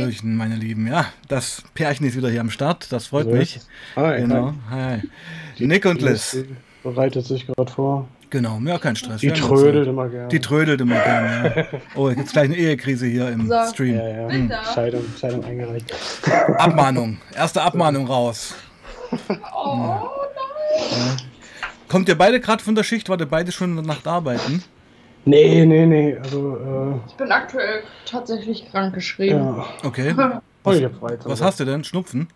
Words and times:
Hallöchen, 0.00 0.36
meine 0.36 0.56
Lieben. 0.56 0.86
Ja, 0.86 1.06
das 1.28 1.62
Pärchen 1.74 2.06
ist 2.06 2.16
wieder 2.16 2.28
hier 2.30 2.40
am 2.40 2.50
Start. 2.50 2.90
Das 2.92 3.06
freut 3.08 3.26
So 3.26 3.32
mich. 3.32 3.60
Hi, 3.96 4.20
Genau. 4.20 4.52
Hi. 4.70 5.02
Nick 5.58 5.84
und 5.86 6.02
Liz. 6.02 6.32
Die 6.32 6.46
bereitet 6.82 7.26
sich 7.26 7.46
gerade 7.46 7.70
vor. 7.70 8.08
Genau, 8.30 8.58
ja, 8.64 8.78
kein 8.78 8.96
Stress. 8.96 9.20
Die 9.20 9.30
trödelt 9.30 9.86
immer 9.86 10.08
gerne. 10.08 10.28
Die 10.28 10.40
trödelt 10.40 10.80
immer 10.80 10.98
gerne. 10.98 11.66
Ja. 11.72 11.78
Oh, 11.94 12.08
jetzt 12.10 12.32
gleich 12.32 12.46
eine 12.46 12.56
Ehekrise 12.56 13.06
hier 13.06 13.28
im 13.28 13.46
So. 13.48 13.54
Stream. 13.72 13.94
ja, 13.94 14.08
ja. 14.08 14.28
Hm. 14.28 14.48
Bitte. 14.48 14.60
Scheidung, 14.74 15.04
Scheidung 15.20 15.44
eingereicht. 15.44 15.92
Abmahnung. 16.58 17.18
Erste 17.34 17.62
Abmahnung 17.62 18.06
raus. 18.08 18.54
Oh, 19.54 19.96
Kommt 21.88 22.08
ihr 22.08 22.18
beide 22.18 22.40
gerade 22.40 22.62
von 22.64 22.74
der 22.74 22.82
Schicht? 22.82 23.08
Wart 23.08 23.20
ihr 23.20 23.26
beide 23.28 23.52
schon 23.52 23.70
in 23.70 23.76
der 23.76 23.84
Nacht 23.86 24.08
arbeiten? 24.08 24.64
Nee, 25.24 25.64
nee, 25.64 25.86
nee. 25.86 26.16
Also, 26.22 27.00
ich 27.08 27.14
bin 27.14 27.32
aktuell 27.32 27.82
tatsächlich 28.04 28.64
äh, 28.66 28.70
krankgeschrieben. 28.70 29.38
ja. 29.38 29.66
Okay. 29.82 30.14
Freizeit. 30.64 31.24
Was 31.24 31.42
hast 31.42 31.60
du 31.60 31.64
denn? 31.64 31.84
Schnupfen? 31.84 32.28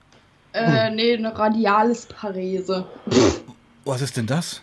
Äh, 0.53 0.91
nee, 0.91 1.17
eine 1.17 1.39
radiales 1.39 2.07
Parese. 2.07 2.87
Was 3.85 4.03
ist 4.03 4.17
denn 4.17 4.27
das? 4.27 4.61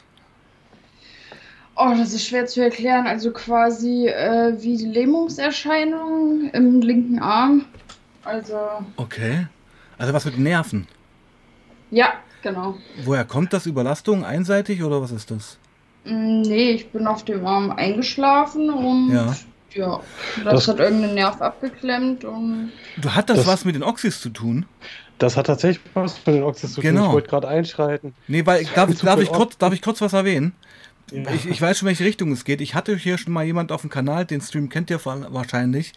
Oh, 1.75 1.93
das 1.97 2.13
ist 2.13 2.27
schwer 2.27 2.45
zu 2.45 2.61
erklären. 2.63 3.07
Also 3.07 3.31
quasi 3.31 4.07
äh, 4.07 4.53
wie 4.61 4.77
die 4.77 4.85
Lähmungserscheinungen 4.85 6.49
im 6.51 6.81
linken 6.81 7.19
Arm. 7.19 7.65
Also, 8.23 8.57
Okay. 8.97 9.47
Also 9.97 10.13
was 10.13 10.25
mit 10.25 10.37
Nerven? 10.37 10.87
ja, 11.91 12.13
genau. 12.41 12.75
Woher 13.03 13.23
kommt 13.25 13.53
das? 13.53 13.65
Überlastung? 13.65 14.25
Einseitig 14.25 14.83
oder 14.83 15.01
was 15.01 15.11
ist 15.11 15.31
das? 15.31 15.57
Mm, 16.05 16.41
Nee, 16.41 16.71
ich 16.71 16.89
bin 16.89 17.07
auf 17.07 17.23
dem 17.25 17.45
Arm 17.45 17.71
eingeschlafen 17.71 18.69
und 18.69 19.11
Ja. 19.11 19.35
ja, 19.73 19.99
das, 20.43 20.53
Das- 20.53 20.67
hat 20.69 20.79
irgendeinen 20.79 21.15
Nerv 21.15 21.41
abgeklemmt 21.41 22.23
und 22.25 22.71
Du 22.97 23.09
hat 23.11 23.29
das, 23.29 23.37
Das- 23.39 23.47
was 23.47 23.65
mit 23.65 23.75
den 23.75 23.83
Oxys 23.83 24.21
zu 24.21 24.29
tun? 24.29 24.65
Das 25.17 25.37
hat 25.37 25.45
tatsächlich 25.47 25.81
was 25.93 26.17
mit 26.25 26.35
den 26.35 26.43
Oxys 26.43 26.73
zu 26.73 26.81
tun. 26.81 26.89
Genau. 26.91 27.07
Ich 27.07 27.13
wollte 27.13 27.29
gerade 27.29 27.47
einschreiten. 27.47 28.13
Nee, 28.27 28.45
weil 28.45 28.65
darf, 28.75 28.89
Super 28.91 29.05
darf, 29.11 29.21
ich 29.21 29.31
kurz, 29.31 29.57
darf 29.57 29.73
ich 29.73 29.81
kurz 29.81 30.01
was 30.01 30.13
erwähnen? 30.13 30.53
Ja. 31.11 31.23
Ich, 31.33 31.47
ich 31.47 31.61
weiß 31.61 31.77
schon, 31.79 31.87
welche 31.87 32.03
Richtung 32.03 32.31
es 32.31 32.43
geht. 32.45 32.61
Ich 32.61 32.75
hatte 32.75 32.95
hier 32.97 33.17
schon 33.17 33.31
mal 33.31 33.43
jemand 33.45 33.71
auf 33.71 33.81
dem 33.81 33.89
Kanal, 33.89 34.25
den 34.25 34.41
Stream 34.41 34.69
kennt 34.69 34.89
ihr 34.89 34.99
wahrscheinlich, 35.05 35.93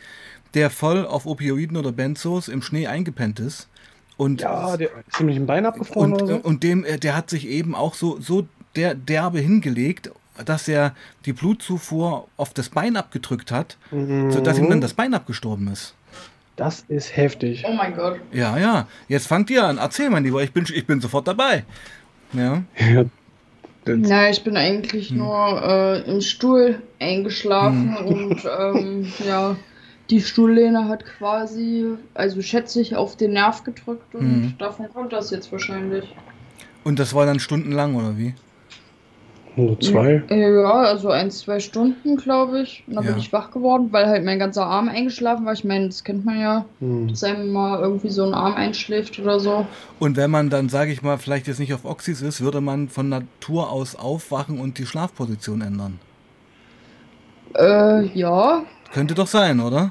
der 0.54 0.70
voll 0.70 1.04
auf 1.06 1.26
Opioiden 1.26 1.76
oder 1.76 1.92
Benzos 1.92 2.46
im 2.48 2.62
Schnee 2.62 2.86
eingepennt 2.86 3.40
ist. 3.40 3.68
Und, 4.16 4.40
Ja, 4.42 4.76
der 4.76 4.88
ist 4.88 5.16
ziemlich 5.16 5.36
ein 5.36 5.46
Bein 5.46 5.64
abgefroren 5.66 6.12
und, 6.12 6.22
oder 6.22 6.34
so. 6.36 6.40
und 6.42 6.62
dem, 6.62 6.84
äh, 6.84 6.98
der 6.98 7.16
hat 7.16 7.30
sich 7.30 7.46
eben 7.48 7.74
auch 7.74 7.94
so, 7.94 8.20
so 8.20 8.46
der, 8.78 8.94
derbe 8.94 9.40
hingelegt, 9.40 10.10
dass 10.44 10.68
er 10.68 10.94
die 11.26 11.32
Blutzufuhr 11.32 12.28
auf 12.36 12.54
das 12.54 12.68
Bein 12.70 12.96
abgedrückt 12.96 13.50
hat, 13.50 13.76
sodass 14.30 14.56
ihm 14.58 14.70
dann 14.70 14.80
das 14.80 14.94
Bein 14.94 15.12
abgestorben 15.12 15.68
ist. 15.68 15.94
Das 16.56 16.84
ist 16.88 17.16
heftig. 17.16 17.64
oh 17.68 17.72
mein 17.72 17.94
Gott. 17.94 18.18
Ja, 18.32 18.56
ja. 18.56 18.88
Jetzt 19.08 19.26
fangt 19.28 19.50
ihr 19.50 19.64
an. 19.64 19.78
Erzähl, 19.78 20.10
mein 20.10 20.24
Lieber. 20.24 20.42
Ich 20.42 20.52
bin, 20.52 20.64
ich 20.72 20.86
bin 20.86 21.00
sofort 21.00 21.28
dabei. 21.28 21.64
Ja. 22.32 22.62
Ja, 23.86 24.28
ich 24.28 24.42
bin 24.44 24.56
eigentlich 24.56 25.10
Hm. 25.10 25.18
nur 25.18 25.62
äh, 25.62 26.00
im 26.10 26.20
Stuhl 26.20 26.82
eingeschlafen 27.00 27.96
und 27.96 28.42
ähm, 28.60 29.12
ja, 29.26 29.56
die 30.10 30.20
Stuhllehne 30.20 30.88
hat 30.88 31.04
quasi, 31.06 31.86
also 32.14 32.42
schätze 32.42 32.80
ich, 32.80 32.96
auf 32.96 33.16
den 33.16 33.32
Nerv 33.32 33.64
gedrückt 33.64 34.14
und 34.14 34.20
Hm. 34.22 34.54
davon 34.58 34.88
kommt 34.92 35.12
das 35.12 35.30
jetzt 35.30 35.50
wahrscheinlich. 35.52 36.04
Und 36.84 36.98
das 36.98 37.14
war 37.14 37.24
dann 37.26 37.40
stundenlang, 37.40 37.94
oder 37.94 38.18
wie? 38.18 38.34
Nur 39.58 39.80
zwei. 39.80 40.22
Äh, 40.30 40.52
Ja, 40.54 40.70
also 40.72 41.10
ein, 41.10 41.30
zwei 41.32 41.58
Stunden, 41.58 42.16
glaube 42.16 42.60
ich. 42.60 42.84
Und 42.86 42.94
dann 42.94 43.04
Ja. 43.04 43.10
bin 43.10 43.18
ich 43.20 43.32
wach 43.32 43.50
geworden, 43.50 43.88
weil 43.90 44.06
halt 44.06 44.24
mein 44.24 44.38
ganzer 44.38 44.64
Arm 44.64 44.88
eingeschlafen 44.88 45.44
war. 45.44 45.52
Ich 45.52 45.64
meine, 45.64 45.86
das 45.88 46.04
kennt 46.04 46.24
man 46.24 46.40
ja, 46.40 46.64
Hm. 46.78 47.08
dass 47.08 47.24
einem 47.24 47.52
mal 47.52 47.80
irgendwie 47.80 48.10
so 48.10 48.24
ein 48.24 48.34
Arm 48.34 48.54
einschläft 48.54 49.18
oder 49.18 49.40
so. 49.40 49.66
Und 49.98 50.16
wenn 50.16 50.30
man 50.30 50.48
dann, 50.48 50.68
sage 50.68 50.92
ich 50.92 51.02
mal, 51.02 51.18
vielleicht 51.18 51.48
jetzt 51.48 51.58
nicht 51.58 51.74
auf 51.74 51.84
Oxys 51.84 52.22
ist, 52.22 52.40
würde 52.40 52.60
man 52.60 52.88
von 52.88 53.08
Natur 53.08 53.70
aus 53.72 53.96
aufwachen 53.96 54.60
und 54.60 54.78
die 54.78 54.86
Schlafposition 54.86 55.60
ändern. 55.60 55.98
Äh, 57.56 58.06
ja, 58.16 58.62
Könnte 58.92 59.14
doch 59.14 59.26
sein, 59.26 59.58
oder? 59.60 59.90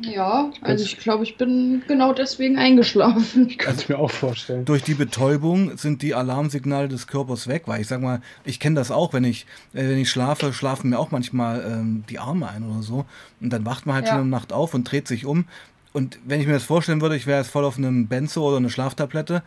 Ja. 0.00 0.50
Also 0.62 0.84
ich 0.84 0.98
glaube, 0.98 1.24
ich 1.24 1.36
bin 1.36 1.82
genau 1.86 2.12
deswegen 2.12 2.56
eingeschlafen. 2.58 3.48
Kann 3.58 3.76
ich 3.78 3.88
mir 3.88 3.98
auch 3.98 4.10
vorstellen. 4.10 4.64
Durch 4.64 4.82
die 4.82 4.94
Betäubung 4.94 5.76
sind 5.76 6.02
die 6.02 6.14
Alarmsignale 6.14 6.88
des 6.88 7.06
Körpers 7.06 7.46
weg, 7.48 7.64
weil 7.66 7.80
ich 7.82 7.88
sag 7.88 8.00
mal, 8.00 8.20
ich 8.44 8.58
kenne 8.60 8.76
das 8.76 8.90
auch, 8.90 9.12
wenn 9.12 9.24
ich, 9.24 9.46
äh, 9.74 9.88
wenn 9.88 9.98
ich 9.98 10.10
schlafe, 10.10 10.52
schlafen 10.52 10.90
mir 10.90 10.98
auch 10.98 11.10
manchmal 11.10 11.64
ähm, 11.66 12.04
die 12.08 12.18
Arme 12.18 12.48
ein 12.48 12.62
oder 12.62 12.82
so. 12.82 13.04
Und 13.40 13.50
dann 13.52 13.66
wacht 13.66 13.86
man 13.86 13.96
halt 13.96 14.06
Ja. 14.06 14.12
schon 14.12 14.22
in 14.22 14.30
der 14.30 14.38
Nacht 14.38 14.52
auf 14.52 14.74
und 14.74 14.90
dreht 14.90 15.06
sich 15.08 15.26
um. 15.26 15.44
Und 15.92 16.18
wenn 16.24 16.40
ich 16.40 16.46
mir 16.46 16.54
das 16.54 16.64
vorstellen 16.64 17.02
würde, 17.02 17.16
ich 17.16 17.26
wäre 17.26 17.38
jetzt 17.40 17.50
voll 17.50 17.64
auf 17.66 17.76
einem 17.76 18.06
Benzo 18.06 18.46
oder 18.48 18.56
eine 18.56 18.70
Schlaftablette, 18.70 19.42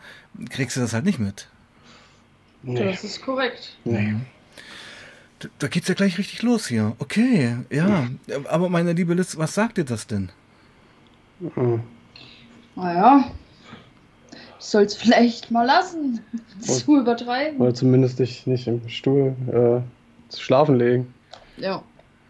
kriegst 0.50 0.76
du 0.76 0.80
das 0.80 0.92
halt 0.92 1.04
nicht 1.04 1.18
mit. 1.18 1.48
Nee. 2.62 2.84
Das 2.84 3.02
ist 3.04 3.20
korrekt. 3.22 3.76
nee. 3.84 4.14
Da, 5.38 5.48
da 5.58 5.68
geht's 5.68 5.88
ja 5.88 5.94
gleich 5.94 6.16
richtig 6.18 6.42
los 6.42 6.66
hier. 6.66 6.94
Okay, 6.98 7.56
ja. 7.70 8.08
Aber 8.48 8.68
meine 8.70 8.92
liebe 8.94 9.14
Liz, 9.14 9.36
was 9.36 9.54
sagt 9.54 9.76
dir 9.76 9.84
das 9.84 10.06
denn? 10.06 10.30
Hm. 11.54 11.80
Naja, 12.74 13.30
ich 14.58 14.64
soll 14.64 14.82
es 14.84 14.94
vielleicht 14.94 15.50
mal 15.50 15.64
lassen. 15.66 16.20
Zu 16.60 17.00
übertreiben. 17.00 17.58
Oder 17.60 17.74
zumindest 17.74 18.18
dich 18.18 18.46
nicht 18.46 18.66
im 18.66 18.88
Stuhl 18.88 19.34
äh, 19.48 20.30
zu 20.32 20.40
schlafen 20.42 20.76
legen. 20.76 21.12
Ja, 21.58 21.82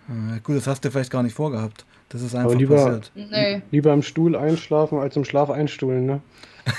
Äh, 0.08 0.40
gut, 0.40 0.56
das 0.56 0.66
hast 0.66 0.84
du 0.84 0.90
vielleicht 0.90 1.10
gar 1.10 1.22
nicht 1.22 1.34
vorgehabt. 1.34 1.84
Das 2.08 2.22
ist 2.22 2.34
einfach 2.34 2.50
Aber 2.50 2.58
lieber- 2.58 2.76
passiert. 2.76 3.12
nee. 3.14 3.62
Lieber 3.72 3.92
im 3.92 4.02
Stuhl 4.02 4.36
einschlafen 4.36 4.98
als 4.98 5.16
im 5.16 5.24
Schlaf 5.24 5.50
einstuhlen, 5.50 6.06
ne? 6.06 6.20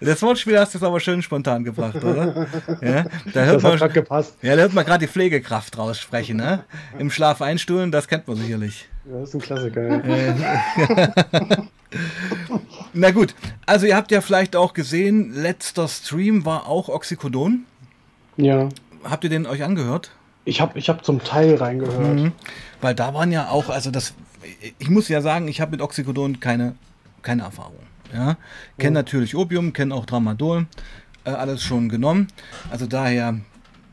das 0.00 0.22
Wortspiel 0.22 0.58
hast 0.58 0.74
du 0.74 0.78
jetzt 0.78 0.84
aber 0.86 1.00
schön 1.00 1.22
spontan 1.22 1.64
gebracht, 1.64 1.96
oder? 2.02 2.46
Ja, 2.80 3.04
da 3.32 3.44
hört 3.44 3.56
Das 3.56 3.62
hat 3.62 3.62
man, 3.62 3.76
gerade 3.78 3.92
gepasst. 3.94 4.34
ja, 4.42 4.54
da 4.56 4.62
hört 4.62 4.72
man 4.74 4.84
gerade 4.84 5.06
die 5.06 5.12
Pflegekraft 5.12 5.76
raussprechen, 5.78 6.36
ne? 6.36 6.64
Im 6.98 7.10
Schlaf 7.10 7.42
einstuhlen, 7.42 7.90
das 7.92 8.08
kennt 8.08 8.26
man 8.28 8.36
sicherlich. 8.36 8.88
Ja, 9.04 9.20
das 9.20 9.30
ist 9.30 9.34
ein 9.34 9.40
Klassiker. 9.40 10.06
Ja. 10.06 11.66
Na 12.94 13.10
gut, 13.10 13.34
also 13.66 13.86
ihr 13.86 13.96
habt 13.96 14.10
ja 14.10 14.20
vielleicht 14.20 14.56
auch 14.56 14.72
gesehen, 14.74 15.32
letzter 15.34 15.88
Stream 15.88 16.44
war 16.44 16.66
auch 16.68 16.88
Oxycodon. 16.88 17.64
ja. 18.36 18.68
Habt 19.04 19.24
ihr 19.24 19.30
den 19.30 19.46
euch 19.46 19.64
angehört? 19.64 20.12
Ich 20.44 20.60
habe 20.60 20.78
ich 20.78 20.88
hab 20.88 21.04
zum 21.04 21.24
Teil 21.24 21.56
reingehört. 21.56 22.20
Mhm. 22.20 22.30
Weil 22.80 22.94
da 22.94 23.12
waren 23.14 23.32
ja 23.32 23.48
auch, 23.48 23.68
also 23.68 23.90
das, 23.90 24.14
ich 24.78 24.88
muss 24.88 25.08
ja 25.08 25.20
sagen, 25.20 25.48
ich 25.48 25.60
habe 25.60 25.72
mit 25.72 25.80
Oxycodon 25.80 26.38
keine, 26.38 26.76
keine 27.22 27.42
Erfahrung. 27.42 27.80
Ja? 28.12 28.36
Kenne 28.78 28.94
natürlich 28.94 29.34
Opium, 29.36 29.72
kenne 29.72 29.94
auch 29.94 30.06
Tramadol, 30.06 30.66
äh, 31.24 31.30
alles 31.30 31.62
schon 31.62 31.88
genommen. 31.88 32.28
Also 32.70 32.86
daher 32.86 33.38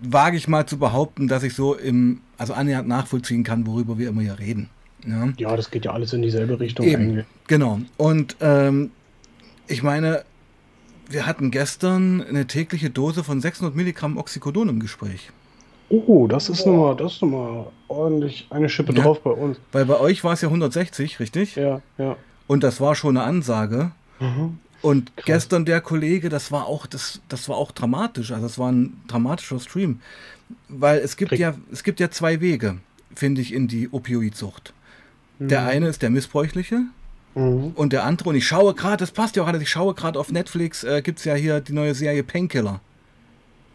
wage 0.01 0.37
ich 0.37 0.47
mal 0.47 0.65
zu 0.65 0.77
behaupten, 0.77 1.27
dass 1.27 1.43
ich 1.43 1.53
so 1.53 1.73
im, 1.75 2.21
also 2.37 2.53
annähernd 2.53 2.87
nachvollziehen 2.87 3.43
kann, 3.43 3.67
worüber 3.67 3.97
wir 3.97 4.09
immer 4.09 4.21
hier 4.21 4.39
reden. 4.39 4.69
Ja? 5.05 5.29
Ja, 5.37 5.55
das 5.55 5.71
geht 5.71 5.85
ja 5.85 5.91
alles 5.91 6.13
in 6.13 6.21
dieselbe 6.21 6.59
Richtung 6.59 6.85
Eben, 6.85 7.03
eigentlich. 7.03 7.25
genau. 7.47 7.79
Und 7.97 8.35
ähm, 8.41 8.91
ich 9.67 9.83
meine, 9.83 10.23
wir 11.09 11.25
hatten 11.25 11.51
gestern 11.51 12.21
eine 12.21 12.45
tägliche 12.47 12.89
Dose 12.89 13.23
von 13.23 13.41
600 13.41 13.75
Milligramm 13.75 14.17
Oxycodon 14.17 14.69
im 14.69 14.79
Gespräch. 14.79 15.31
Oh, 15.89 16.27
das 16.27 16.49
ist 16.49 16.67
nochmal, 16.67 16.95
das 16.95 17.13
ist 17.13 17.21
nochmal 17.23 17.65
ordentlich 17.87 18.45
eine 18.51 18.69
Schippe 18.69 18.93
Ja. 18.93 19.01
drauf 19.03 19.21
bei 19.23 19.31
uns. 19.31 19.57
Weil 19.71 19.85
bei 19.85 19.99
euch 19.99 20.23
war 20.23 20.33
es 20.33 20.41
ja 20.41 20.47
160, 20.49 21.19
richtig? 21.19 21.55
Ja, 21.55 21.81
ja. 21.97 22.15
Und 22.45 22.63
das 22.63 22.79
war 22.79 22.93
schon 22.93 23.17
eine 23.17 23.25
Ansage. 23.25 23.91
Mhm. 24.19 24.59
Und 24.81 25.11
gestern 25.25 25.65
der 25.65 25.81
Kollege, 25.81 26.29
das 26.29 26.51
war 26.51 26.65
auch, 26.65 26.85
das, 26.85 27.19
das 27.27 27.49
war 27.49 27.57
auch 27.57 27.71
dramatisch. 27.71 28.31
Also 28.31 28.45
es 28.45 28.57
war 28.57 28.71
ein 28.71 29.01
dramatischer 29.07 29.59
Stream. 29.59 29.99
Weil 30.69 30.99
es 30.99 31.17
gibt 31.17 31.29
Krieg- 31.29 31.39
ja, 31.39 31.53
es 31.71 31.83
gibt 31.83 31.99
ja 31.99 32.09
zwei 32.09 32.39
Wege, 32.41 32.77
finde 33.13 33.41
ich, 33.41 33.53
in 33.53 33.67
die 33.67 33.89
Opioidsucht. 33.91 34.73
Der 35.41 35.65
eine 35.65 35.87
ist 35.87 36.01
der 36.01 36.09
missbräuchliche 36.09 36.81
Mhm. 37.35 37.71
und 37.75 37.93
der 37.93 38.03
andere, 38.03 38.29
und 38.29 38.35
ich 38.35 38.45
schaue 38.47 38.73
gerade, 38.73 38.97
das 38.97 39.11
passt 39.11 39.35
ja 39.35 39.43
auch 39.43 39.47
alles, 39.47 39.61
ich 39.61 39.69
schaue 39.69 39.93
gerade 39.93 40.19
auf 40.19 40.31
Netflix, 40.31 40.83
äh, 40.83 41.01
gibt 41.01 41.19
es 41.19 41.25
ja 41.25 41.35
hier 41.35 41.61
die 41.61 41.73
neue 41.73 41.93
Serie 41.93 42.23
Painkiller. 42.23 42.81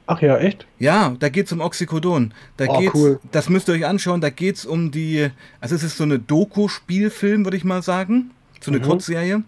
Ach 0.06 0.20
ja, 0.20 0.36
echt? 0.36 0.66
Ja, 0.78 1.14
da 1.18 1.28
geht 1.30 1.46
es 1.46 1.52
um 1.52 1.60
Oxycodon. 1.60 2.34
Da 2.58 2.66
Oh, 2.68 2.78
geht's, 2.80 2.94
cool. 2.94 3.20
Das 3.32 3.48
müsst 3.48 3.68
ihr 3.68 3.74
euch 3.74 3.86
anschauen, 3.86 4.20
da 4.20 4.28
geht 4.28 4.56
es 4.56 4.66
um 4.66 4.90
die, 4.90 5.30
also 5.60 5.74
es 5.74 5.82
ist 5.82 5.96
so 5.96 6.04
eine 6.04 6.18
Doku-Spielfilm, 6.18 7.44
würde 7.44 7.56
ich 7.56 7.64
mal 7.64 7.82
sagen, 7.82 8.30
so 8.64 8.70
eine 8.70 8.80
Mhm. 8.80 8.84
Kurzserie. 8.84 9.42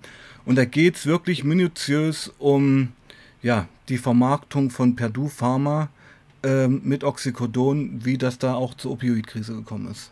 Und 0.45 0.57
da 0.57 0.65
geht 0.65 0.97
es 0.97 1.07
wirklich 1.07 1.43
minutiös 1.45 2.33
um 2.39 2.89
ja, 3.43 3.67
die 3.89 3.99
Vermarktung 3.99 4.71
von 4.71 4.97
Purdue 4.97 5.29
Pharma 5.29 5.89
ähm, 6.43 6.81
mit 6.85 7.03
Oxycodon, 7.05 8.05
wie 8.05 8.19
das 8.19 8.39
da 8.39 8.55
auch 8.55 8.75
zur 8.75 8.93
Opioidkrise 8.93 9.55
gekommen 9.55 9.89
ist. 9.91 10.11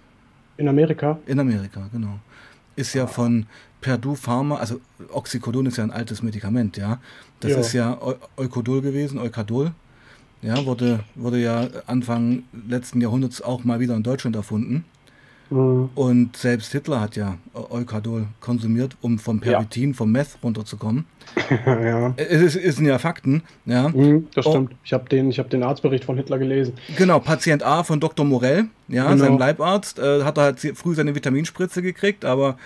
In 0.56 0.68
Amerika? 0.68 1.18
In 1.26 1.38
Amerika, 1.40 1.88
genau. 1.92 2.18
Ist 2.76 2.94
Ah. 2.94 3.00
ja 3.00 3.06
von 3.06 3.46
Purdue 3.80 4.16
Pharma, 4.16 4.56
also 4.56 4.80
Oxycodon 5.12 5.66
ist 5.66 5.76
ja 5.76 5.84
ein 5.84 5.90
altes 5.90 6.22
Medikament, 6.22 6.76
ja. 6.76 6.98
Das 7.40 7.52
Ja. 7.52 7.58
ist 7.58 7.72
ja 7.72 7.98
Eu 8.00 8.14
Eukadol 8.36 8.80
gewesen, 8.82 9.18
Eukadol. 9.18 9.72
Ja, 10.42 10.64
wurde, 10.66 11.00
wurde 11.14 11.38
ja 11.40 11.68
Anfang 11.86 12.42
letzten 12.68 13.00
Jahrhunderts 13.00 13.40
auch 13.42 13.64
mal 13.64 13.80
wieder 13.80 13.94
in 13.96 14.02
Deutschland 14.02 14.36
erfunden. 14.36 14.84
Mhm. 15.54 15.90
Und 15.94 16.36
selbst 16.36 16.72
Hitler 16.72 17.00
hat 17.00 17.14
ja 17.14 17.38
Eukadol 17.54 18.26
konsumiert, 18.40 18.96
um 19.00 19.20
vom 19.20 19.38
Pervitin, 19.38 19.90
ja. 19.90 19.96
vom 19.96 20.10
Meth 20.10 20.36
runterzukommen. 20.42 21.04
ja. 21.66 22.12
Es, 22.16 22.42
ist, 22.42 22.56
es 22.56 22.76
sind 22.76 22.86
ja 22.86 22.98
Fakten. 22.98 23.42
Ja. 23.64 23.88
Mhm, 23.88 24.26
das 24.34 24.46
stimmt. 24.46 24.72
Oh. 24.72 24.76
Ich 24.84 24.92
habe 24.92 25.08
den, 25.08 25.30
hab 25.30 25.50
den 25.50 25.62
Arztbericht 25.62 26.04
von 26.04 26.16
Hitler 26.16 26.38
gelesen. 26.38 26.74
Genau, 26.96 27.20
Patient 27.20 27.62
A 27.62 27.84
von 27.84 28.00
Dr. 28.00 28.26
Morell, 28.26 28.64
ja, 28.88 29.04
genau. 29.04 29.24
seinem 29.24 29.38
Leibarzt, 29.38 30.00
äh, 30.00 30.24
hat 30.24 30.38
er 30.38 30.44
halt 30.44 30.60
früh 30.74 30.94
seine 30.96 31.14
Vitaminspritze 31.14 31.82
gekriegt, 31.82 32.24
aber 32.24 32.56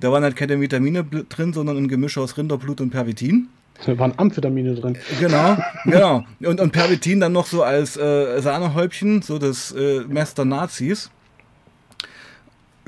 da 0.00 0.10
waren 0.10 0.22
halt 0.22 0.36
keine 0.36 0.58
Vitamine 0.58 1.04
drin, 1.04 1.52
sondern 1.52 1.76
ein 1.76 1.88
Gemisch 1.88 2.16
aus 2.16 2.38
Rinderblut 2.38 2.80
und 2.80 2.90
Pervitin. 2.90 3.48
Da 3.84 3.96
waren 3.98 4.14
Amphetamine 4.16 4.74
drin. 4.74 4.96
Genau, 5.20 5.56
genau. 5.84 6.24
Und, 6.40 6.60
und 6.60 6.72
Pervitin 6.72 7.20
dann 7.20 7.32
noch 7.32 7.46
so 7.46 7.62
als 7.62 7.96
äh, 7.96 8.40
Sahnehäubchen, 8.40 9.22
so 9.22 9.38
das 9.38 9.72
äh, 9.72 10.00
Mester 10.08 10.44
Nazis 10.44 11.10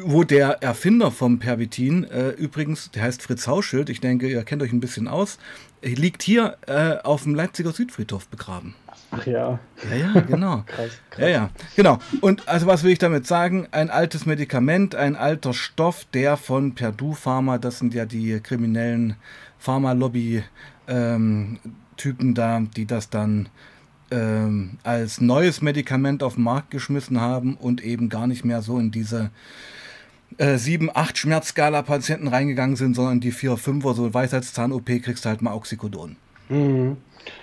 wo 0.04 0.24
der 0.24 0.62
Erfinder 0.62 1.10
vom 1.10 1.38
Pervitin, 1.38 2.04
äh, 2.04 2.30
übrigens, 2.30 2.90
der 2.90 3.02
heißt 3.02 3.22
Fritz 3.22 3.46
Hauschild, 3.46 3.90
ich 3.90 4.00
denke, 4.00 4.28
ihr 4.28 4.42
kennt 4.44 4.62
euch 4.62 4.72
ein 4.72 4.80
bisschen 4.80 5.08
aus, 5.08 5.38
liegt 5.82 6.22
hier 6.22 6.56
äh, 6.66 6.96
auf 7.02 7.24
dem 7.24 7.34
Leipziger 7.34 7.72
Südfriedhof 7.72 8.28
begraben. 8.28 8.74
Ach 9.10 9.26
ja. 9.26 9.58
Ja, 9.90 9.96
ja, 9.96 10.20
genau. 10.20 10.62
krass, 10.66 10.90
krass. 11.10 11.20
Ja, 11.20 11.28
ja, 11.28 11.50
genau. 11.74 11.98
Und 12.20 12.48
also 12.48 12.66
was 12.66 12.84
will 12.84 12.92
ich 12.92 12.98
damit 12.98 13.26
sagen? 13.26 13.66
Ein 13.70 13.90
altes 13.90 14.26
Medikament, 14.26 14.94
ein 14.94 15.16
alter 15.16 15.52
Stoff, 15.52 16.06
der 16.12 16.36
von 16.36 16.74
Perdue 16.74 17.14
Pharma, 17.14 17.58
das 17.58 17.78
sind 17.78 17.94
ja 17.94 18.06
die 18.06 18.40
kriminellen 18.40 19.16
Pharma-Lobby-Typen 19.58 21.58
ähm, 22.28 22.34
da, 22.34 22.60
die 22.60 22.86
das 22.86 23.10
dann 23.10 23.48
ähm, 24.10 24.78
als 24.82 25.20
neues 25.20 25.62
Medikament 25.62 26.22
auf 26.22 26.34
den 26.34 26.44
Markt 26.44 26.70
geschmissen 26.70 27.20
haben 27.20 27.54
und 27.54 27.82
eben 27.82 28.08
gar 28.08 28.26
nicht 28.26 28.44
mehr 28.44 28.62
so 28.62 28.78
in 28.78 28.90
diese 28.90 29.30
äh, 30.38 30.56
7, 30.56 30.90
8 30.94 31.18
Schmerzskala-Patienten 31.18 32.28
reingegangen 32.28 32.76
sind, 32.76 32.94
sondern 32.94 33.20
die 33.20 33.32
4, 33.32 33.52
5er, 33.52 33.94
so 33.94 34.12
Weisheitszahn-OP 34.12 34.86
kriegst 35.02 35.24
du 35.24 35.28
halt 35.28 35.42
mal 35.42 35.54
Oxycodon. 35.54 36.16
Mhm. 36.50 36.96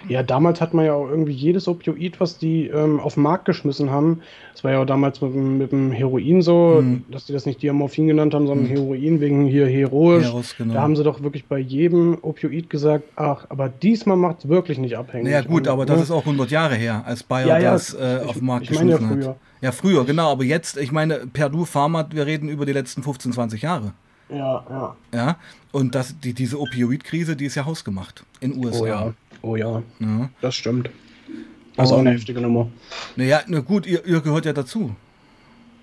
Ja, 0.07 0.23
damals 0.23 0.61
hat 0.61 0.73
man 0.73 0.85
ja 0.85 0.93
auch 0.93 1.07
irgendwie 1.07 1.31
jedes 1.31 1.67
Opioid, 1.67 2.19
was 2.19 2.37
die 2.37 2.67
ähm, 2.67 2.99
auf 2.99 3.15
den 3.15 3.23
Markt 3.23 3.45
geschmissen 3.45 3.91
haben. 3.91 4.21
Das 4.53 4.63
war 4.63 4.71
ja 4.71 4.81
auch 4.81 4.85
damals 4.85 5.21
mit, 5.21 5.35
mit 5.35 5.71
dem 5.71 5.91
Heroin 5.91 6.41
so, 6.41 6.79
mhm. 6.81 7.03
dass 7.11 7.25
die 7.25 7.33
das 7.33 7.45
nicht 7.45 7.61
Diamorphin 7.61 8.07
genannt 8.07 8.33
haben, 8.33 8.47
sondern 8.47 8.67
mhm. 8.67 8.71
Heroin 8.71 9.19
wegen 9.19 9.45
hier 9.45 9.67
heroisch. 9.67 10.25
Heros, 10.25 10.55
genau. 10.57 10.73
Da 10.73 10.81
haben 10.81 10.95
sie 10.95 11.03
doch 11.03 11.21
wirklich 11.21 11.45
bei 11.45 11.59
jedem 11.59 12.17
Opioid 12.21 12.69
gesagt, 12.69 13.03
ach, 13.15 13.45
aber 13.49 13.69
diesmal 13.69 14.17
macht 14.17 14.39
es 14.39 14.49
wirklich 14.49 14.77
nicht 14.77 14.97
abhängig. 14.97 15.31
Ja 15.31 15.41
gut, 15.41 15.67
aber 15.67 15.83
ne? 15.83 15.87
das 15.87 16.01
ist 16.01 16.11
auch 16.11 16.25
100 16.25 16.49
Jahre 16.49 16.75
her, 16.75 17.03
als 17.05 17.23
Bayer 17.23 17.47
ja, 17.47 17.59
ja, 17.59 17.71
das 17.73 17.93
äh, 17.93 18.21
auf 18.25 18.37
den 18.37 18.45
Markt 18.45 18.63
ich, 18.63 18.71
ich 18.71 18.77
geschmissen 18.77 19.09
ja 19.09 19.15
früher. 19.15 19.29
hat. 19.29 19.37
Ja, 19.59 19.71
früher, 19.71 20.05
genau, 20.05 20.31
aber 20.31 20.43
jetzt, 20.43 20.77
ich 20.77 20.91
meine, 20.91 21.27
Perdue 21.31 21.65
Pharma, 21.65 22.07
wir 22.11 22.25
reden 22.25 22.47
über 22.47 22.65
die 22.65 22.73
letzten 22.73 23.03
15, 23.03 23.33
20 23.33 23.61
Jahre. 23.61 23.93
Ja, 24.29 24.65
ja. 24.69 24.95
Ja, 25.13 25.37
und 25.71 25.95
das, 25.95 26.19
die, 26.19 26.33
diese 26.33 26.59
Opioid-Krise, 26.59 27.35
die 27.35 27.45
ist 27.45 27.55
ja 27.55 27.65
hausgemacht 27.65 28.23
in 28.39 28.57
USA. 28.63 28.81
Oh 28.81 28.85
ja. 28.85 29.13
Oh 29.41 29.55
ja, 29.55 29.83
ja. 29.99 30.29
das 30.41 30.55
stimmt. 30.55 30.89
Das 31.75 31.89
ist 31.89 31.93
auch 31.93 31.99
eine 31.99 32.11
heftige 32.11 32.41
Nummer. 32.41 32.69
Naja, 33.15 33.41
na 33.47 33.59
gut, 33.59 33.85
ihr, 33.85 34.03
ihr 34.05 34.19
gehört 34.21 34.45
ja 34.45 34.53
dazu. 34.53 34.95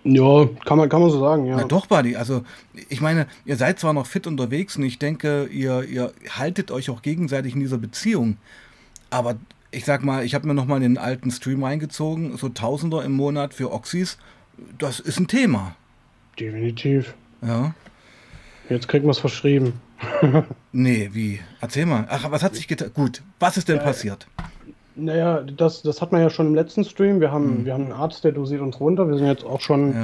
Ja, 0.02 0.46
kann 0.66 0.76
man, 0.76 0.88
kann 0.88 1.00
man 1.00 1.10
so 1.10 1.18
sagen, 1.18 1.46
ja. 1.46 1.56
Na 1.56 1.64
doch, 1.64 1.86
Buddy. 1.86 2.16
Also, 2.16 2.42
ich 2.90 3.00
meine, 3.00 3.26
ihr 3.46 3.56
seid 3.56 3.78
zwar 3.78 3.94
noch 3.94 4.06
fit 4.06 4.26
unterwegs 4.26 4.76
und 4.76 4.82
ich 4.82 4.98
denke, 4.98 5.46
ihr, 5.46 5.82
ihr 5.84 6.12
haltet 6.28 6.70
euch 6.70 6.90
auch 6.90 7.00
gegenseitig 7.00 7.54
in 7.54 7.60
dieser 7.60 7.78
Beziehung. 7.78 8.36
Aber 9.08 9.36
ich 9.70 9.84
sag 9.84 10.04
mal, 10.04 10.24
ich 10.24 10.34
habe 10.34 10.46
mir 10.46 10.54
nochmal 10.54 10.80
den 10.80 10.98
alten 10.98 11.30
Stream 11.30 11.64
reingezogen, 11.64 12.36
so 12.36 12.50
Tausender 12.50 13.02
im 13.02 13.12
Monat 13.12 13.54
für 13.54 13.72
Oxys. 13.72 14.18
Das 14.76 15.00
ist 15.00 15.18
ein 15.18 15.26
Thema. 15.26 15.74
Definitiv. 16.38 17.14
Ja. 17.40 17.74
Jetzt 18.68 18.88
kriegen 18.88 19.04
wir 19.04 19.10
es 19.10 19.18
verschrieben. 19.18 19.80
nee, 20.72 21.10
wie? 21.12 21.40
Erzähl 21.60 21.86
mal. 21.86 22.06
Ach, 22.08 22.30
was 22.30 22.42
hat 22.42 22.54
sich 22.54 22.66
getan? 22.66 22.90
Gut, 22.94 23.22
was 23.38 23.56
ist 23.56 23.68
denn 23.68 23.76
ja, 23.76 23.82
passiert? 23.82 24.26
Naja, 24.96 25.42
das, 25.42 25.82
das 25.82 26.00
hat 26.00 26.12
man 26.12 26.20
ja 26.20 26.30
schon 26.30 26.46
im 26.46 26.54
letzten 26.54 26.84
Stream. 26.84 27.20
Wir 27.20 27.30
haben, 27.30 27.60
mhm. 27.60 27.64
wir 27.64 27.74
haben 27.74 27.84
einen 27.84 27.92
Arzt, 27.92 28.24
der 28.24 28.32
dosiert 28.32 28.60
uns 28.60 28.80
runter. 28.80 29.08
Wir 29.08 29.18
sind 29.18 29.26
jetzt 29.26 29.44
auch 29.44 29.60
schon 29.60 29.94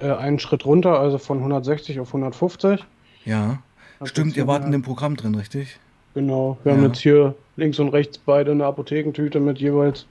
ja. 0.00 0.08
äh, 0.08 0.16
einen 0.16 0.38
Schritt 0.38 0.64
runter, 0.66 0.98
also 0.98 1.18
von 1.18 1.38
160 1.38 2.00
auf 2.00 2.08
150. 2.08 2.84
Ja. 3.24 3.58
Stimmt, 4.02 4.36
ihr 4.36 4.46
wart 4.46 4.64
in 4.64 4.72
dem 4.72 4.82
Programm 4.82 5.16
drin, 5.16 5.34
richtig? 5.34 5.78
Genau. 6.14 6.58
Wir 6.62 6.72
ja. 6.72 6.78
haben 6.78 6.86
jetzt 6.86 7.00
hier 7.00 7.34
links 7.56 7.78
und 7.78 7.90
rechts 7.90 8.18
beide 8.18 8.50
eine 8.50 8.64
Apothekentüte 8.64 9.40
mit 9.40 9.58
jeweils 9.58 10.06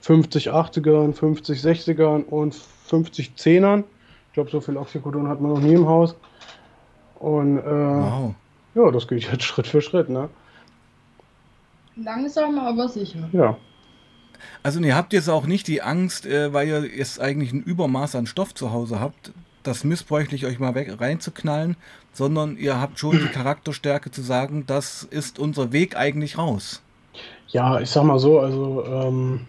50 0.00 0.52
80ern, 0.52 1.12
50 1.12 1.60
60ern 1.60 2.24
und 2.24 2.54
50 2.86 3.32
10ern. 3.36 3.84
Ich 4.28 4.34
glaube, 4.34 4.50
so 4.50 4.60
viel 4.60 4.76
Oxycodon 4.76 5.28
hat 5.28 5.40
man 5.40 5.52
noch 5.52 5.60
nie 5.60 5.74
im 5.74 5.86
Haus. 5.86 6.16
Und 7.22 7.58
äh, 7.58 7.62
wow. 7.64 8.34
ja, 8.74 8.90
das 8.90 9.06
geht 9.06 9.30
jetzt 9.30 9.44
Schritt 9.44 9.68
für 9.68 9.80
Schritt, 9.80 10.08
ne? 10.08 10.28
Langsam, 11.94 12.58
aber 12.58 12.88
sicher. 12.88 13.28
Ja. 13.32 13.56
Also 14.64 14.80
ihr 14.80 14.96
habt 14.96 15.12
jetzt 15.12 15.28
auch 15.28 15.46
nicht 15.46 15.68
die 15.68 15.82
Angst, 15.82 16.26
äh, 16.26 16.52
weil 16.52 16.66
ihr 16.66 16.84
jetzt 16.84 17.20
eigentlich 17.20 17.52
ein 17.52 17.62
Übermaß 17.62 18.16
an 18.16 18.26
Stoff 18.26 18.54
zu 18.54 18.72
Hause 18.72 18.98
habt, 18.98 19.32
das 19.62 19.84
missbräuchlich 19.84 20.46
euch 20.46 20.58
mal 20.58 20.74
weg, 20.74 21.00
reinzuknallen, 21.00 21.76
sondern 22.12 22.56
ihr 22.56 22.80
habt 22.80 22.98
schon 22.98 23.12
die 23.12 23.28
Charakterstärke 23.32 24.10
zu 24.10 24.22
sagen, 24.22 24.64
das 24.66 25.04
ist 25.04 25.38
unser 25.38 25.70
Weg 25.70 25.96
eigentlich 25.96 26.38
raus. 26.38 26.82
Ja, 27.48 27.78
ich 27.78 27.90
sag 27.90 28.02
mal 28.02 28.18
so, 28.18 28.40
also 28.40 28.84
ähm, 28.84 29.46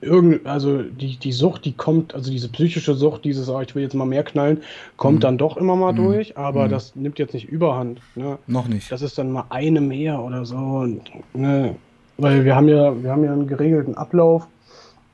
irgend, 0.00 0.46
also 0.46 0.82
die, 0.82 1.16
die 1.16 1.32
Sucht, 1.32 1.64
die 1.64 1.72
kommt, 1.72 2.14
also 2.14 2.30
diese 2.30 2.48
psychische 2.48 2.94
Sucht, 2.94 3.24
dieses, 3.24 3.48
oh, 3.48 3.60
ich 3.60 3.74
will 3.74 3.82
jetzt 3.82 3.94
mal 3.94 4.04
mehr 4.04 4.22
knallen, 4.22 4.62
kommt 4.96 5.16
mhm. 5.16 5.20
dann 5.20 5.38
doch 5.38 5.56
immer 5.56 5.76
mal 5.76 5.92
mhm. 5.92 5.96
durch, 5.96 6.38
aber 6.38 6.66
mhm. 6.66 6.70
das 6.70 6.94
nimmt 6.94 7.18
jetzt 7.18 7.34
nicht 7.34 7.48
überhand. 7.48 8.00
Ne? 8.14 8.38
Noch 8.46 8.68
nicht. 8.68 8.90
Das 8.92 9.02
ist 9.02 9.18
dann 9.18 9.32
mal 9.32 9.44
eine 9.50 9.80
mehr 9.80 10.20
oder 10.20 10.44
so. 10.44 10.56
Und, 10.56 11.02
ne? 11.34 11.76
Weil 12.18 12.44
wir 12.44 12.54
haben 12.54 12.68
ja, 12.68 13.02
wir 13.02 13.10
haben 13.10 13.24
ja 13.24 13.32
einen 13.32 13.46
geregelten 13.46 13.96
Ablauf. 13.96 14.46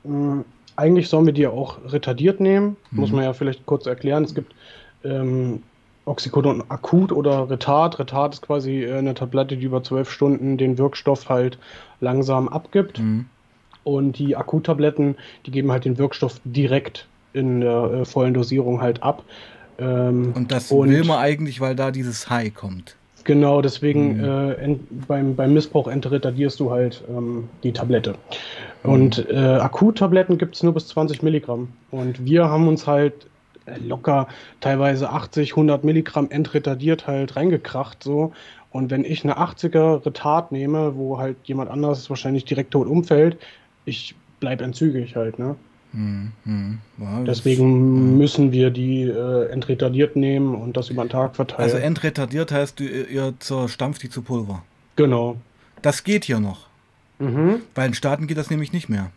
Ähm, 0.05 0.45
eigentlich 0.75 1.09
sollen 1.09 1.25
wir 1.25 1.33
die 1.33 1.41
ja 1.41 1.49
auch 1.49 1.77
retardiert 1.91 2.39
nehmen, 2.39 2.77
muss 2.91 3.09
mhm. 3.09 3.17
man 3.17 3.25
ja 3.25 3.33
vielleicht 3.33 3.65
kurz 3.65 3.85
erklären. 3.85 4.23
Es 4.23 4.35
gibt 4.35 4.53
ähm, 5.03 5.63
Oxycodon 6.05 6.63
akut 6.69 7.11
oder 7.11 7.49
Retard. 7.49 7.99
Retard 7.99 8.35
ist 8.35 8.41
quasi 8.41 8.83
äh, 8.83 8.97
eine 8.97 9.13
Tablette, 9.13 9.57
die 9.57 9.65
über 9.65 9.83
zwölf 9.83 10.11
Stunden 10.11 10.57
den 10.57 10.77
Wirkstoff 10.77 11.27
halt 11.27 11.57
langsam 12.01 12.47
abgibt. 12.47 12.99
Und 13.95 14.17
die 14.17 14.35
Akuttabletten, 14.35 15.15
die 15.45 15.51
geben 15.51 15.71
halt 15.71 15.85
den 15.85 15.97
Wirkstoff 15.97 16.39
direkt 16.43 17.07
in 17.33 17.61
der 17.61 17.91
äh, 17.91 18.05
vollen 18.05 18.33
Dosierung 18.33 18.81
halt 18.81 19.03
ab. 19.03 19.23
Ähm, 19.77 20.33
und 20.35 20.51
das 20.51 20.71
und 20.71 20.89
will 20.89 21.05
man 21.05 21.19
eigentlich, 21.19 21.61
weil 21.61 21.75
da 21.75 21.91
dieses 21.91 22.29
High 22.29 22.53
kommt. 22.53 22.95
Genau, 23.23 23.61
deswegen 23.61 24.17
mhm. 24.17 24.23
äh, 24.23 24.53
ent, 24.53 25.07
beim, 25.07 25.35
beim 25.35 25.53
Missbrauch 25.53 25.87
entretardierst 25.87 26.59
du 26.59 26.71
halt 26.71 27.03
ähm, 27.09 27.49
die 27.63 27.73
Tablette. 27.73 28.15
Mhm. 28.83 28.91
Und 28.91 29.29
äh, 29.29 29.35
Akuttabletten 29.35 30.37
gibt 30.37 30.55
es 30.55 30.63
nur 30.63 30.73
bis 30.73 30.87
20 30.87 31.21
Milligramm. 31.21 31.69
Und 31.91 32.25
wir 32.25 32.45
haben 32.45 32.67
uns 32.67 32.87
halt 32.87 33.27
locker 33.85 34.27
teilweise 34.61 35.09
80, 35.11 35.51
100 35.51 35.83
Milligramm 35.83 36.31
entretardiert 36.31 37.07
halt 37.07 37.35
reingekracht 37.35 38.03
so. 38.03 38.31
Und 38.71 38.91
wenn 38.91 39.03
ich 39.03 39.23
eine 39.23 39.37
80er 39.37 40.05
Retard 40.05 40.51
nehme, 40.51 40.95
wo 40.95 41.17
halt 41.17 41.37
jemand 41.43 41.71
anderes 41.71 42.09
wahrscheinlich 42.09 42.45
direkt 42.45 42.71
tot 42.71 42.87
umfällt, 42.87 43.37
ich 43.85 44.15
bleibe 44.39 44.63
entzügig 44.63 45.15
halt, 45.15 45.39
ne? 45.39 45.55
Hm, 45.91 46.31
hm. 46.43 46.77
Deswegen 47.25 48.11
das, 48.11 48.17
müssen 48.17 48.51
wir 48.51 48.69
die 48.69 49.03
äh, 49.03 49.49
entretardiert 49.49 50.15
nehmen 50.15 50.53
und 50.53 50.77
das 50.77 50.89
über 50.89 51.03
den 51.03 51.09
Tag 51.09 51.35
verteilen. 51.35 51.63
Also 51.63 51.77
entretardiert 51.77 52.51
heißt, 52.51 52.79
ihr, 52.79 53.07
ihr 53.07 53.33
zerstampft 53.39 54.03
die 54.03 54.09
zu 54.09 54.21
Pulver. 54.21 54.63
Genau. 54.95 55.37
Das 55.81 56.03
geht 56.03 56.25
hier 56.25 56.39
noch. 56.39 56.67
Mhm. 57.17 57.61
Weil 57.73 57.87
in 57.87 57.93
Staaten 57.95 58.27
geht 58.27 58.37
das 58.37 58.51
nämlich 58.51 58.71
nicht 58.71 58.87
mehr. 58.87 59.11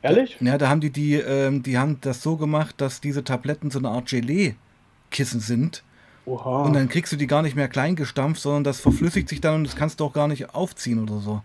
Ehrlich? 0.00 0.38
Da, 0.40 0.46
ja, 0.46 0.58
da 0.58 0.68
haben 0.68 0.80
die, 0.80 0.90
die, 0.90 1.14
ähm, 1.14 1.62
die 1.62 1.78
haben 1.78 1.98
das 2.00 2.22
so 2.22 2.36
gemacht, 2.36 2.76
dass 2.78 3.00
diese 3.00 3.22
Tabletten 3.22 3.70
so 3.70 3.78
eine 3.78 3.90
Art 3.90 4.08
Gelee-Kissen 4.08 5.40
sind. 5.40 5.84
Oha. 6.24 6.62
Und 6.62 6.74
dann 6.74 6.88
kriegst 6.88 7.12
du 7.12 7.16
die 7.16 7.26
gar 7.26 7.42
nicht 7.42 7.56
mehr 7.56 7.68
klein 7.68 7.96
gestampft, 7.96 8.42
sondern 8.42 8.64
das 8.64 8.80
verflüssigt 8.80 9.28
sich 9.28 9.40
dann 9.40 9.56
und 9.56 9.64
das 9.64 9.76
kannst 9.76 10.00
du 10.00 10.04
auch 10.04 10.12
gar 10.12 10.28
nicht 10.28 10.54
aufziehen 10.54 11.02
oder 11.02 11.18
so. 11.18 11.42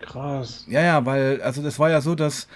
Krass. 0.00 0.64
Ja, 0.68 0.82
ja, 0.82 1.06
weil, 1.06 1.40
also 1.42 1.62
das 1.62 1.78
war 1.78 1.90
ja 1.90 2.00
so, 2.00 2.14
dass, 2.14 2.48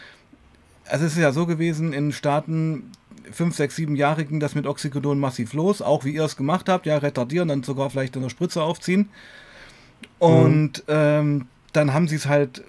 also 0.86 1.04
es 1.06 1.12
ist 1.12 1.18
ja 1.18 1.32
so 1.32 1.46
gewesen, 1.46 1.92
in 1.92 2.12
Staaten 2.12 2.92
5, 3.30 3.54
6, 3.54 3.76
7 3.76 3.94
ging 3.94 4.40
das 4.40 4.54
mit 4.54 4.66
Oxycodon 4.66 5.18
massiv 5.18 5.52
los, 5.52 5.82
auch 5.82 6.04
wie 6.04 6.14
ihr 6.14 6.24
es 6.24 6.36
gemacht 6.36 6.68
habt, 6.68 6.86
ja, 6.86 6.98
retardieren, 6.98 7.48
dann 7.48 7.62
sogar 7.62 7.90
vielleicht 7.90 8.16
in 8.16 8.22
der 8.22 8.28
Spritze 8.28 8.62
aufziehen. 8.62 9.08
Und 10.18 10.78
mhm. 10.78 10.82
ähm, 10.88 11.46
dann 11.72 11.92
haben 11.92 12.08
sie 12.08 12.16
es 12.16 12.26
halt 12.26 12.62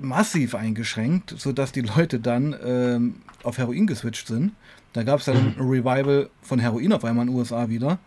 massiv 0.00 0.54
eingeschränkt, 0.54 1.34
sodass 1.36 1.72
die 1.72 1.82
Leute 1.82 2.20
dann 2.20 2.56
ähm, 2.64 3.16
auf 3.42 3.58
Heroin 3.58 3.86
geswitcht 3.86 4.26
sind. 4.26 4.52
Da 4.92 5.02
gab 5.02 5.20
es 5.20 5.26
dann 5.26 5.36
ein 5.36 5.54
Revival 5.58 6.30
von 6.42 6.58
Heroin 6.58 6.92
auf 6.92 7.04
einmal 7.04 7.26
in 7.26 7.32
den 7.32 7.38
USA 7.38 7.68
wieder. 7.68 7.98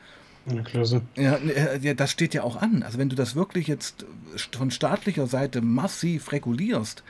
Ja, 0.45 0.61
klasse. 0.61 1.01
Ja, 1.15 1.37
ja, 1.81 1.93
das 1.93 2.11
steht 2.11 2.33
ja 2.33 2.43
auch 2.43 2.57
an. 2.57 2.83
Also 2.83 2.97
wenn 2.97 3.09
du 3.09 3.15
das 3.15 3.35
wirklich 3.35 3.67
jetzt 3.67 4.05
von 4.51 4.71
staatlicher 4.71 5.27
Seite 5.27 5.61
massiv 5.61 6.31
regulierst, 6.31 7.03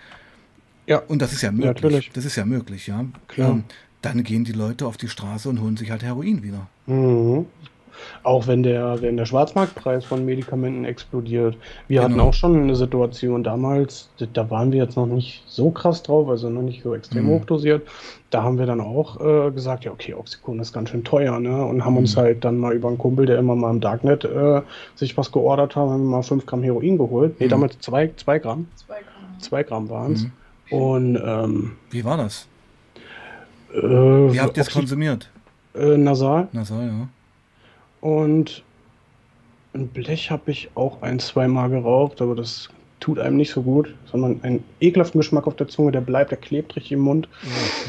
ja. 0.86 1.00
und 1.00 1.22
das 1.22 1.34
ist 1.34 1.42
ja 1.42 1.52
möglich, 1.52 2.08
ja, 2.08 2.12
das 2.14 2.26
ist 2.26 2.36
ja 2.36 2.46
möglich, 2.46 2.88
ja. 2.88 3.06
Klar. 3.28 3.52
Ähm, 3.52 3.64
dann 4.02 4.24
gehen 4.24 4.44
die 4.44 4.52
Leute 4.52 4.86
auf 4.86 4.98
die 4.98 5.08
Straße 5.08 5.48
und 5.50 5.62
holen 5.62 5.78
sich 5.78 5.90
halt 5.90 6.04
Heroin 6.04 6.44
wieder. 6.44 6.68
Mhm. 6.86 7.46
Auch 8.24 8.48
wenn 8.48 8.64
der, 8.64 9.02
wenn 9.02 9.18
der 9.18 9.26
Schwarzmarktpreis 9.26 10.06
von 10.06 10.26
Medikamenten 10.26 10.86
explodiert. 10.86 11.56
Wir 11.88 12.02
hatten 12.04 12.14
Genau. 12.14 12.28
auch 12.30 12.34
schon 12.34 12.56
eine 12.62 12.76
Situation 12.76 13.44
damals, 13.44 14.10
da- 14.34 14.50
waren 14.50 14.72
wir 14.72 14.84
jetzt 14.84 14.96
noch 14.98 15.06
nicht 15.08 15.44
so 15.48 15.70
krass 15.72 16.04
drauf, 16.04 16.30
also 16.30 16.50
noch 16.50 16.62
nicht 16.62 16.84
so 16.84 16.94
extrem 16.96 17.26
Mhm. 17.26 17.30
hoch 17.30 17.46
dosiert. 17.46 17.82
Da 18.30 18.42
haben 18.44 18.58
wir 18.58 18.66
dann 18.66 18.82
auch 18.82 19.20
äh, 19.22 19.52
gesagt, 19.52 19.86
ja, 19.86 19.92
okay, 19.92 20.14
Oxycodon 20.16 20.60
ist 20.60 20.74
ganz 20.74 20.90
schön 20.90 21.04
teuer, 21.04 21.40
ne? 21.40 21.64
Und 21.66 21.86
haben 21.86 21.98
uns 21.98 22.16
Mhm. 22.16 22.20
halt 22.20 22.44
dann 22.46 22.58
mal 22.58 22.74
über 22.74 22.88
einen 22.88 22.98
Kumpel, 22.98 23.26
der 23.26 23.38
immer 23.38 23.56
mal 23.56 23.70
im 23.72 23.80
Darknet 23.80 24.24
äh, 24.26 24.62
sich 24.96 25.16
was 25.18 25.32
geordert 25.32 25.76
hat, 25.76 25.84
haben 25.90 26.04
wir 26.04 26.10
mal 26.18 26.24
5 26.24 26.46
Gramm 26.46 26.64
Heroin 26.64 26.98
geholt. 26.98 27.40
Nee, 27.40 27.46
Mhm. 27.46 27.50
damals 27.52 27.80
2 27.80 28.12
zwei, 28.18 28.40
Gramm. 28.40 28.68
Zwei 28.76 28.96
Gramm. 29.02 29.40
2 29.40 29.64
Gramm 29.64 29.90
waren 29.90 30.14
es. 30.14 30.24
Mhm. 30.24 30.32
Und 30.72 31.16
ähm, 31.24 31.72
Wie 31.92 32.04
war 32.04 32.18
das? 32.18 32.48
äh, 33.74 33.82
Wie 33.82 34.40
habt 34.40 34.58
ihr 34.58 34.62
es 34.62 34.72
konsumiert? 34.72 35.30
äh, 35.76 35.98
Nasal. 35.98 36.48
Na 36.52 36.64
so, 36.66 36.76
ja. 36.76 37.08
Und 38.04 38.64
ein 39.74 39.88
Blech 39.88 40.30
habe 40.30 40.52
ich 40.52 40.70
auch 40.76 41.02
ein, 41.02 41.20
zweimal 41.20 41.70
geraucht, 41.70 42.22
aber 42.22 42.36
das 42.36 42.68
tut 43.00 43.18
einem 43.18 43.38
nicht 43.38 43.52
so 43.52 43.62
gut, 43.62 43.96
sondern 44.12 44.42
einen 44.44 44.62
ekelhaften 44.82 45.22
Geschmack 45.22 45.48
auf 45.48 45.56
der 45.56 45.70
Zunge, 45.70 45.94
der 45.94 46.02
bleibt, 46.02 46.32
der 46.32 46.38
klebt 46.38 46.76
richtig 46.76 46.92
im 46.92 47.00
Mund. 47.00 47.30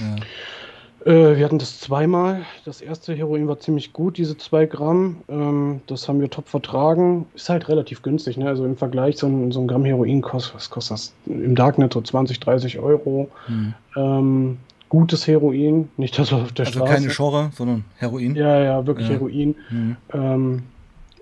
ja. 0.00 1.12
Äh, 1.12 1.36
wir 1.36 1.44
hatten 1.44 1.58
das 1.58 1.80
zweimal. 1.80 2.46
Das 2.64 2.80
erste 2.80 3.12
Heroin 3.12 3.48
war 3.48 3.58
ziemlich 3.58 3.92
gut, 3.92 4.16
diese 4.16 4.38
zwei 4.38 4.66
Gramm. 4.66 5.16
Ähm, 5.28 5.80
das 5.88 6.08
haben 6.08 6.20
wir 6.20 6.30
top 6.30 6.48
vertragen. 6.48 7.26
Ist 7.34 7.50
halt 7.50 7.68
relativ 7.68 8.00
günstig, 8.00 8.36
ne? 8.36 8.46
Also 8.46 8.64
im 8.64 8.76
Vergleich, 8.76 9.18
so 9.18 9.26
ein, 9.26 9.50
so 9.50 9.60
ein 9.60 9.66
Gramm 9.66 9.84
Heroin 9.84 10.22
kostet, 10.22 10.54
was 10.54 10.70
kostet 10.70 10.94
das? 10.94 11.14
Im 11.26 11.56
Darknet 11.56 11.92
so 11.92 12.00
20, 12.00 12.38
30 12.38 12.78
Euro. 12.78 13.28
Hm. 13.46 13.74
Ähm, 13.96 14.58
gutes 14.88 15.26
Heroin, 15.26 15.88
nicht 15.96 16.18
das 16.18 16.32
auf 16.32 16.52
der 16.52 16.66
Also 16.66 16.78
Straße. 16.80 16.92
keine 16.94 17.10
Schorre, 17.10 17.50
sondern 17.54 17.84
Heroin. 17.96 18.34
Ja, 18.36 18.62
ja, 18.62 18.86
wirklich 18.86 19.08
Ja. 19.08 19.14
Heroin. 19.14 19.54
Hm. 19.68 19.96
Ähm, 20.12 20.62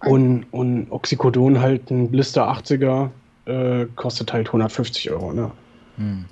und, 0.05 0.45
und 0.51 0.87
Oxycodon 0.91 1.61
halt 1.61 1.91
ein 1.91 2.11
Blister 2.11 2.49
80er 2.51 3.09
äh, 3.47 3.87
kostet 3.97 4.33
halt 4.33 4.49
150 4.49 5.11
Euro. 5.11 5.33
Ne? 5.33 5.51
Hm. 5.97 6.25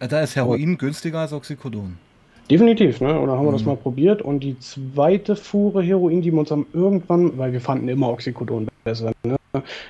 Äh, 0.00 0.08
Da 0.08 0.20
ist 0.20 0.36
Heroin 0.36 0.76
günstiger 0.78 1.20
als 1.20 1.32
Oxycodon. 1.32 1.96
Definitiv, 2.50 3.00
ne? 3.02 3.18
Oder 3.20 3.32
haben 3.36 3.44
wir 3.46 3.52
das 3.52 3.60
Mhm. 3.62 3.68
mal 3.68 3.76
probiert? 3.76 4.22
Und 4.22 4.40
die 4.40 4.58
zweite 4.58 5.36
Fuhre 5.36 5.82
Heroin, 5.82 6.22
die 6.22 6.32
wir 6.32 6.38
uns 6.40 6.50
haben 6.50 6.64
irgendwann, 6.72 7.36
weil 7.36 7.52
wir 7.52 7.60
fanden 7.60 7.88
immer 7.88 8.08
Oxycodon 8.10 8.68
besser. 8.84 9.12
Ne? 9.22 9.36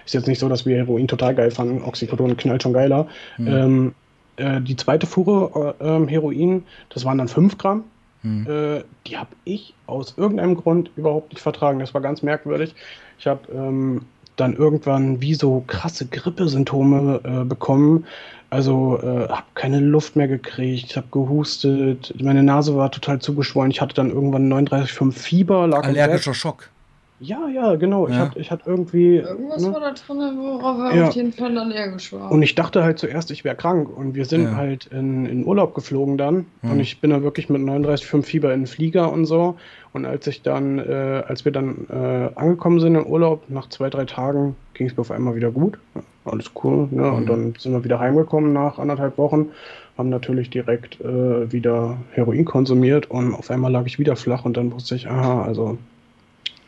Ist 0.04 0.14
jetzt 0.14 0.26
nicht 0.26 0.40
so, 0.40 0.49
dass 0.49 0.66
wir 0.66 0.76
Heroin 0.76 1.06
total 1.06 1.35
geil 1.37 1.50
fanden. 1.52 1.82
Oxycodon 1.82 2.37
knallt 2.37 2.62
schon 2.64 2.73
geiler. 2.73 3.06
Hm. 3.37 3.47
Ähm, 3.47 3.94
äh, 4.38 4.61
die 4.61 4.76
zweite 4.76 5.07
Fuhre 5.07 5.75
äh, 5.80 5.85
ähm, 5.85 6.09
Heroin, 6.09 6.64
das 6.90 7.04
waren 7.04 7.18
dann 7.18 7.28
5 7.28 7.59
Gramm. 7.59 7.85
Hm. 8.23 8.47
Äh, 8.49 8.85
die 9.07 9.16
habe 9.16 9.30
ich 9.45 9.75
aus 9.87 10.14
irgendeinem 10.16 10.57
Grund 10.57 10.90
überhaupt 10.97 11.33
nicht 11.33 11.42
vertragen. 11.42 11.78
Das 11.78 11.95
war 11.95 12.00
ganz 12.00 12.23
merkwürdig. 12.23 12.75
Ich 13.18 13.26
habe 13.26 13.40
ähm, 13.52 14.02
dann 14.37 14.54
irgendwann 14.57 15.21
wie 15.21 15.35
so 15.35 15.62
krasse 15.66 16.07
Grippesymptome 16.07 17.21
äh, 17.25 17.45
bekommen. 17.45 18.07
Also 18.50 18.99
äh, 19.02 19.28
habe 19.28 19.45
keine 19.54 19.80
Luft 19.80 20.16
mehr 20.16 20.28
gekriegt, 20.28 20.97
habe 20.97 21.09
gehustet, 21.11 22.14
meine 22.18 22.42
Nase 22.42 22.75
war 22.76 22.90
total 22.90 23.18
zugeschwollen. 23.18 23.71
Ich 23.71 23.80
hatte 23.83 23.95
dann 23.95 24.11
irgendwann 24.11 24.50
39,5 24.50 25.12
Fieber, 25.12 25.66
lag 25.66 25.87
im 25.87 25.92
Bett. 25.92 26.02
Allergischer 26.02 26.35
Schock. 26.35 26.71
Ja, 27.20 27.48
ja, 27.48 27.75
genau. 27.75 28.06
Ich 28.06 28.14
Ja. 28.14 28.20
hatte 28.20 28.38
ich 28.38 28.50
hatte 28.50 28.62
irgendwie. 28.66 29.16
Irgendwas 29.16 29.66
ne? 29.66 29.72
war 29.72 29.80
da 29.80 29.90
drin, 29.92 30.38
worauf 30.38 30.78
er 30.78 30.96
Ja. 30.96 31.08
auf 31.08 31.14
jeden 31.14 31.32
Fall 31.32 31.56
allergisch 31.58 32.12
war. 32.12 32.30
Und 32.30 32.42
ich 32.42 32.54
dachte 32.54 32.84
halt 32.84 32.98
zuerst, 33.00 33.30
ich 33.32 33.42
wäre 33.44 33.56
krank. 33.56 33.88
Und 33.96 34.14
wir 34.14 34.25
sind 34.25 34.44
Ja. 34.44 34.56
halt 34.56 34.87
in, 34.87 35.26
in 35.26 35.44
Urlaub 35.44 35.75
geflogen 35.75 36.16
dann. 36.16 36.46
Mhm. 36.62 36.70
Und 36.70 36.80
ich 36.80 37.00
bin 37.00 37.10
dann 37.10 37.25
wirklich 37.25 37.48
mit 37.48 37.60
39,5 37.60 38.22
Fieber 38.26 38.54
in 38.54 38.60
den 38.60 38.66
Flieger 38.68 39.12
und 39.12 39.25
so. 39.26 39.56
Und 39.92 40.04
als 40.06 40.26
ich 40.28 40.42
dann, 40.42 40.78
äh, 40.78 41.22
als 41.26 41.44
wir 41.44 41.50
dann 41.50 41.87
äh, 41.90 42.30
angekommen 42.37 42.78
sind 42.78 42.94
im 42.94 43.06
Urlaub, 43.06 43.44
nach 43.48 43.68
zwei, 43.68 43.90
drei 43.90 44.04
Tagen 44.04 44.54
ging 44.75 44.87
es 44.87 44.96
mir 44.96 45.00
auf 45.00 45.10
einmal 45.10 45.34
wieder 45.34 45.50
gut. 45.50 45.78
Alles 46.25 46.52
cool. 46.62 46.87
Ne? 46.92 47.02
Mhm. 47.02 47.14
Und 47.14 47.26
dann 47.28 47.54
sind 47.58 47.72
wir 47.72 47.82
wieder 47.82 47.98
heimgekommen 47.98 48.52
nach 48.52 48.78
anderthalb 48.78 49.18
Wochen. 49.18 49.48
Haben 49.96 50.10
natürlich 50.10 50.50
direkt 50.50 51.00
äh, 51.00 51.50
wieder 51.50 51.96
Heroin 52.12 52.44
konsumiert. 52.44 53.10
Und 53.10 53.34
auf 53.34 53.50
einmal 53.50 53.72
lag 53.72 53.87
ich 53.87 53.98
wieder 53.98 54.14
flach. 54.14 54.44
Und 54.44 54.56
dann 54.56 54.70
wusste 54.72 54.94
ich, 54.94 55.08
aha, 55.10 55.42
also. 55.42 55.78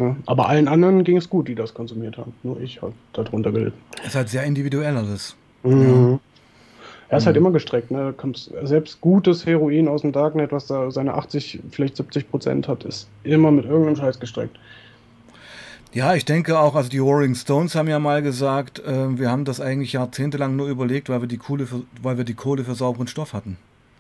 Ja. 0.00 0.16
Aber 0.26 0.48
allen 0.48 0.66
anderen 0.66 1.04
ging 1.04 1.16
es 1.18 1.28
gut, 1.28 1.46
die 1.48 1.54
das 1.54 1.74
konsumiert 1.74 2.16
haben. 2.16 2.32
Nur 2.42 2.60
ich 2.60 2.82
habe 2.82 2.92
darunter 3.12 3.52
gelitten. 3.52 3.78
Ist 4.04 4.14
halt 4.16 4.28
sehr 4.30 4.42
individuell 4.44 4.96
alles. 4.96 5.36
Mhm. 5.62 6.18
Er 7.08 7.18
ist 7.18 7.26
halt 7.26 7.36
Mhm. 7.36 7.42
immer 7.42 7.50
gestreckt, 7.52 7.90
ne? 7.90 8.14
Selbst 8.62 9.00
gutes 9.00 9.44
Heroin 9.44 9.88
aus 9.88 10.02
dem 10.02 10.12
Darknet, 10.12 10.52
was 10.52 10.66
da 10.66 10.90
seine 10.90 11.14
80, 11.14 11.60
vielleicht 11.70 11.96
70 11.96 12.30
Prozent 12.30 12.66
hat, 12.68 12.84
ist 12.84 13.08
immer 13.24 13.50
mit 13.50 13.64
irgendeinem 13.66 13.96
Scheiß 13.96 14.18
gestreckt. 14.20 14.56
Ja, 15.92 16.14
ich 16.14 16.24
denke 16.24 16.56
auch, 16.60 16.76
also 16.76 16.88
die 16.88 16.98
Rolling 16.98 17.34
Stones 17.34 17.74
haben 17.74 17.88
ja 17.88 17.98
mal 17.98 18.22
gesagt, 18.22 18.78
äh, 18.78 19.18
wir 19.18 19.28
haben 19.28 19.44
das 19.44 19.60
eigentlich 19.60 19.92
jahrzehntelang 19.92 20.54
nur 20.54 20.68
überlegt, 20.68 21.08
weil 21.08 21.20
wir 21.20 21.26
die 21.26 21.36
Kohle 21.36 21.66
für, 21.66 21.82
weil 22.00 22.16
wir 22.16 22.24
die 22.24 22.34
Kohle 22.34 22.62
für 22.62 22.76
sauberen 22.76 23.08
Stoff 23.08 23.32
hatten. 23.32 23.56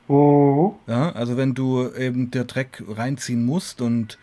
Oh. 0.06 0.74
Ja, 0.86 1.10
also 1.12 1.36
wenn 1.36 1.54
du 1.54 1.88
eben 1.98 2.30
der 2.30 2.44
Dreck 2.44 2.82
reinziehen 2.88 3.44
musst 3.44 3.80
und 3.80 4.18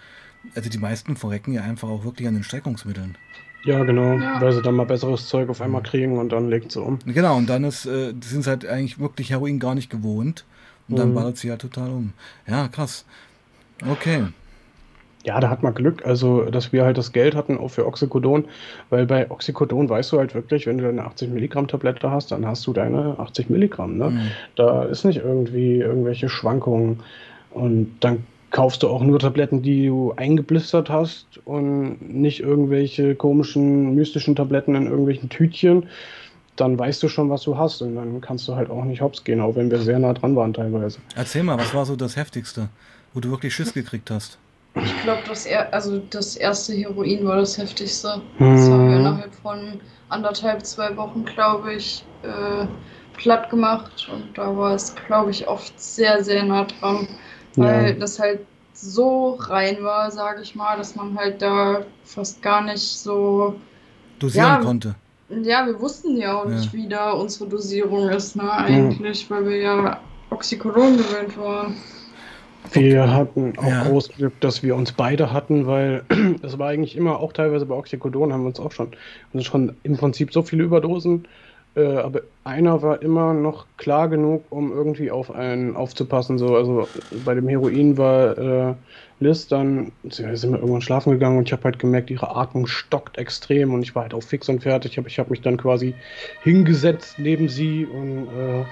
also 0.56 0.70
die 0.70 0.78
meisten 0.78 1.16
verrecken 1.16 1.54
ja 1.54 1.62
einfach 1.62 1.90
auch 1.90 2.04
wirklich 2.04 2.28
an 2.28 2.34
den 2.36 2.44
Streckungsmitteln. 2.44 3.18
Ja, 3.64 3.84
genau, 3.84 4.18
Ja. 4.18 4.40
weil 4.40 4.54
sie 4.54 4.62
dann 4.62 4.76
mal 4.76 4.86
besseres 4.86 5.28
Zeug 5.28 5.50
auf 5.50 5.62
einmal 5.62 5.84
kriegen 5.84 6.18
und 6.18 6.32
dann 6.32 6.50
legt 6.50 6.72
sie 6.72 6.82
um. 6.82 7.00
Genau, 7.06 7.36
und 7.38 7.50
dann 7.50 7.64
ist, 7.64 7.86
äh, 7.86 8.14
sind 8.22 8.48
halt 8.48 8.66
eigentlich 8.66 9.00
wirklich 9.00 9.32
Heroin 9.32 9.60
gar 9.60 9.76
nicht 9.76 9.90
gewohnt. 9.90 10.46
Und 10.90 10.98
dann 10.98 11.10
Mhm. 11.10 11.16
ballert 11.16 11.38
sie 11.38 11.50
ja 11.50 11.58
total 11.58 11.90
um. 11.90 12.14
Ja, 12.48 12.70
krass. 12.70 13.04
Okay. 13.86 14.24
Ja, 15.26 15.42
da 15.42 15.50
hat 15.50 15.62
man 15.62 15.74
Glück, 15.74 16.06
also 16.06 16.44
dass 16.46 16.72
wir 16.72 16.86
halt 16.86 16.98
das 16.98 17.12
Geld 17.12 17.36
hatten 17.36 17.58
auch 17.58 17.68
für 17.68 17.86
Oxycodon, 17.86 18.46
weil 18.90 19.06
bei 19.06 19.30
Oxycodon 19.30 19.90
weißt 19.90 20.14
du 20.14 20.20
halt 20.20 20.34
wirklich, 20.34 20.66
wenn 20.66 20.78
du 20.78 20.86
deine 20.86 21.04
80 21.04 21.30
Milligramm 21.30 21.68
Tablette 21.68 22.10
hast, 22.10 22.32
dann 22.32 22.46
hast 22.46 22.66
du 22.66 22.72
deine 22.72 23.20
80 23.20 23.50
Milligramm. 23.50 23.98
Ne? 23.98 24.12
Mhm. 24.12 24.22
Da 24.56 24.84
ist 24.84 25.04
nicht 25.04 25.18
irgendwie 25.18 25.80
irgendwelche 25.80 26.30
Schwankungen. 26.30 27.02
Und 27.52 27.98
dann 28.00 28.24
kaufst 28.52 28.84
du 28.84 28.88
auch 28.88 29.02
nur 29.02 29.20
Tabletten, 29.20 29.62
die 29.62 29.88
du 29.88 30.14
eingeblistert 30.16 30.90
hast 30.90 31.40
und 31.46 31.98
nicht 32.02 32.40
irgendwelche 32.40 33.16
komischen, 33.16 33.94
mystischen 33.96 34.36
Tabletten 34.36 34.76
in 34.76 34.88
irgendwelchen 34.88 35.30
Tütchen. 35.30 35.88
Dann 36.56 36.80
weißt 36.80 37.04
du 37.04 37.08
schon, 37.08 37.30
was 37.30 37.44
du 37.44 37.58
hast 37.58 37.82
und 37.82 37.96
dann 37.96 38.20
kannst 38.22 38.48
du 38.48 38.56
halt 38.56 38.70
auch 38.70 38.84
nicht 38.84 39.02
hops 39.02 39.24
gehen, 39.24 39.42
auch 39.42 39.56
wenn 39.56 39.70
wir 39.70 39.80
sehr 39.80 40.00
nah 40.00 40.14
dran 40.14 40.36
waren 40.36 40.54
teilweise. 40.54 41.00
Erzähl 41.16 41.44
mal, 41.44 41.58
was 41.58 41.74
war 41.74 41.86
so 41.86 41.96
das 41.96 42.16
Heftigste, 42.16 42.70
wo 43.14 43.20
du 43.20 43.30
wirklich 43.30 43.54
Schiss 43.54 43.74
gekriegt 43.74 44.10
hast? 44.10 44.40
Ich 44.84 45.02
glaube, 45.02 45.22
das, 45.28 45.46
er 45.46 45.74
also 45.74 46.00
das 46.10 46.36
erste 46.36 46.74
Heroin 46.74 47.26
war 47.26 47.38
das 47.38 47.58
heftigste. 47.58 48.22
Das 48.40 48.70
haben 48.70 48.90
wir 48.90 48.98
innerhalb 48.98 49.34
von 49.36 49.80
anderthalb, 50.10 50.66
zwei 50.66 50.96
Wochen, 50.98 51.26
glaube 51.26 51.74
ich, 51.74 52.04
äh, 52.24 52.66
platt 53.18 53.50
gemacht. 53.50 54.08
Und 54.12 54.38
da 54.38 54.56
war 54.56 54.76
es, 54.76 54.96
glaube 55.08 55.32
ich, 55.32 55.48
oft 55.48 55.80
sehr, 55.80 56.24
sehr 56.24 56.44
nah 56.44 56.66
dran. 56.66 57.08
Weil 57.58 57.94
Ja. 57.94 58.00
das 58.00 58.20
halt 58.20 58.40
so 58.74 59.36
rein 59.40 59.84
war, 59.84 60.12
sage 60.12 60.42
ich 60.44 60.56
mal, 60.56 60.78
dass 60.78 60.96
man 60.96 61.18
halt 61.18 61.42
da 61.42 61.82
fast 62.04 62.42
gar 62.42 62.62
nicht 62.62 62.84
so. 62.84 63.56
Dosieren 64.20 64.46
Ja. 64.46 64.58
konnte. 64.58 64.96
Ja, 65.44 65.66
wir 65.66 65.80
wussten 65.80 66.16
ja 66.18 66.38
auch 66.40 66.46
Ja. 66.46 66.52
nicht, 66.52 66.74
wie 66.74 66.88
da 66.88 67.12
unsere 67.12 67.50
Dosierung 67.50 68.10
ist, 68.10 68.36
ne, 68.38 68.50
eigentlich, 68.52 69.30
weil 69.30 69.46
wir 69.46 69.58
ja 69.58 70.00
Oxycodon 70.30 70.98
gewöhnt 70.98 71.38
waren. 71.38 71.76
Wir 72.74 73.14
hatten 73.14 73.58
auch 73.58 73.70
Ja. 73.70 73.84
großes 73.84 74.16
Glück, 74.16 74.40
dass 74.42 74.62
wir 74.64 74.76
uns 74.76 74.92
beide 74.92 75.32
hatten, 75.32 75.68
weil 75.68 76.04
das 76.42 76.58
war 76.60 76.70
eigentlich 76.70 76.96
immer, 76.96 77.20
auch 77.20 77.34
teilweise 77.34 77.66
bei 77.66 77.76
Oxycodon 77.76 78.32
haben 78.34 78.42
wir 78.44 78.48
uns 78.48 78.60
auch 78.60 78.72
schon, 78.72 78.92
also 79.34 79.44
schon 79.46 79.76
im 79.84 79.98
Prinzip 79.98 80.32
so 80.34 80.42
viele 80.44 80.64
Überdosen, 80.64 81.28
äh, 81.78 81.98
aber 81.98 82.24
einer 82.44 82.82
war 82.82 83.02
immer 83.02 83.34
noch 83.34 83.68
klar 83.78 84.10
genug, 84.10 84.52
um 84.52 84.72
irgendwie 84.72 85.12
auf 85.12 85.32
einen 85.32 85.76
aufzupassen. 85.76 86.38
So, 86.38 86.56
also 86.56 86.90
bei 87.12 87.36
dem 87.36 87.48
Heroin 87.48 87.98
war 87.98 88.38
äh, 88.38 88.76
Liz 89.20 89.48
dann, 89.48 89.94
sie- 90.04 90.36
sind 90.38 90.52
wir 90.52 90.60
irgendwann 90.60 90.82
schlafen 90.82 91.12
gegangen 91.14 91.38
und 91.38 91.48
ich 91.48 91.54
habe 91.54 91.64
halt 91.66 91.80
gemerkt, 91.80 92.10
ihre 92.12 92.36
Atmung 92.36 92.68
stockt 92.68 93.18
extrem 93.18 93.74
und 93.74 93.84
ich 93.84 93.96
war 93.96 94.04
halt 94.04 94.14
auch 94.14 94.24
fix 94.24 94.50
und 94.50 94.62
fertig. 94.64 94.98
Aber 95.00 95.08
ich 95.08 95.20
habe 95.20 95.30
mich 95.32 95.42
dann 95.42 95.58
quasi 95.58 96.00
hingesetzt 96.40 97.20
neben 97.20 97.50
sie 97.50 97.86
und 97.86 98.28
äh, 98.30 98.66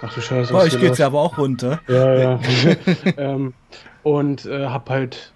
ach 0.00 0.14
du 0.14 0.20
Scheiße. 0.20 0.52
Bei 0.52 0.60
euch 0.62 0.78
geht's 0.78 0.98
los? 0.98 0.98
ja 0.98 1.06
aber 1.06 1.20
auch 1.20 1.36
runter. 1.38 1.82
Ja, 1.88 2.14
ja. 2.14 2.40
ähm, 3.16 3.54
und 4.02 4.46
äh, 4.46 4.66
habe 4.68 4.92
halt 4.92 5.34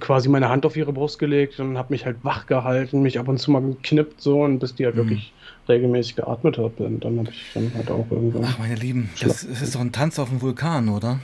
quasi 0.00 0.28
meine 0.28 0.48
Hand 0.50 0.66
auf 0.66 0.76
ihre 0.76 0.92
Brust 0.92 1.18
gelegt 1.18 1.60
und 1.60 1.78
habe 1.78 1.92
mich 1.94 2.04
halt 2.06 2.22
wach 2.24 2.46
gehalten, 2.46 3.02
mich 3.02 3.18
ab 3.18 3.28
und 3.28 3.38
zu 3.38 3.50
mal 3.50 3.60
geknippt 3.62 4.20
so 4.20 4.42
und 4.42 4.58
bis 4.58 4.74
die 4.74 4.84
halt 4.86 4.96
Mhm. 4.96 4.98
wirklich 4.98 5.34
regelmäßig 5.68 6.16
geatmet 6.16 6.58
hat. 6.58 6.78
Und 6.78 7.04
dann 7.04 7.18
habe 7.18 7.30
ich 7.30 7.44
dann 7.54 7.72
halt 7.74 7.90
auch 7.90 8.06
irgendwann. 8.10 8.44
Ach, 8.44 8.58
meine 8.58 8.74
Lieben, 8.74 9.10
das, 9.20 9.46
das 9.46 9.62
ist 9.62 9.74
doch 9.74 9.80
ein 9.80 9.92
Tanz 9.92 10.18
auf 10.18 10.28
dem 10.28 10.40
Vulkan, 10.40 10.88
oder? 10.88 11.20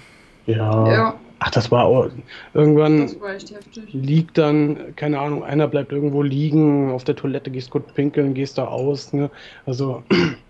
Ja. 0.46 0.92
Ja, 0.92 1.14
Ach, 1.40 1.50
das 1.50 1.70
war 1.70 1.84
auch, 1.84 2.08
irgendwann 2.54 3.02
das 3.02 3.20
war 3.20 3.34
echt 3.34 3.50
heftig. 3.50 3.92
liegt 3.92 4.38
dann, 4.38 4.94
keine 4.96 5.18
Ahnung, 5.18 5.42
einer 5.44 5.68
bleibt 5.68 5.92
irgendwo 5.92 6.22
liegen, 6.22 6.90
auf 6.90 7.04
der 7.04 7.16
Toilette 7.16 7.50
gehst 7.50 7.70
kurz 7.70 7.92
pinkeln, 7.92 8.34
gehst 8.34 8.56
da 8.56 8.66
aus. 8.66 9.12
Ne? 9.12 9.30
Also 9.66 10.02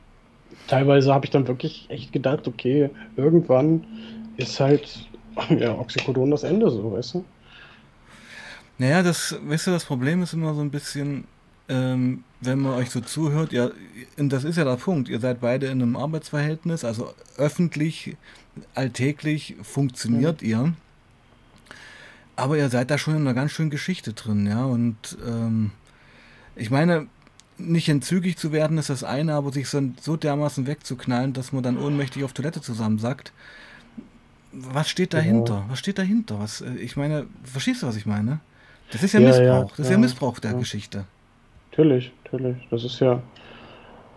teilweise 0.69 1.13
habe 1.13 1.25
ich 1.25 1.31
dann 1.31 1.49
wirklich 1.49 1.87
echt 1.89 2.13
gedacht, 2.13 2.47
okay, 2.47 2.91
irgendwann 3.17 3.85
ist 4.37 4.61
halt 4.61 5.09
Ja, 5.59 5.75
Oxycodon 5.79 6.31
das 6.31 6.43
Ende, 6.45 6.71
so, 6.71 6.93
weißt 6.93 7.15
du? 7.15 7.25
Naja, 8.79 9.03
das, 9.03 9.37
weißt 9.43 9.69
du, 9.69 9.71
das 9.71 9.85
Problem 9.85 10.23
ist 10.23 10.33
immer 10.33 10.55
so 10.55 10.61
ein 10.61 10.71
bisschen, 10.71 11.25
ähm, 11.69 12.25
wenn 12.45 12.61
man 12.61 12.75
euch 12.75 12.91
so 12.91 13.01
zuhört, 13.01 13.53
ja, 13.53 13.71
und 14.17 14.31
das 14.31 14.45
ist 14.45 14.57
ja 14.57 14.65
der 14.65 14.77
Punkt, 14.77 15.09
ihr 15.09 15.21
seid 15.21 15.41
beide 15.41 15.67
in 15.67 15.83
einem 15.83 15.97
Arbeitsverhältnis, 15.97 16.85
also 16.85 17.13
öffentlich, 17.37 18.17
alltäglich 18.75 19.57
funktioniert 19.63 20.43
mhm. 20.43 20.49
ihr. 20.49 20.73
Aber 22.37 22.59
ihr 22.59 22.69
seid 22.69 22.91
da 22.91 22.99
schon 22.99 23.15
in 23.15 23.21
einer 23.21 23.35
ganz 23.35 23.53
schönen 23.53 23.71
Geschichte 23.71 24.13
drin, 24.13 24.47
ja. 24.47 24.65
Und 24.65 25.17
ähm, 25.27 25.71
ich 26.57 26.71
meine, 26.71 27.07
nicht 27.59 27.89
entzügig 27.89 28.37
zu 28.37 28.53
werden 28.53 28.79
ist 28.79 28.91
das 28.91 29.05
eine, 29.05 29.35
aber 29.35 29.53
sich 29.53 29.69
so, 29.69 29.81
so 30.01 30.17
dermaßen 30.17 30.67
wegzuknallen, 30.67 31.33
dass 31.33 31.53
man 31.53 31.63
dann 31.63 31.79
ohnmächtig 31.79 32.25
auf 32.25 32.33
Toilette 32.33 32.61
zusammensackt. 32.61 33.33
Was 34.53 34.89
steht 34.89 35.11
genau. 35.11 35.23
dahinter? 35.23 35.55
Genau. 35.55 35.65
Was 35.69 35.79
steht 35.79 35.99
dahinter? 35.99 36.39
Was, 36.41 36.61
äh, 36.61 36.75
ich 36.75 36.97
meine, 36.97 37.27
verstehst 37.45 37.83
du, 37.83 37.87
was 37.87 37.97
ich 37.97 38.07
meine? 38.07 38.41
Das 38.91 39.03
ist 39.03 39.13
ja, 39.13 39.21
ja 39.21 39.29
Missbrauch. 39.29 39.45
Ja, 39.45 39.69
das 39.71 39.79
ist 39.79 39.87
ja, 39.87 39.93
ja 39.93 39.99
Missbrauch 39.99 40.39
der 40.39 40.55
Geschichte. 40.55 41.05
Natürlich, 41.77 42.13
natürlich. 42.25 42.57
Das 42.71 42.85
ist 42.85 43.01
ja, 43.01 43.21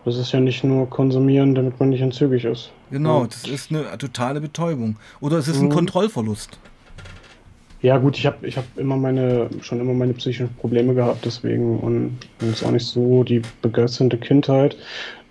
das 0.04 0.16
ist 0.16 0.30
ja 0.30 0.38
nicht 0.38 0.62
nur 0.62 0.88
konsumieren, 0.88 1.56
damit 1.56 1.80
man 1.80 1.88
nicht 1.88 2.00
entzügig 2.00 2.44
ist. 2.44 2.70
Genau, 2.92 3.26
das 3.26 3.48
ist 3.48 3.72
eine 3.72 3.98
totale 3.98 4.40
Betäubung. 4.40 4.96
Oder 5.20 5.38
es 5.38 5.48
ist 5.48 5.58
ein 5.58 5.66
mhm. 5.66 5.72
Kontrollverlust. 5.72 6.56
Ja 7.82 7.98
gut, 7.98 8.16
ich 8.16 8.26
habe 8.26 8.46
ich 8.46 8.56
hab 8.56 8.64
immer 8.76 8.96
meine, 8.96 9.50
schon 9.60 9.80
immer 9.80 9.92
meine 9.92 10.12
psychischen 10.12 10.54
Probleme 10.54 10.94
gehabt, 10.94 11.24
deswegen 11.24 11.78
und 11.80 12.18
es 12.40 12.48
ist 12.48 12.64
auch 12.64 12.70
nicht 12.70 12.86
so 12.86 13.24
die 13.24 13.42
begeisternde 13.62 14.18
Kindheit. 14.18 14.76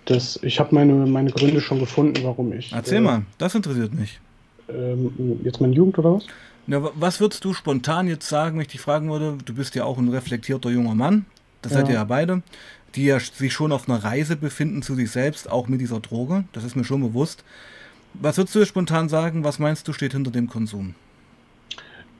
Das, 0.04 0.38
ich 0.42 0.60
habe 0.60 0.74
meine, 0.74 0.92
meine 0.92 1.30
Gründe 1.30 1.60
schon 1.60 1.78
gefunden, 1.78 2.22
warum 2.22 2.52
ich. 2.52 2.72
Erzähl 2.72 2.98
äh, 2.98 3.02
mal, 3.02 3.22
das 3.38 3.54
interessiert 3.54 3.94
mich. 3.94 4.20
Ähm, 4.68 5.40
jetzt 5.44 5.60
meine 5.60 5.74
Jugend 5.74 5.98
oder 5.98 6.14
was? 6.14 6.26
Ja, 6.66 6.90
was 6.94 7.20
würdest 7.20 7.44
du 7.44 7.54
spontan 7.54 8.06
jetzt 8.06 8.28
sagen, 8.28 8.56
wenn 8.56 8.62
ich 8.62 8.68
dich 8.68 8.80
fragen 8.80 9.10
würde? 9.10 9.38
Du 9.44 9.54
bist 9.54 9.74
ja 9.74 9.84
auch 9.84 9.98
ein 9.98 10.08
reflektierter 10.08 10.70
junger 10.70 10.94
Mann, 10.94 11.26
das 11.62 11.72
ja. 11.72 11.78
seid 11.78 11.88
ihr 11.88 11.94
ja 11.94 12.04
beide, 12.04 12.42
die 12.94 13.06
ja 13.06 13.18
sich 13.20 13.52
schon 13.52 13.72
auf 13.72 13.88
einer 13.88 14.02
Reise 14.02 14.36
befinden 14.36 14.82
zu 14.82 14.94
sich 14.94 15.10
selbst, 15.10 15.50
auch 15.50 15.68
mit 15.68 15.80
dieser 15.80 16.00
Droge, 16.00 16.44
das 16.52 16.64
ist 16.64 16.76
mir 16.76 16.84
schon 16.84 17.00
bewusst. 17.00 17.44
Was 18.14 18.38
würdest 18.38 18.54
du 18.54 18.64
spontan 18.64 19.08
sagen, 19.08 19.44
was 19.44 19.58
meinst 19.58 19.86
du 19.86 19.92
steht 19.92 20.12
hinter 20.12 20.30
dem 20.30 20.48
Konsum? 20.48 20.94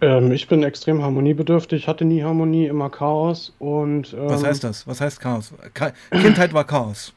Ähm, 0.01 0.31
ich 0.33 0.47
bin 0.47 0.63
extrem 0.63 1.03
harmoniebedürftig, 1.03 1.89
hatte 1.89 2.05
nie 2.05 2.23
Harmonie, 2.23 2.67
immer 2.67 2.91
Chaos 2.91 3.55
und. 3.59 4.13
Ähm, 4.13 4.29
Was 4.29 4.45
heißt 4.45 4.63
das? 4.63 4.87
Was 4.87 5.01
heißt 5.01 5.21
Chaos? 5.21 5.53
Ka 5.75 5.93
Kindheit 6.11 6.53
war 6.53 6.65
Chaos. 6.65 7.13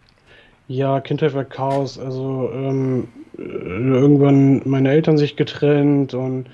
Ja, 0.68 1.00
Kindheit 1.00 1.34
war 1.34 1.44
Chaos. 1.44 2.00
Also 2.00 2.50
ähm, 2.54 3.08
äh, 3.38 3.42
irgendwann 3.42 4.62
meine 4.66 4.90
Eltern 4.90 5.18
sich 5.18 5.36
getrennt 5.36 6.14
und 6.14 6.48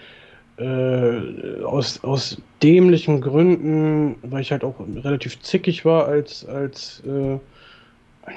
äh, 0.58 1.64
aus, 1.64 2.04
aus 2.04 2.42
dämlichen 2.64 3.22
Gründen, 3.22 4.16
weil 4.24 4.42
ich 4.42 4.52
halt 4.52 4.64
auch 4.64 4.76
relativ 5.04 5.40
zickig 5.42 5.86
war 5.86 6.08
als, 6.08 6.46
als 6.46 7.04
äh, 7.06 7.40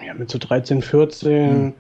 ja, 0.06 0.14
mit 0.14 0.30
so 0.30 0.38
13, 0.38 0.82
14. 0.82 1.64
Mhm 1.64 1.72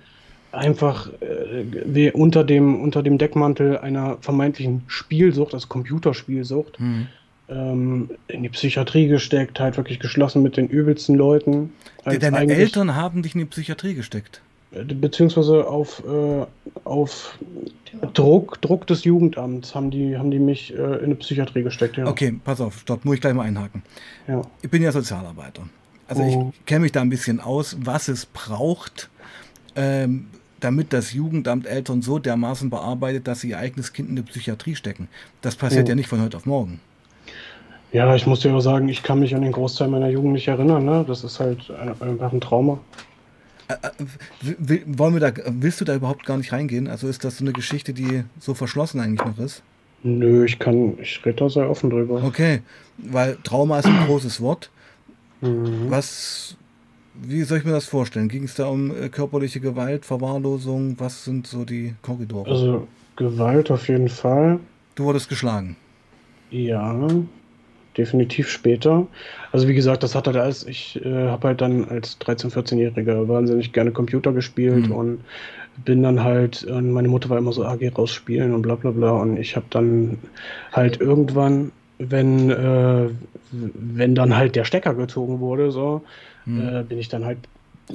einfach 0.52 1.10
äh, 1.20 2.10
unter, 2.12 2.44
dem, 2.44 2.80
unter 2.80 3.02
dem 3.02 3.18
Deckmantel 3.18 3.78
einer 3.78 4.18
vermeintlichen 4.20 4.82
Spielsucht, 4.86 5.54
also 5.54 5.68
Computerspielsucht, 5.68 6.80
mhm. 6.80 7.06
ähm, 7.48 8.10
in 8.28 8.42
die 8.42 8.48
Psychiatrie 8.48 9.08
gesteckt, 9.08 9.60
halt 9.60 9.76
wirklich 9.76 10.00
geschlossen 10.00 10.42
mit 10.42 10.56
den 10.56 10.68
übelsten 10.68 11.14
Leuten. 11.14 11.72
Deine 12.04 12.52
Eltern 12.52 12.94
haben 12.96 13.22
dich 13.22 13.34
in 13.34 13.40
die 13.40 13.46
Psychiatrie 13.46 13.94
gesteckt? 13.94 14.40
Äh, 14.72 14.84
beziehungsweise 14.84 15.66
auf, 15.66 16.02
äh, 16.06 16.46
auf 16.84 17.38
Druck, 18.14 18.60
Druck 18.62 18.86
des 18.86 19.04
Jugendamts 19.04 19.74
haben 19.74 19.90
die, 19.90 20.16
haben 20.16 20.30
die 20.30 20.38
mich 20.38 20.72
äh, 20.72 20.76
in 20.76 21.04
eine 21.04 21.14
Psychiatrie 21.16 21.62
gesteckt. 21.62 21.96
Ja. 21.96 22.06
Okay, 22.06 22.38
pass 22.44 22.60
auf, 22.60 22.78
stopp, 22.80 23.04
muss 23.04 23.16
ich 23.16 23.20
gleich 23.20 23.34
mal 23.34 23.44
einhaken. 23.44 23.82
Ja. 24.28 24.42
Ich 24.62 24.70
bin 24.70 24.82
ja 24.82 24.92
Sozialarbeiter. 24.92 25.62
Also 26.06 26.22
oh. 26.22 26.52
ich 26.54 26.66
kenne 26.66 26.80
mich 26.80 26.92
da 26.92 27.00
ein 27.00 27.10
bisschen 27.10 27.40
aus, 27.40 27.76
was 27.80 28.08
es 28.08 28.26
braucht, 28.26 29.10
ähm, 29.76 30.26
damit 30.60 30.92
das 30.92 31.12
Jugendamt 31.12 31.66
Eltern 31.66 32.02
so 32.02 32.18
dermaßen 32.18 32.70
bearbeitet, 32.70 33.26
dass 33.26 33.40
sie 33.40 33.50
ihr 33.50 33.58
eigenes 33.58 33.92
Kind 33.92 34.10
in 34.10 34.16
die 34.16 34.22
Psychiatrie 34.22 34.74
stecken. 34.74 35.08
Das 35.40 35.56
passiert 35.56 35.88
ja, 35.88 35.92
ja 35.92 35.96
nicht 35.96 36.08
von 36.08 36.20
heute 36.20 36.36
auf 36.36 36.46
morgen. 36.46 36.80
Ja, 37.92 38.14
ich 38.14 38.26
muss 38.26 38.40
dir 38.40 38.54
auch 38.54 38.60
sagen, 38.60 38.88
ich 38.88 39.02
kann 39.02 39.18
mich 39.18 39.34
an 39.34 39.42
den 39.42 39.50
Großteil 39.50 39.88
meiner 39.88 40.10
Jugend 40.10 40.32
nicht 40.32 40.46
erinnern. 40.46 40.84
Ne? 40.84 41.04
Das 41.08 41.24
ist 41.24 41.40
halt 41.40 41.70
einfach 41.70 42.32
ein 42.32 42.40
Trauma. 42.40 42.78
Äh, 43.70 44.72
äh, 44.72 44.80
wollen 44.86 45.14
wir 45.14 45.20
da, 45.20 45.32
willst 45.46 45.80
du 45.80 45.84
da 45.84 45.94
überhaupt 45.94 46.26
gar 46.26 46.36
nicht 46.36 46.52
reingehen? 46.52 46.88
Also 46.88 47.08
ist 47.08 47.24
das 47.24 47.38
so 47.38 47.44
eine 47.44 47.52
Geschichte, 47.52 47.92
die 47.92 48.24
so 48.38 48.54
verschlossen 48.54 49.00
eigentlich 49.00 49.26
noch 49.26 49.38
ist? 49.38 49.62
Nö, 50.02 50.44
ich 50.44 50.58
kann, 50.58 50.98
ich 50.98 51.24
rede 51.24 51.36
da 51.36 51.48
sehr 51.48 51.68
offen 51.68 51.90
drüber. 51.90 52.22
Okay, 52.24 52.62
weil 52.96 53.36
Trauma 53.42 53.78
ist 53.78 53.86
ein 53.86 53.98
großes 54.06 54.40
Wort. 54.40 54.70
Mhm. 55.40 55.86
Was 55.88 56.56
wie 57.22 57.42
soll 57.42 57.58
ich 57.58 57.64
mir 57.64 57.72
das 57.72 57.86
vorstellen? 57.86 58.28
Ging 58.28 58.44
es 58.44 58.54
da 58.54 58.66
um 58.66 58.90
äh, 58.90 59.08
körperliche 59.08 59.60
Gewalt, 59.60 60.04
Verwahrlosung? 60.04 60.98
Was 60.98 61.24
sind 61.24 61.46
so 61.46 61.64
die 61.64 61.94
Korridore? 62.02 62.50
Also 62.50 62.88
Gewalt 63.16 63.70
auf 63.70 63.88
jeden 63.88 64.08
Fall. 64.08 64.60
Du 64.94 65.04
wurdest 65.04 65.28
geschlagen? 65.28 65.76
Ja, 66.50 67.08
definitiv 68.00 68.48
später. 68.48 69.06
Also 69.52 69.68
wie 69.68 69.74
gesagt, 69.74 70.02
das 70.02 70.14
hat 70.14 70.26
halt 70.26 70.36
alles, 70.36 70.66
ich 70.66 71.04
äh, 71.04 71.28
habe 71.28 71.48
halt 71.48 71.60
dann 71.60 71.84
als 71.88 72.18
13-, 72.20 72.50
14-Jähriger 72.50 73.28
wahnsinnig 73.28 73.72
gerne 73.72 73.90
Computer 73.90 74.32
gespielt 74.32 74.88
mhm. 74.88 74.94
und 74.94 75.20
bin 75.84 76.02
dann 76.02 76.24
halt, 76.24 76.64
und 76.64 76.92
meine 76.92 77.08
Mutter 77.08 77.28
war 77.28 77.38
immer 77.38 77.52
so, 77.52 77.64
AG 77.64 77.92
rausspielen 77.96 78.54
und 78.54 78.62
bla 78.62 78.74
bla 78.74 78.90
bla 78.90 79.10
und 79.10 79.36
ich 79.36 79.54
habe 79.56 79.66
dann 79.70 80.18
halt 80.72 81.00
irgendwann, 81.00 81.72
wenn, 81.98 82.50
äh, 82.50 83.08
wenn 83.52 84.14
dann 84.14 84.34
halt 84.34 84.56
der 84.56 84.64
Stecker 84.64 84.94
gezogen 84.94 85.40
wurde, 85.40 85.70
so, 85.70 86.02
hm. 86.44 86.68
äh, 86.68 86.82
bin 86.82 86.98
ich 86.98 87.08
dann 87.08 87.24
halt 87.24 87.38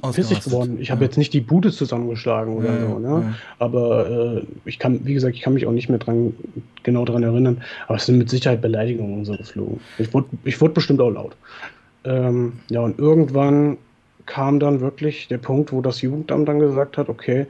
pissig 0.02 0.44
geworden. 0.44 0.78
Ich 0.80 0.92
habe 0.92 1.02
ja. 1.02 1.08
jetzt 1.08 1.18
nicht 1.18 1.34
die 1.34 1.42
Bude 1.42 1.72
zusammengeschlagen 1.72 2.54
oder 2.56 2.74
ja, 2.74 2.88
so, 2.88 3.00
ne? 3.00 3.08
Ja. 3.08 3.34
Aber 3.60 4.10
äh, 4.10 4.42
ich 4.66 4.80
kann, 4.80 5.06
wie 5.06 5.14
gesagt, 5.14 5.36
ich 5.36 5.42
kann 5.42 5.54
mich 5.54 5.66
auch 5.66 5.72
nicht 5.72 5.90
mehr 5.90 6.00
dran, 6.00 6.34
genau 6.84 7.06
dran 7.06 7.24
erinnern. 7.24 7.62
Aber 7.88 7.98
es 7.98 8.06
sind 8.06 8.18
mit 8.18 8.30
Sicherheit 8.30 8.62
Beleidigungen 8.62 9.20
und 9.20 9.26
so 9.26 9.36
geflogen. 9.36 9.80
Ich 9.98 10.14
wurde, 10.14 10.28
ich 10.44 10.60
wurde 10.62 10.74
bestimmt 10.74 11.02
auch 11.02 11.12
laut. 11.12 11.36
Ähm, 12.04 12.54
ja, 12.70 12.82
und 12.82 13.00
irgendwann 13.00 13.78
kam 14.26 14.60
dann 14.60 14.82
wirklich 14.82 15.28
der 15.28 15.38
Punkt, 15.38 15.72
wo 15.72 15.82
das 15.82 16.02
Jugendamt 16.02 16.48
dann 16.48 16.60
gesagt 16.60 16.98
hat, 16.98 17.10
okay, 17.10 17.48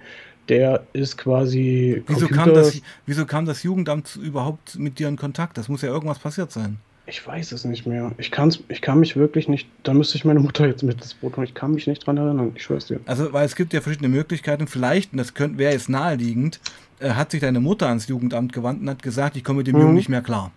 der 0.50 0.84
ist 0.94 1.18
quasi. 1.18 2.04
Wieso 2.08 2.28
kam, 2.28 2.54
das, 2.54 2.82
wieso 3.06 3.26
kam 3.26 3.46
das 3.46 3.64
Jugendamt 3.64 4.18
überhaupt 4.22 4.78
mit 4.78 5.00
dir 5.00 5.08
in 5.08 5.18
Kontakt? 5.18 5.58
Das 5.58 5.70
muss 5.70 5.82
ja 5.82 5.90
irgendwas 5.90 6.20
passiert 6.20 6.52
sein. 6.52 6.78
Ich 7.08 7.26
weiß 7.26 7.52
es 7.52 7.66
nicht 7.66 7.86
mehr. 7.86 8.12
Ich, 8.18 8.32
kann's, 8.32 8.60
ich 8.68 8.82
kann 8.82 9.00
mich 9.00 9.16
wirklich 9.16 9.48
nicht, 9.48 9.68
da 9.84 9.94
müsste 9.94 10.18
ich 10.18 10.26
meine 10.26 10.40
Mutter 10.40 10.66
jetzt 10.66 10.82
mit 10.82 11.02
ins 11.02 11.14
Boot 11.14 11.38
holen. 11.38 11.46
Ich 11.46 11.54
kann 11.54 11.74
mich 11.74 11.86
nicht 11.86 12.06
dran 12.06 12.18
erinnern, 12.18 12.52
ich 12.56 12.64
schwör's 12.64 12.88
dir. 12.88 13.00
Also, 13.06 13.32
weil 13.32 13.46
es 13.46 13.56
gibt 13.56 13.74
ja 13.74 13.82
verschiedene 13.82 14.10
Möglichkeiten. 14.10 14.68
Vielleicht, 14.68 15.12
und 15.12 15.20
das 15.20 15.34
wäre 15.38 15.74
jetzt 15.74 15.90
naheliegend, 15.90 16.60
äh, 17.00 17.12
hat 17.12 17.32
sich 17.32 17.42
deine 17.42 17.60
Mutter 17.60 17.88
ans 17.88 18.08
Jugendamt 18.08 18.54
gewandt 18.54 18.82
und 18.82 18.90
hat 18.90 19.04
gesagt, 19.04 19.38
ich 19.38 19.44
komme 19.44 19.58
mit 19.58 19.68
dem 19.68 19.76
mhm. 19.76 19.82
Jungen 19.82 19.96
nicht 19.96 20.10
mehr 20.10 20.22
klar. 20.22 20.52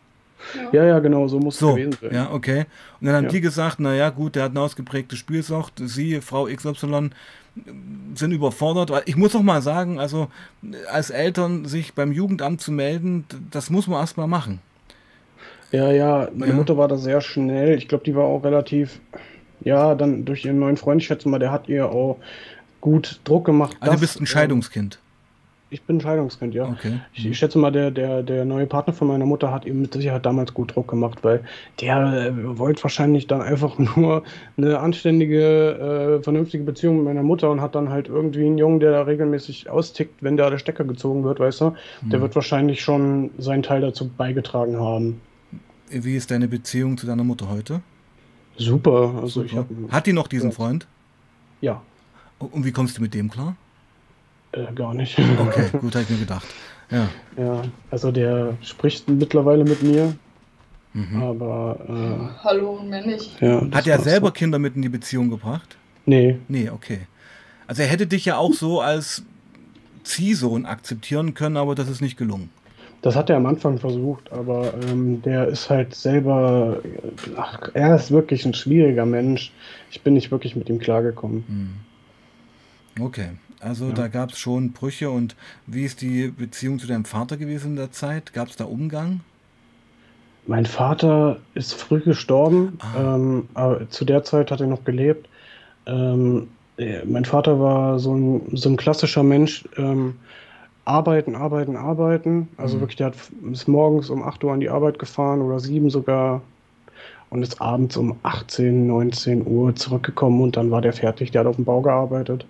Ja, 0.73 0.85
ja, 0.85 0.99
genau, 1.01 1.29
so 1.29 1.39
muss 1.39 1.59
so, 1.59 1.71
es 1.71 1.77
gewesen 1.77 1.99
sein. 2.01 2.15
Ja, 2.15 2.31
okay. 2.31 2.67
Und 3.01 3.07
dann 3.07 3.17
haben 3.17 3.25
ja. 3.25 3.31
die 3.31 3.41
gesagt, 3.41 3.81
naja, 3.81 4.09
gut, 4.11 4.37
der 4.37 4.45
hat 4.45 4.53
eine 4.53 4.61
ausgeprägte 4.61 5.17
Spielsucht. 5.17 5.75
Sie, 5.85 6.21
Frau 6.21 6.45
XY, 6.45 7.11
sind 8.15 8.33
überfordert. 8.33 9.03
Ich 9.07 9.17
muss 9.17 9.35
auch 9.35 9.43
mal 9.43 9.63
sagen, 9.63 9.99
also 9.99 10.29
als 10.91 11.11
Eltern 11.11 11.65
sich 11.65 11.95
beim 11.95 12.13
Jugendamt 12.13 12.61
zu 12.61 12.73
melden, 12.73 13.25
das 13.51 13.71
muss 13.71 13.87
man 13.87 14.01
erstmal 14.01 14.29
machen. 14.29 14.61
Ja, 15.71 15.91
ja, 15.91 16.29
meine 16.35 16.53
ja. 16.53 16.57
Mutter 16.57 16.77
war 16.77 16.89
da 16.89 16.97
sehr 16.97 17.21
schnell. 17.21 17.77
Ich 17.77 17.89
glaube, 17.89 18.05
die 18.05 18.15
war 18.15 18.25
auch 18.25 18.43
relativ, 18.45 19.01
ja, 19.61 19.95
dann 19.95 20.25
durch 20.25 20.45
ihren 20.45 20.59
neuen 20.59 20.77
Freund, 20.77 21.03
ich 21.03 21.09
schätze 21.09 21.29
mal, 21.29 21.39
der 21.39 21.53
hat 21.53 21.69
ihr 21.69 21.91
auch 21.91 22.17
gut 22.81 23.21
Druck 23.25 23.45
gemacht. 23.45 23.77
Also 23.81 23.95
du 23.95 24.01
bist 24.01 24.17
ein 24.17 24.21
ähm, 24.21 24.27
Scheidungskind. 24.27 24.99
Ich 25.71 25.83
bin 25.83 25.99
ein 25.99 26.01
Scheidungskind, 26.01 26.55
ja. 26.55 26.67
Okay. 26.67 27.01
Ich, 27.13 27.27
ich, 27.27 27.39
schätze 27.39 27.59
mal, 27.59 27.71
der, 27.71 27.91
der, 27.91 28.23
der 28.23 28.47
neue 28.47 28.65
Partner 28.67 28.95
von 28.95 29.09
meiner 29.09 29.27
Mutter 29.27 29.53
hat 29.53 29.67
ihm 29.67 29.83
mit 29.83 29.93
Sicherheit 29.93 30.25
damals 30.25 30.55
gut 30.55 30.75
Druck 30.75 30.89
gemacht, 30.89 31.19
weil 31.23 31.45
der 31.83 32.29
äh, 32.29 32.59
wollte 32.59 32.83
wahrscheinlich 32.85 33.27
dann 33.27 33.43
einfach 33.43 33.79
nur 33.97 34.23
eine 34.57 34.79
anständige, 34.79 36.19
äh, 36.19 36.23
vernünftige 36.23 36.65
Beziehung 36.65 36.97
mit 36.97 37.05
meiner 37.05 37.23
Mutter 37.23 37.51
und 37.51 37.61
hat 37.61 37.75
dann 37.75 37.91
halt 37.91 38.09
irgendwie 38.09 38.47
einen 38.47 38.57
Jungen, 38.57 38.81
der 38.81 38.93
da 38.93 39.03
regelmäßig 39.03 39.69
austickt, 39.69 40.23
wenn 40.23 40.39
da 40.39 40.49
der 40.49 40.59
Stecker 40.59 40.85
gezogen 40.85 41.25
wird, 41.25 41.39
weißt 41.39 41.61
du, 41.61 41.67
hm. 42.01 42.11
der 42.11 42.23
wird 42.23 42.35
wahrscheinlich 42.35 42.81
schon 42.81 43.31
seinen 43.37 43.63
Teil 43.63 43.83
dazu 43.83 44.09
beigetragen 44.09 44.81
haben. 44.81 45.21
Wie 45.91 46.17
ist 46.17 46.31
deine 46.31 46.49
Beziehung 46.49 46.99
zu 46.99 47.07
deiner 47.07 47.25
Mutter 47.25 47.49
heute? 47.49 47.81
Super. 48.57 49.15
Also 49.23 49.43
Super. 49.47 49.67
Ich 49.87 49.93
Hat 49.93 50.07
die 50.07 50.13
noch 50.13 50.29
diesen 50.29 50.51
ja. 50.51 50.57
Freund? 50.57 50.87
Ja. 51.61 51.83
Und 52.39 52.65
wie 52.65 52.73
kommst 52.73 52.99
du 52.99 53.03
mit 53.03 53.15
dem 53.15 53.31
klar? 53.31 53.57
Äh, 54.53 54.73
gar 54.75 54.95
nicht. 54.95 55.19
Okay, 55.19 55.71
gut, 55.81 55.95
habe 55.95 56.05
ich 56.05 56.11
mir 56.11 56.19
gedacht. 56.19 56.47
Ja. 56.91 57.09
Ja, 57.37 57.63
also 57.91 58.11
der 58.11 58.57
spricht 58.63 59.09
mittlerweile 59.09 59.65
mit 59.65 59.83
mir. 59.83 60.17
Mhm. 60.95 61.23
Aber. 61.23 61.79
Äh, 61.89 62.45
Hallo, 62.45 62.83
mehr 62.83 63.05
nicht. 63.07 63.41
Ja, 63.41 63.63
Hat 63.73 63.87
er 63.87 64.01
selber 64.01 64.29
so. 64.29 64.33
Kinder 64.33 64.59
mit 64.59 64.75
in 64.77 64.83
die 64.83 64.89
Beziehung 64.89 65.31
gebracht? 65.31 65.77
Nee. 66.07 66.39
Nee, 66.49 66.71
okay. 66.71 67.01
Also 67.67 67.83
er 67.83 67.89
hätte 67.89 68.07
dich 68.07 68.25
ja 68.25 68.39
auch 68.39 68.55
so 68.55 68.81
als 68.81 69.23
Ziehsohn 70.05 70.65
akzeptieren 70.65 71.35
können, 71.35 71.59
aber 71.59 71.75
das 71.75 71.89
ist 71.89 72.01
nicht 72.01 72.17
gelungen. 72.17 72.51
Das 73.01 73.15
hat 73.15 73.31
er 73.31 73.37
am 73.37 73.47
Anfang 73.47 73.79
versucht, 73.79 74.33
aber 74.33 74.75
ähm, 74.89 75.23
der 75.23 75.47
ist 75.47 75.71
halt 75.71 75.95
selber, 75.95 76.79
ach, 77.37 77.71
er 77.75 77.95
ist 77.95 78.11
wirklich 78.11 78.45
ein 78.45 78.55
schwieriger 78.55 79.07
Mensch. 79.07 79.53
Ich 79.91 80.03
bin 80.03 80.15
nicht 80.15 80.31
wirklich 80.33 80.57
mit 80.57 80.69
ihm 80.69 80.81
klargekommen. 80.81 81.45
Hm. 82.97 83.05
Okay, 83.05 83.29
also 83.61 83.89
ja. 83.89 83.93
da 83.93 84.09
gab 84.09 84.31
es 84.31 84.39
schon 84.39 84.73
Brüche 84.73 85.11
und 85.11 85.37
wie 85.67 85.85
ist 85.85 86.01
die 86.01 86.29
Beziehung 86.29 86.81
zu 86.81 86.89
deinem 86.89 87.05
Vater 87.05 87.37
gewesen 87.37 87.73
in 87.73 87.77
der 87.77 87.93
Zeit? 87.93 88.33
Gab 88.33 88.49
es 88.49 88.57
da 88.57 88.65
Umgang? 88.65 89.21
Mein 90.49 90.67
Vater 90.67 91.39
ist 91.55 91.75
früh 91.75 92.01
gestorben, 92.01 92.79
ah. 92.81 93.15
ähm, 93.15 93.49
aber 93.55 93.89
zu 93.91 94.05
der 94.05 94.25
Zeit 94.25 94.51
hat 94.51 94.61
er 94.61 94.67
noch 94.67 94.83
gelebt. 94.83 95.29
Ähm, 95.87 96.49
mein 97.05 97.25
Vater 97.25 97.59
war 97.61 97.99
so 97.99 98.15
ein, 98.15 98.57
so 98.57 98.69
ein 98.69 98.77
klassischer 98.77 99.23
Mensch, 99.23 99.65
ähm, 99.77 100.15
arbeiten, 100.89 101.35
arbeiten, 101.35 101.77
arbeiten. 101.77 102.49
Also 102.57 102.77
mhm. 102.77 102.81
wirklich, 102.81 102.97
der 102.97 103.09
hat 103.09 103.17
bis 103.43 103.69
morgens 103.69 104.11
um 104.11 104.23
8 104.23 104.43
Uhr 104.45 104.53
an 104.53 104.61
die 104.61 104.71
Arbeit 104.71 104.99
gefahren 104.99 105.43
oder 105.43 105.61
7 105.61 105.91
sogar 105.91 106.43
und 107.31 107.43
ist 107.43 107.61
abends 107.61 107.97
um 107.97 108.17
18, 108.23 108.87
19 108.87 109.47
Uhr 109.47 109.75
zurückgekommen 109.75 110.41
und 110.41 110.57
dann 110.57 110.71
war 110.71 110.81
der 110.81 110.93
fertig. 110.93 111.31
Der 111.31 111.41
hat 111.41 111.47
auf 111.47 111.57
dem 111.57 111.65
Bau 111.65 111.83
gearbeitet. 111.83 112.47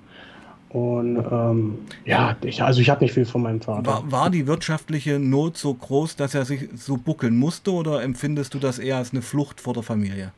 Und 0.71 1.17
ähm, 1.17 1.79
ja, 2.05 2.37
ich, 2.43 2.63
also 2.63 2.81
ich 2.81 2.91
hatte 2.91 3.03
nicht 3.03 3.15
viel 3.15 3.25
von 3.25 3.43
meinem 3.43 3.61
Vater. 3.61 3.87
War, 3.87 4.13
war, 4.13 4.31
die 4.31 4.47
wirtschaftliche 4.47 5.19
Not 5.19 5.57
so 5.57 5.73
groß, 5.73 6.17
dass 6.17 6.35
er 6.35 6.45
sich 6.45 6.69
so 6.77 6.99
buckeln 6.99 7.39
musste 7.39 7.73
oder 7.73 8.03
empfindest 8.03 8.53
du 8.53 8.59
das 8.59 8.79
eher 8.79 8.99
als 8.99 9.13
eine 9.13 9.23
Flucht 9.23 9.61
vor 9.61 9.73
der 9.73 9.83
Familie? 9.83 10.33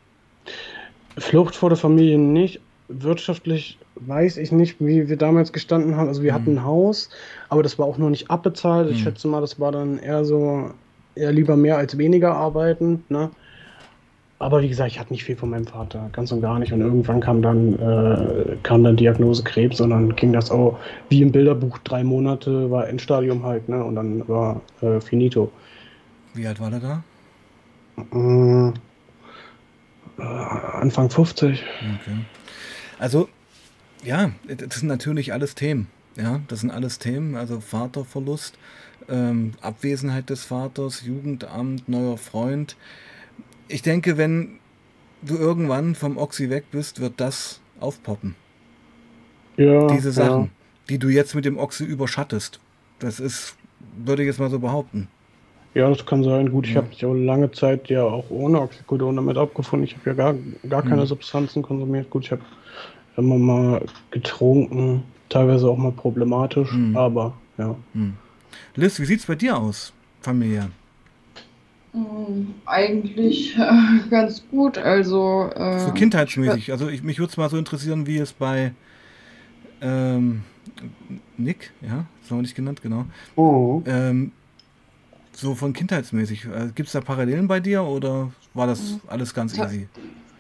Flucht 1.19 1.57
vor 1.57 1.69
der 1.69 1.79
Familie 1.79 2.17
nicht, 2.17 2.61
wirtschaftlich 2.91 3.79
weiß 3.97 4.37
ich 4.37 4.53
nicht, 4.53 4.81
wie 4.81 5.09
wir 5.09 5.17
damals 5.17 5.53
gestanden 5.53 5.97
haben. 5.97 6.09
Also 6.09 6.23
wir 6.23 6.33
mhm. 6.33 6.37
hatten 6.37 6.51
ein 6.59 6.65
Haus, 6.65 7.11
aber 7.49 7.63
das 7.63 7.79
war 7.79 7.87
auch 7.87 7.99
noch 7.99 8.11
nicht 8.11 8.31
abbezahlt. 8.31 8.89
Mhm. 8.89 8.95
Ich 8.95 9.03
schätze 9.03 9.29
mal, 9.29 9.41
das 9.41 9.61
war 9.61 9.73
dann 9.73 9.99
eher 9.99 10.25
so, 10.25 10.71
eher 11.15 11.33
lieber 11.33 11.57
mehr 11.57 11.77
als 11.77 11.97
weniger 11.99 12.35
arbeiten. 12.35 13.05
Ne? 13.09 13.31
Aber 14.39 14.63
wie 14.63 14.69
gesagt, 14.69 14.91
ich 14.91 14.99
hatte 14.99 15.13
nicht 15.13 15.25
viel 15.25 15.37
von 15.37 15.51
meinem 15.51 15.67
Vater, 15.67 16.09
ganz 16.13 16.33
und 16.33 16.41
gar 16.41 16.59
nicht. 16.59 16.73
Und 16.73 16.81
irgendwann 16.81 17.21
kam 17.21 17.43
dann, 17.43 17.75
äh, 17.79 18.57
kam 18.63 18.83
dann 18.83 18.97
Diagnose 18.97 19.45
Krebs 19.45 19.83
und 19.83 19.91
dann 19.91 20.17
ging 20.17 20.33
das 20.33 20.51
auch 20.51 20.79
wie 21.11 21.21
im 21.21 21.31
Bilderbuch 21.31 21.77
drei 21.79 22.03
Monate, 22.03 22.71
war 22.71 22.89
Endstadium 22.89 23.45
halt, 23.45 23.69
ne? 23.69 23.85
Und 23.85 23.97
dann 23.97 24.27
war 24.29 24.63
äh, 24.81 24.99
finito. 25.01 25.53
Wie 26.33 26.47
alt 26.47 26.59
war 26.59 26.71
der 26.71 26.81
da? 26.81 27.03
Äh, 28.15 28.73
Anfang 30.23 31.11
50. 31.11 31.63
Okay. 32.01 32.17
Also, 33.01 33.31
ja, 34.05 34.31
das 34.47 34.81
sind 34.81 34.89
natürlich 34.89 35.33
alles 35.33 35.55
Themen. 35.55 35.89
Ja, 36.17 36.43
das 36.49 36.61
sind 36.61 36.71
alles 36.71 36.99
Themen, 36.99 37.35
also 37.35 37.59
Vaterverlust, 37.61 38.59
ähm, 39.09 39.53
Abwesenheit 39.63 40.29
des 40.29 40.45
Vaters, 40.45 41.03
Jugendamt, 41.07 41.89
neuer 41.89 42.19
Freund. 42.19 42.77
Ich 43.69 43.81
denke, 43.81 44.19
wenn 44.19 44.59
du 45.23 45.39
irgendwann 45.39 45.95
vom 45.95 46.19
Oxy 46.19 46.51
weg 46.51 46.65
bist, 46.73 47.01
wird 47.01 47.15
das 47.17 47.63
aufpoppen. 47.81 48.35
Ja. 49.57 49.87
Diese 49.87 50.13
Sachen, 50.13 50.43
ja. 50.43 50.49
die 50.91 50.99
du 50.99 51.09
jetzt 51.09 51.35
mit 51.35 51.47
dem 51.47 51.57
Oxy 51.57 51.85
überschattest. 51.85 52.61
Das 52.99 53.19
ist, 53.19 53.57
würde 53.97 54.23
ich 54.23 54.27
jetzt 54.27 54.41
mal 54.41 54.51
so 54.51 54.59
behaupten. 54.59 55.09
Ja, 55.75 55.89
das 55.89 56.05
kann 56.05 56.25
sein. 56.25 56.51
Gut, 56.51 56.67
ich 56.67 56.75
ja. 56.75 56.79
habe 56.79 56.89
mich 56.89 57.05
auch 57.05 57.15
lange 57.15 57.51
Zeit 57.53 57.89
ja 57.89 58.03
auch 58.03 58.29
ohne 58.31 58.61
Oxycodon 58.61 59.17
damit 59.17 59.37
abgefunden. 59.37 59.85
Ich 59.85 59.97
habe 59.97 60.11
ja 60.11 60.15
gar, 60.15 60.35
gar 60.69 60.83
keine 60.83 61.03
mhm. 61.03 61.07
Substanzen 61.07 61.63
konsumiert. 61.63 62.11
Gut, 62.11 62.25
ich 62.25 62.33
habe 62.33 62.43
immer 63.17 63.39
mal 63.39 63.85
getrunken, 64.11 65.05
teilweise 65.29 65.69
auch 65.69 65.77
mal 65.77 65.93
problematisch, 65.93 66.73
mhm. 66.73 66.97
aber 66.97 67.35
ja. 67.59 67.77
Mhm. 67.95 68.15
Liz, 68.75 68.99
wie 68.99 69.05
sieht 69.05 69.21
es 69.21 69.27
bei 69.27 69.37
dir 69.37 69.57
aus, 69.57 69.93
Familie? 70.21 70.71
Mhm, 71.93 72.55
eigentlich 72.67 73.57
äh, 73.57 74.09
ganz 74.11 74.45
gut, 74.51 74.79
also. 74.79 75.51
Äh, 75.55 75.81
so 75.81 75.93
kindheitsmäßig. 75.93 76.73
Also 76.73 76.89
ich, 76.89 77.03
mich 77.03 77.19
würde 77.19 77.31
es 77.31 77.37
mal 77.37 77.51
so 77.51 77.57
interessieren, 77.57 78.07
wie 78.07 78.19
es 78.19 78.33
bei 78.33 78.73
ähm, 79.81 80.43
Nick, 81.37 81.73
ja, 81.81 82.07
das 82.21 82.31
haben 82.31 82.39
wir 82.39 82.43
nicht 82.43 82.55
genannt, 82.55 82.83
genau. 82.83 83.07
Oh. 83.37 83.83
Ähm, 83.87 84.33
so 85.33 85.55
von 85.55 85.73
kindheitsmäßig. 85.73 86.47
Äh, 86.47 86.69
Gibt 86.75 86.89
es 86.89 86.93
da 86.93 87.01
Parallelen 87.01 87.49
bei 87.49 87.61
dir 87.61 87.85
oder 87.85 88.31
war 88.55 88.67
das 88.67 88.93
mhm. 88.93 89.01
alles 89.09 89.35
ganz 89.35 89.59
easy? 89.59 89.89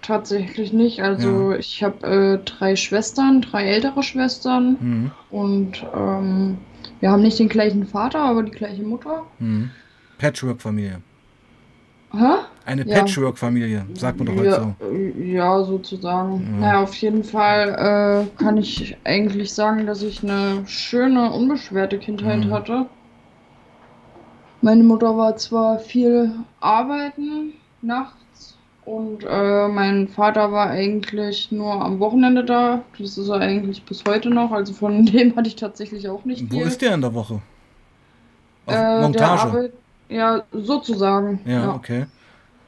Tatsächlich 0.03 0.73
nicht. 0.73 1.03
Also 1.03 1.53
ja. 1.53 1.59
ich 1.59 1.83
habe 1.83 2.07
äh, 2.07 2.45
drei 2.45 2.77
Schwestern, 2.77 3.43
drei 3.43 3.67
ältere 3.67 4.03
Schwestern 4.03 4.77
mhm. 4.81 5.11
und 5.31 5.87
ähm, 5.95 6.59
wir 7.01 7.11
haben 7.11 7.23
nicht 7.23 7.39
den 7.39 7.49
gleichen 7.49 7.87
Vater, 7.87 8.21
aber 8.21 8.43
die 8.43 8.51
gleiche 8.51 8.83
Mutter. 8.83 9.25
Mhm. 9.39 9.71
Patchwork-Familie. 10.19 11.01
Hä? 12.13 12.35
Eine 12.67 12.87
ja. 12.87 12.99
Patchwork-Familie, 12.99 13.87
sagt 13.95 14.19
man 14.19 14.27
doch 14.27 14.35
heute 14.35 14.49
ja, 14.49 14.77
so. 14.81 15.23
Ja, 15.23 15.65
sozusagen. 15.65 16.43
Ja. 16.55 16.61
Naja, 16.61 16.83
auf 16.83 16.95
jeden 16.95 17.25
Fall 17.25 18.27
äh, 18.39 18.43
kann 18.43 18.57
ich 18.57 18.97
eigentlich 19.05 19.53
sagen, 19.53 19.87
dass 19.87 20.03
ich 20.03 20.23
eine 20.23 20.67
schöne, 20.67 21.31
unbeschwerte 21.31 21.99
Kindheit 21.99 22.47
mhm. 22.47 22.51
hatte. 22.53 22.87
Meine 24.63 24.83
Mutter 24.83 25.17
war 25.17 25.37
zwar 25.37 25.79
viel 25.79 26.33
arbeiten, 26.61 27.55
nachts 27.81 28.59
und 28.85 29.25
äh, 29.29 29.69
mein 29.69 30.09
Vater 30.09 30.53
war 30.53 30.69
eigentlich 30.69 31.51
nur 31.51 31.83
am 31.83 31.99
Wochenende 31.99 32.45
da. 32.45 32.83
Das 32.99 33.17
ist 33.17 33.29
er 33.29 33.41
eigentlich 33.41 33.83
bis 33.85 34.05
heute 34.07 34.29
noch. 34.29 34.53
Also 34.53 34.75
von 34.75 35.07
dem 35.07 35.35
hatte 35.37 35.49
ich 35.49 35.57
tatsächlich 35.57 36.09
auch 36.09 36.25
nicht 36.25 36.49
viel. 36.49 36.61
Wo 36.61 36.65
ist 36.65 36.83
der 36.83 36.95
in 36.95 37.01
der 37.01 37.15
Woche? 37.15 37.41
Auf 38.67 38.75
äh, 38.75 39.01
Montage? 39.01 39.41
Arbeit, 39.41 39.73
ja, 40.09 40.43
sozusagen. 40.53 41.41
Ja, 41.47 41.53
ja. 41.53 41.75
okay. 41.75 42.07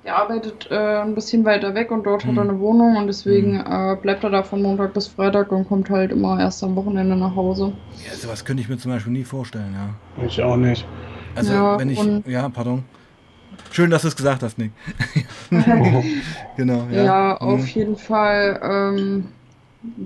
Der 0.05 0.17
arbeitet 0.17 0.69
äh, 0.71 1.03
ein 1.03 1.15
bisschen 1.15 1.45
weiter 1.45 1.75
weg 1.75 1.91
und 1.91 2.05
dort 2.05 2.25
hm. 2.25 2.31
hat 2.31 2.37
er 2.39 2.43
hm. 2.45 2.51
eine 2.51 2.59
Wohnung 2.61 2.97
und 2.97 3.07
deswegen 3.07 3.65
hm. 3.65 4.01
bleibt 4.01 4.25
er 4.25 4.31
da 4.31 4.43
von 4.43 4.63
Montag 4.63 4.95
bis 4.95 5.07
Freitag 5.07 5.53
und 5.53 5.69
kommt 5.69 5.91
halt 5.91 6.11
immer 6.11 6.41
erst 6.41 6.65
am 6.65 6.75
Wochenende 6.75 7.17
nach 7.17 7.37
Hause. 7.37 7.73
Ja, 8.05 8.17
sowas 8.17 8.45
könnte 8.45 8.63
ich 8.63 8.69
mir 8.69 8.79
zum 8.79 8.91
Beispiel 8.91 9.13
nie 9.13 9.25
vorstellen, 9.25 9.75
ja. 9.75 10.25
Ich 10.25 10.43
auch 10.43 10.57
nicht. 10.57 10.87
Also, 11.35 11.53
ja, 11.53 11.79
wenn 11.79 11.91
ich. 11.91 12.01
Ja, 12.27 12.49
pardon. 12.49 12.85
Schön, 13.71 13.91
dass 13.91 14.03
du 14.03 14.09
es 14.09 14.17
gesagt 14.17 14.43
hast, 14.43 14.59
Nick. 14.59 14.73
genau. 16.57 16.87
Ja, 16.91 17.05
ja 17.05 17.37
auf 17.39 17.61
mhm. 17.61 17.67
jeden 17.67 17.97
Fall. 17.97 18.61
Ähm, 18.63 19.29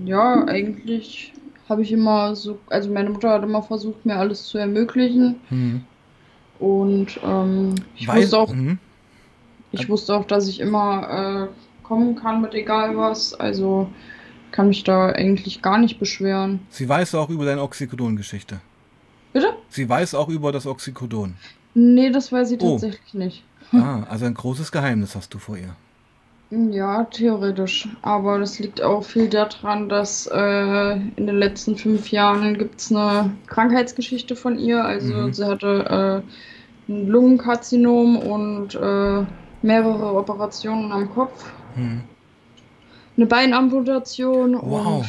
ja, 0.05 0.45
eigentlich 0.45 1.33
habe 1.69 1.81
ich 1.81 1.91
immer 1.91 2.35
so, 2.35 2.59
also 2.67 2.91
meine 2.91 3.09
Mutter 3.09 3.29
hat 3.29 3.43
immer 3.43 3.61
versucht, 3.61 4.05
mir 4.05 4.15
alles 4.15 4.45
zu 4.45 4.57
ermöglichen. 4.57 5.35
Mhm. 5.49 5.83
Und 6.59 7.19
ähm, 7.23 7.75
ich 7.95 8.07
Weil, 8.07 8.23
wusste 8.23 8.37
auch, 8.37 8.53
mh. 8.53 8.77
ich 9.71 9.89
wusste 9.89 10.15
auch, 10.15 10.25
dass 10.25 10.47
ich 10.47 10.59
immer 10.59 11.49
äh, 11.49 11.85
kommen 11.85 12.15
kann 12.15 12.41
mit 12.41 12.53
egal 12.53 12.97
was. 12.97 13.33
Also 13.33 13.89
kann 14.51 14.69
mich 14.69 14.83
da 14.83 15.09
eigentlich 15.09 15.61
gar 15.61 15.77
nicht 15.77 15.99
beschweren. 15.99 16.61
Sie 16.69 16.87
weiß 16.87 17.15
auch 17.15 17.29
über 17.29 17.45
deine 17.45 17.61
Oxycodon-Geschichte. 17.61 18.59
Sie 19.69 19.87
weiß 19.87 20.15
auch 20.15 20.29
über 20.29 20.51
das 20.51 20.65
Oxycodon. 20.65 21.35
Nee, 21.73 22.09
das 22.09 22.31
weiß 22.31 22.49
sie 22.49 22.57
oh. 22.59 22.71
tatsächlich 22.71 23.13
nicht. 23.13 23.43
Ah, 23.71 24.03
also 24.09 24.25
ein 24.25 24.33
großes 24.33 24.71
Geheimnis 24.71 25.15
hast 25.15 25.33
du 25.33 25.39
vor 25.39 25.57
ihr. 25.57 25.75
Ja, 26.49 27.03
theoretisch. 27.03 27.89
Aber 28.01 28.39
das 28.39 28.57
liegt 28.59 28.81
auch 28.81 29.03
viel 29.03 29.27
daran, 29.27 29.89
dass 29.89 30.27
äh, 30.27 30.93
in 30.93 31.27
den 31.27 31.37
letzten 31.37 31.75
fünf 31.75 32.09
Jahren 32.09 32.57
gibt 32.57 32.79
es 32.79 32.91
eine 32.91 33.31
Krankheitsgeschichte 33.47 34.35
von 34.35 34.57
ihr. 34.57 34.83
Also 34.83 35.13
mhm. 35.13 35.33
sie 35.33 35.45
hatte 35.45 36.23
äh, 36.87 36.91
ein 36.91 37.07
Lungenkarzinom 37.07 38.17
und 38.17 38.75
äh, 38.75 39.25
mehrere 39.61 40.13
Operationen 40.15 40.91
am 40.91 41.13
Kopf. 41.13 41.51
Mhm. 41.75 42.03
Eine 43.17 43.25
Beinamputation 43.25 44.57
wow. 44.61 45.05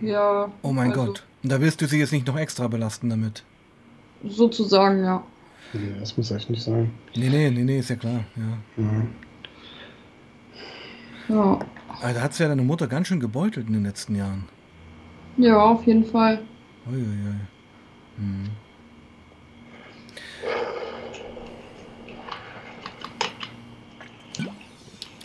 und 0.00 0.06
ja. 0.06 0.50
Oh 0.62 0.72
mein 0.72 0.92
also, 0.92 1.06
Gott. 1.06 1.24
Und 1.42 1.50
da 1.50 1.60
willst 1.60 1.80
du 1.80 1.86
sie 1.86 1.98
jetzt 1.98 2.12
nicht 2.12 2.26
noch 2.26 2.38
extra 2.38 2.68
belasten 2.68 3.10
damit? 3.10 3.42
Sozusagen, 4.24 5.04
ja. 5.04 5.22
Nee, 5.72 5.92
das 5.98 6.16
muss 6.16 6.30
echt 6.30 6.50
nicht 6.50 6.62
sein. 6.62 6.90
Nee, 7.14 7.28
nee, 7.28 7.50
nee, 7.50 7.62
nee, 7.62 7.78
ist 7.78 7.90
ja 7.90 7.96
klar, 7.96 8.24
ja. 8.36 8.82
Ja. 8.82 9.06
ja. 11.34 11.58
Aber 12.02 12.12
da 12.12 12.20
hat 12.22 12.34
sie 12.34 12.42
ja 12.42 12.48
deine 12.48 12.62
Mutter 12.62 12.86
ganz 12.86 13.08
schön 13.08 13.20
gebeutelt 13.20 13.66
in 13.68 13.74
den 13.74 13.84
letzten 13.84 14.16
Jahren. 14.16 14.48
Ja, 15.36 15.58
auf 15.62 15.86
jeden 15.86 16.04
Fall. 16.04 16.40
Uiuiui. 16.86 17.34
Hm. 18.16 18.50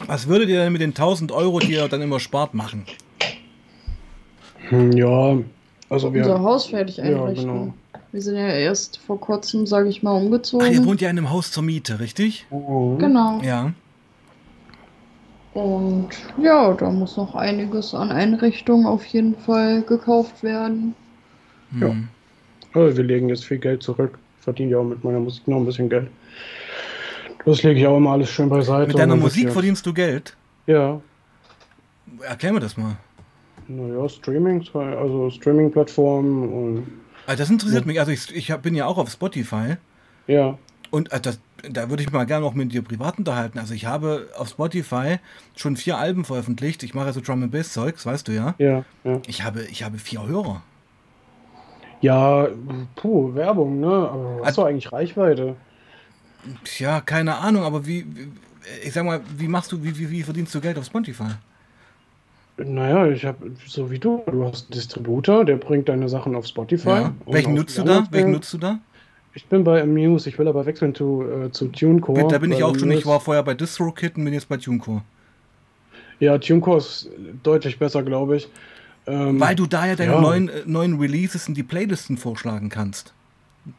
Was 0.08 0.28
würdet 0.28 0.50
ihr 0.50 0.60
denn 0.60 0.72
mit 0.72 0.82
den 0.82 0.92
1000 0.92 1.32
Euro, 1.32 1.60
die 1.60 1.74
ihr 1.74 1.88
dann 1.88 2.02
immer 2.02 2.20
spart, 2.20 2.54
machen? 2.54 2.86
Hm, 4.70 4.92
ja, 4.92 5.38
also 5.90 6.14
wir. 6.14 6.22
Unser 6.22 6.42
Haus 6.42 6.68
fertig 6.68 7.02
einrichten. 7.02 7.48
Ja, 7.48 7.54
genau. 7.54 7.74
Wir 8.16 8.22
sind 8.22 8.38
ja 8.38 8.48
erst 8.48 8.98
vor 9.00 9.20
kurzem, 9.20 9.68
sage 9.68 9.90
ich 9.90 10.02
mal, 10.02 10.14
umgezogen. 10.14 10.66
Ach, 10.66 10.72
ihr 10.72 10.86
wohnt 10.86 11.02
ja 11.02 11.10
in 11.10 11.18
einem 11.18 11.32
Haus 11.32 11.52
zur 11.52 11.64
Miete, 11.64 12.00
richtig? 12.00 12.46
Mhm. 12.50 12.98
Genau. 12.98 13.42
Ja. 13.42 13.74
Und 15.54 16.08
ja, 16.42 16.74
da 16.76 16.90
muss 16.92 17.18
noch 17.18 17.36
einiges 17.36 17.94
an 17.94 18.12
Einrichtungen 18.12 18.86
auf 18.86 19.06
jeden 19.06 19.36
Fall 19.36 19.82
gekauft 19.82 20.44
werden. 20.44 20.96
Ja. 21.80 21.94
Also 22.74 22.96
wir 22.96 23.04
legen 23.04 23.28
jetzt 23.28 23.44
viel 23.44 23.58
Geld 23.58 23.84
zurück 23.84 24.18
verdiene 24.46 24.72
ja 24.72 24.78
auch 24.78 24.86
mit 24.86 25.04
meiner 25.04 25.20
Musik 25.20 25.46
noch 25.48 25.58
ein 25.58 25.66
bisschen 25.66 25.90
Geld. 25.90 26.08
Das 27.46 27.64
lege 27.64 27.80
ich 27.80 27.86
auch 27.86 27.98
immer 27.98 28.12
alles 28.12 28.30
schön 28.30 28.48
beiseite. 28.48 28.88
Mit 28.88 28.98
deiner 28.98 29.16
Musik 29.16 29.52
verdienst 29.52 29.86
du 29.86 29.94
Geld? 29.94 30.38
Ja. 30.68 31.02
Erklär 32.22 32.54
mir 32.54 32.60
das 32.62 32.78
mal. 32.78 32.96
Naja, 33.68 34.08
Streaming, 34.08 34.64
also 34.74 35.30
Streaming-Plattformen 35.32 36.50
und 36.50 36.88
Also 37.28 37.42
das 37.42 37.50
interessiert 37.50 37.86
mich. 37.86 38.00
Also 38.00 38.12
ich, 38.12 38.36
ich 38.36 38.56
bin 38.58 38.76
ja 38.76 38.86
auch 38.86 38.98
auf 38.98 39.10
Spotify. 39.10 39.78
ja. 40.28 40.58
Und 40.92 41.12
äh, 41.12 41.20
das, 41.20 41.40
da 41.70 41.90
würde 41.90 42.04
ich 42.04 42.12
mal 42.12 42.26
gerne 42.26 42.46
noch 42.46 42.54
mit 42.54 42.72
dir 42.72 42.82
privat 42.84 43.18
unterhalten. 43.18 43.60
Also 43.60 43.74
ich 43.74 43.86
habe 43.86 44.30
auf 44.38 44.50
Spotify 44.50 45.18
schon 45.56 45.76
vier 45.76 45.98
Alben 45.98 46.24
veröffentlicht. 46.24 46.84
Ich 46.84 46.94
mache 46.94 47.12
so 47.12 47.22
Drum 47.22 47.44
and 47.44 47.52
Bass 47.52 47.74
Zeugs, 47.74 48.06
weißt 48.06 48.28
du 48.28 48.32
ja. 48.32 48.54
Ja, 48.60 48.86
ja. 49.04 49.20
Ich 49.28 49.44
habe, 49.44 49.64
ich 49.64 49.84
habe 49.84 49.98
vier 49.98 50.26
Hörer. 50.26 50.62
Ja, 52.02 52.48
puh, 52.96 53.34
Werbung, 53.34 53.80
ne? 53.80 53.88
Aber 53.88 54.42
hast 54.46 54.58
du 54.58 54.64
eigentlich 54.64 54.92
Reichweite? 54.92 55.56
Tja, 56.64 57.02
keine 57.02 57.38
Ahnung, 57.38 57.64
aber 57.64 57.86
wie, 57.88 58.06
wie 58.16 58.28
ich 58.84 58.94
sag 58.94 59.06
mal, 59.06 59.22
wie 59.38 59.48
machst 59.48 59.72
du, 59.72 59.84
wie, 59.84 59.98
wie, 59.98 60.10
wie 60.10 60.24
verdienst 60.24 60.54
du 60.54 60.62
Geld 60.62 60.78
auf 60.78 60.86
Spotify? 60.86 61.32
Naja, 62.58 63.08
ich 63.08 63.26
habe, 63.26 63.52
so 63.68 63.92
wie 63.92 64.00
du, 64.00 64.24
du 64.32 64.46
hast 64.46 64.66
einen 64.66 64.72
Distributor, 64.72 65.44
der 65.44 65.58
bringt 65.58 65.90
deine 65.90 66.08
Sachen 66.08 66.36
auf 66.36 66.46
Spotify. 66.46 66.90
Ja. 66.90 67.14
Welchen 67.26 67.54
nutzt 67.54 67.78
du 67.78 67.84
da? 67.84 68.08
Welchen 68.12 68.32
nutzt 68.32 68.54
du 68.54 68.58
da? 68.58 68.80
Ich 69.34 69.46
bin 69.48 69.66
bei 69.66 69.82
Amuse, 69.82 70.30
ich 70.30 70.40
will 70.40 70.48
aber 70.48 70.66
wechseln 70.66 70.96
zu, 70.96 71.24
äh, 71.24 71.52
zu 71.52 71.68
TuneCore. 71.68 72.28
da 72.30 72.38
bin 72.38 72.54
ich 72.54 72.64
auch 72.64 72.78
schon. 72.78 72.90
Ich 72.92 73.00
Amuse- 73.04 73.10
war 73.10 73.20
vorher 73.20 73.44
bei 73.44 73.54
DistroKit 73.54 74.16
und 74.16 74.24
bin 74.24 74.34
jetzt 74.34 74.48
bei 74.48 74.56
TuneCore. 74.56 75.02
Ja, 76.22 76.38
TuneCore 76.38 76.78
ist 76.78 77.10
deutlich 77.44 77.78
besser, 77.78 78.02
glaube 78.04 78.38
ich. 78.38 78.48
Ähm, 79.08 79.38
Weil 79.40 79.56
du 79.56 79.66
da 79.66 79.86
ja 79.86 79.96
deine 79.98 80.14
ja. 80.14 80.22
neuen, 80.22 80.48
äh, 80.48 80.62
neuen 80.66 80.98
Releases 80.98 81.50
in 81.50 81.54
die 81.54 81.64
Playlisten 81.64 82.16
vorschlagen 82.18 82.70
kannst. 82.70 83.14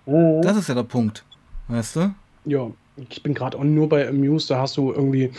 Mhm. 0.04 0.42
Das 0.42 0.56
ist 0.58 0.68
ja 0.68 0.74
der 0.74 0.82
Punkt. 0.82 1.24
Weißt 1.68 1.96
du? 1.96 2.14
Ja, 2.44 2.70
ich 3.10 3.22
bin 3.22 3.34
gerade 3.34 3.58
auch 3.58 3.64
nur 3.64 3.88
bei 3.88 4.08
Amuse, 4.08 4.48
da 4.48 4.60
hast 4.60 4.76
du 4.76 4.92
irgendwie, 4.92 5.30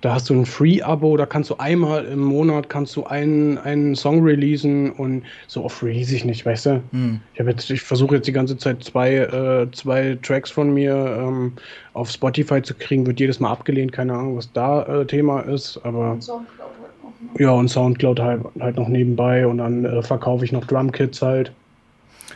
da 0.00 0.14
hast 0.14 0.28
du 0.28 0.34
ein 0.34 0.44
Free-Abo, 0.46 1.16
da 1.16 1.24
kannst 1.26 1.48
du 1.50 1.56
einmal 1.56 2.04
im 2.04 2.18
Monat 2.20 2.68
kannst 2.68 2.94
du 2.96 3.04
einen, 3.04 3.56
einen 3.58 3.94
Song 3.94 4.22
releasen 4.22 4.90
und 4.92 5.22
so 5.46 5.64
oft 5.64 5.82
release 5.82 6.14
ich 6.14 6.24
nicht, 6.24 6.44
weißt 6.44 6.66
du? 6.66 6.82
Hm. 6.90 7.20
Ich 7.32 7.40
habe 7.40 7.50
jetzt, 7.50 7.70
ich 7.70 7.80
versuche 7.80 8.16
jetzt 8.16 8.26
die 8.26 8.32
ganze 8.32 8.56
Zeit 8.58 8.82
zwei, 8.84 9.14
äh, 9.14 9.70
zwei 9.72 10.18
Tracks 10.22 10.50
von 10.50 10.74
mir 10.74 10.94
ähm, 11.20 11.52
auf 11.94 12.10
Spotify 12.10 12.60
zu 12.60 12.74
kriegen, 12.74 13.06
wird 13.06 13.20
jedes 13.20 13.40
Mal 13.40 13.50
abgelehnt, 13.50 13.92
keine 13.92 14.12
Ahnung, 14.14 14.36
was 14.36 14.52
da 14.52 14.82
äh, 14.82 15.06
Thema 15.06 15.40
ist, 15.40 15.80
aber 15.84 16.16
Soundcloud 16.20 16.68
halt 16.82 17.02
noch, 17.02 17.38
ne? 17.38 17.42
ja, 17.44 17.50
und 17.50 17.68
Soundcloud 17.68 18.20
halt, 18.20 18.42
halt 18.60 18.76
noch 18.76 18.88
nebenbei 18.88 19.46
und 19.46 19.58
dann 19.58 19.84
äh, 19.84 20.02
verkaufe 20.02 20.44
ich 20.44 20.52
noch 20.52 20.66
Drumkits 20.66 21.22
halt. 21.22 21.52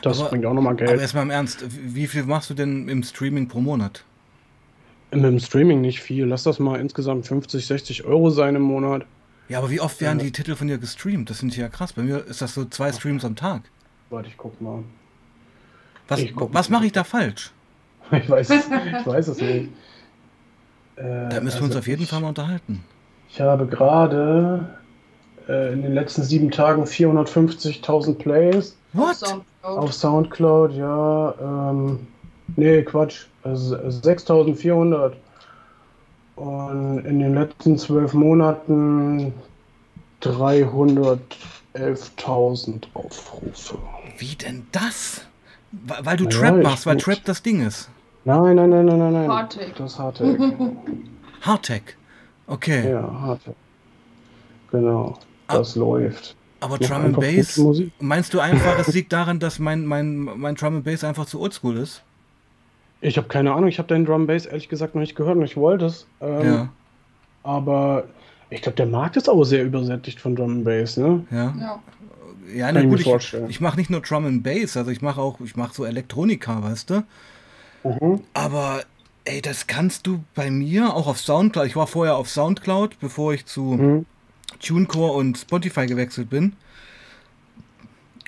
Das 0.03 0.21
Aber- 0.21 0.31
bringt 0.31 0.47
auch 0.47 0.55
nochmal 0.55 0.75
Aber 0.75 0.85
Geld. 0.87 1.01
erstmal 1.01 1.25
im 1.25 1.31
Ernst, 1.31 1.65
wie 1.85 2.07
viel 2.07 2.23
machst 2.23 2.49
du 2.49 2.55
denn 2.55 2.89
im 2.89 3.03
Streaming 3.03 3.49
pro 3.49 3.61
Monat? 3.61 4.05
Mit 5.11 5.25
dem 5.25 5.39
Streaming 5.41 5.81
nicht 5.81 6.01
viel. 6.01 6.27
Lass 6.27 6.43
das 6.43 6.59
mal 6.59 6.79
insgesamt 6.81 7.27
50, 7.27 7.67
60 7.67 8.05
Euro 8.05 8.31
sein 8.31 8.55
im 8.57 8.63
Monat. 8.63 9.05
Ja, 9.49 9.59
aber 9.59 9.71
wie 9.71 9.81
oft 9.81 10.01
werden 10.03 10.19
Ja. 10.19 10.27
die 10.27 10.33
Titel 10.33 10.55
von 10.55 10.69
dir 10.69 10.77
gestreamt? 10.79 11.31
Das 11.31 11.39
sind 11.39 11.57
ja 11.57 11.69
krass. 11.69 11.95
Bei 11.95 12.03
mir 12.03 12.27
ist 12.27 12.43
das 12.43 12.53
so 12.55 12.67
zwei 12.67 12.93
Streams 12.93 13.25
am 13.25 13.35
Tag. 13.35 13.63
Warte, 14.11 14.29
ich 14.29 14.37
guck 14.37 14.61
mal. 14.61 14.83
Was, 16.09 16.21
was 16.35 16.69
mache 16.69 16.87
ich 16.87 16.93
da 16.93 17.05
falsch? 17.05 17.53
Ich 18.11 18.29
weiß, 18.31 18.49
es- 18.51 18.67
ich 18.67 19.07
weiß 19.07 19.29
es 19.29 19.39
nicht. 19.41 19.69
Äh, 20.97 21.29
Da 21.29 21.41
müssen 21.41 21.59
wir 21.59 21.65
uns 21.65 21.75
also 21.75 21.79
auf 21.81 21.87
jeden 21.89 22.03
ich, 22.03 22.09
Fall 22.09 22.21
mal 22.23 22.29
unterhalten. 22.29 22.83
Ich 23.29 23.39
habe 23.41 23.67
gerade 23.67 24.67
äh, 25.47 25.73
in 25.75 25.83
den 25.83 25.93
letzten 25.93 26.23
sieben 26.23 26.51
Tagen 26.51 26.85
450.000 26.85 28.15
Plays 28.15 28.77
Auf 28.95 29.01
What? 29.01 29.17
Soundcloud. 29.17 29.79
auf 29.79 29.93
Soundcloud. 29.93 30.73
Ja, 30.73 31.35
ähm, 31.71 32.07
nee, 32.57 32.83
Quatsch. 32.83 33.27
Also 33.49 33.77
6.400. 33.77 35.13
Und 36.37 37.05
in 37.05 37.19
den 37.19 37.35
letzten 37.35 37.77
zwölf 37.79 38.15
Monaten 38.15 39.33
311.000 40.23 42.85
Aufrufe. 42.95 43.79
Wie 44.19 44.37
denn 44.37 44.67
das? 44.73 45.23
Weil, 45.73 46.17
du 46.17 46.25
Ja, 46.25 46.31
Trap 46.31 46.63
machst, 46.63 46.87
weil 46.87 46.95
muss- 46.95 47.05
Trap 47.05 47.25
das 47.25 47.43
Ding 47.43 47.67
ist. 47.67 47.91
Nein, 48.25 48.57
nein, 48.57 48.71
nein, 48.71 48.87
nein, 48.87 48.99
nein, 48.99 49.13
nein. 49.13 49.31
Hardtech. 49.31 49.75
Das 49.77 49.99
Hardtech. 49.99 50.39
Hardtech. 51.43 51.83
Okay. 52.47 52.91
ja, 52.91 53.03
Hardtech. 53.21 53.55
Genau. 54.71 55.19
Ah. 55.47 55.59
Das 55.59 55.77
läuft. 55.77 56.35
Aber 56.61 56.77
Drum 56.79 57.05
and 57.05 57.21
Bass, 57.21 57.61
meinst 58.01 58.35
du 58.35 58.41
einfach, 58.41 58.77
es 58.81 58.89
liegt 58.93 59.13
daran, 59.13 59.39
dass 59.39 59.61
mein, 59.61 59.87
mein, 59.87 60.17
mein 60.19 60.57
Drum 60.57 60.75
and 60.77 60.85
Bass 60.85 61.05
einfach 61.05 61.27
zu 61.27 61.41
oldschool 61.41 61.77
ist? 61.77 62.03
Ich 63.01 63.17
habe 63.17 63.29
keine 63.29 63.53
Ahnung, 63.53 63.69
ich 63.69 63.79
habe 63.79 63.89
deinen 63.89 64.05
Drum 64.05 64.27
Bass 64.27 64.47
ehrlich 64.47 64.69
gesagt 64.69 64.95
noch 64.95 65.01
nicht 65.01 65.15
gehört 65.15 65.37
und 65.37 65.45
ich 65.45 65.57
wollte 65.57 65.87
es. 65.87 66.07
Ähm, 66.21 66.45
Ja, 66.47 66.69
Aber 67.45 68.05
ich 68.51 68.63
glaube, 68.63 68.77
der 68.77 68.87
Markt 68.87 69.17
ist 69.17 69.29
auch 69.29 69.45
sehr 69.45 69.65
übersättigt 69.65 70.21
von 70.21 70.35
Drum 70.37 70.65
Bass, 70.65 70.97
ne? 70.97 71.25
ja. 71.31 71.55
Ja. 71.61 71.83
Ja, 72.55 72.73
na 72.73 72.81
ich 72.81 72.87
gut, 72.87 72.95
mir 72.95 73.01
ich, 73.01 73.05
vorstellen. 73.05 73.51
ich 73.51 73.61
mache 73.61 73.77
nicht 73.77 73.91
nur 73.91 74.01
Drum 74.01 74.25
and 74.25 74.43
Bass, 74.43 74.75
also 74.77 74.91
ich 74.91 75.03
mache 75.03 75.21
auch, 75.21 75.39
ich 75.41 75.55
mache 75.55 75.75
so 75.75 75.85
Elektronika, 75.85 76.63
weißt 76.63 76.89
du? 76.89 77.03
Mhm. 77.85 78.21
Aber 78.33 78.81
ey, 79.27 79.43
das 79.43 79.67
kannst 79.67 80.07
du 80.07 80.25
bei 80.35 80.51
mir 80.51 80.95
auch 80.95 81.07
auf 81.09 81.19
Soundcloud. 81.21 81.67
Ich 81.67 81.77
war 81.77 81.87
vorher 81.87 82.17
auf 82.17 82.31
Soundcloud, 82.31 82.99
bevor 83.01 83.35
ich 83.35 83.45
zu 83.45 83.61
Mhm. 83.63 84.07
TuneCore 84.61 85.13
und 85.13 85.37
Spotify 85.37 85.85
gewechselt 85.87 86.31
bin. 86.31 86.55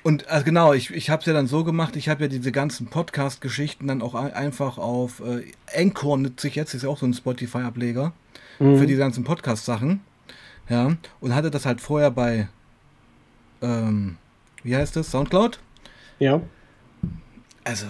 Und 0.03 0.29
also 0.29 0.45
genau, 0.45 0.73
ich, 0.73 0.91
ich 0.91 1.11
habe 1.11 1.21
es 1.21 1.27
ja 1.27 1.33
dann 1.33 1.47
so 1.47 1.63
gemacht, 1.65 1.95
ich 1.97 2.09
habe 2.09 2.23
ja 2.23 2.29
diese 2.29 2.53
ganzen 2.53 2.87
Podcast-Geschichten 2.87 3.87
dann 3.87 4.01
auch 4.03 4.15
ein- 4.15 4.33
einfach 4.33 4.79
auf 4.79 5.21
äh, 5.21 5.43
Anchor 5.79 6.17
nutze 6.17 6.49
ich 6.49 6.55
jetzt, 6.55 6.73
ist 6.75 6.83
ja 6.85 6.89
auch 6.89 6.99
so 6.99 7.07
ein 7.07 7.15
Spotify-Ableger 7.15 8.13
Mhm. 8.59 8.79
für 8.79 8.87
die 8.87 8.97
ganzen 8.97 9.25
Podcast-Sachen. 9.25 10.01
Ja, 10.69 10.93
und 11.21 11.35
hatte 11.35 11.51
das 11.51 11.67
halt 11.67 11.81
vorher 11.81 12.11
bei, 12.11 12.49
ähm, 13.63 14.17
wie 14.63 14.77
heißt 14.77 14.97
das, 14.97 15.11
Soundcloud? 15.11 15.59
Ja. 16.19 16.41
Also, 17.65 17.87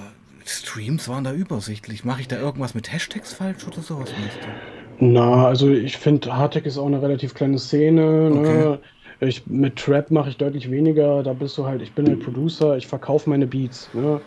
Streams 0.46 1.08
waren 1.08 1.24
da 1.24 1.32
übersichtlich. 1.32 2.04
Mache 2.04 2.22
ich 2.22 2.28
da 2.28 2.38
irgendwas 2.38 2.74
mit 2.74 2.92
Hashtags 2.92 3.32
falsch 3.34 3.66
oder 3.66 3.82
sowas? 3.82 4.10
meinst 4.18 4.36
du? 4.40 5.04
Na, 5.04 5.46
also 5.46 5.70
ich 5.70 5.96
finde, 5.96 6.34
Hardtech 6.36 6.64
ist 6.66 6.76
auch 6.78 6.86
eine 6.86 7.00
relativ 7.00 7.34
kleine 7.34 7.58
Szene. 7.58 8.30
Ne? 8.30 8.78
Ich, 9.20 9.46
mit 9.46 9.76
Trap 9.76 10.10
mache 10.10 10.30
ich 10.30 10.36
deutlich 10.38 10.70
weniger. 10.70 11.22
Da 11.22 11.32
bist 11.34 11.56
du 11.58 11.66
halt, 11.66 11.82
ich 11.82 11.94
bin 11.94 12.06
halt 12.08 12.20
Producer, 12.20 12.76
ich 12.76 12.86
verkaufe 12.86 13.28
meine 13.30 13.46
Beats. 13.46 13.92
Ne? 13.94 14.20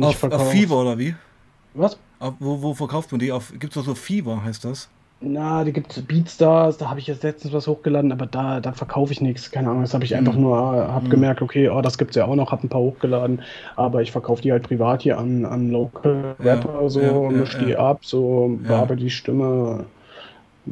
Auf, 0.00 0.16
auf 0.16 0.18
verkauf- 0.20 0.50
Fever 0.50 0.80
oder 0.80 0.98
wie? 0.98 1.14
Was? 1.74 1.98
Auf, 2.20 2.34
wo, 2.40 2.62
wo 2.62 2.74
verkauft 2.74 3.10
man 3.12 3.18
die? 3.20 3.32
Auf, 3.32 3.52
gibt's 3.58 3.74
doch 3.74 3.84
so 3.84 3.94
Fever, 3.94 4.42
heißt 4.44 4.64
das? 4.64 4.90
Na, 5.20 5.64
die 5.64 5.72
gibt 5.72 6.06
Beatstars, 6.06 6.78
da 6.78 6.88
habe 6.90 7.00
ich 7.00 7.08
jetzt 7.08 7.24
letztens 7.24 7.52
was 7.52 7.66
hochgeladen, 7.66 8.12
aber 8.12 8.26
da, 8.26 8.60
da 8.60 8.72
verkaufe 8.72 9.12
ich 9.12 9.20
nichts. 9.20 9.50
Keine 9.50 9.68
Ahnung, 9.68 9.82
das 9.82 9.92
habe 9.92 10.04
ich 10.04 10.14
Mhm. 10.14 10.18
einfach 10.18 10.36
nur, 10.36 10.56
habe 10.56 11.06
Mhm. 11.06 11.10
gemerkt, 11.10 11.42
okay, 11.42 11.68
oh, 11.68 11.80
das 11.82 11.98
gibt's 11.98 12.14
ja 12.14 12.24
auch 12.24 12.36
noch, 12.36 12.52
habe 12.52 12.64
ein 12.64 12.68
paar 12.68 12.80
hochgeladen, 12.80 13.42
aber 13.74 14.00
ich 14.00 14.12
verkaufe 14.12 14.42
die 14.42 14.52
halt 14.52 14.62
privat 14.62 15.02
hier 15.02 15.18
an, 15.18 15.44
an 15.44 15.70
Local 15.72 16.36
Ja, 16.38 16.44
Rapper, 16.44 16.88
so, 16.88 17.00
ja, 17.02 17.30
ja, 17.30 17.30
misch 17.38 17.56
die 17.58 17.70
ja. 17.70 17.76
ab, 17.76 18.04
so, 18.04 18.58
Ja. 18.62 18.66
bearbeite 18.68 19.00
die 19.02 19.10
Stimme, 19.10 19.86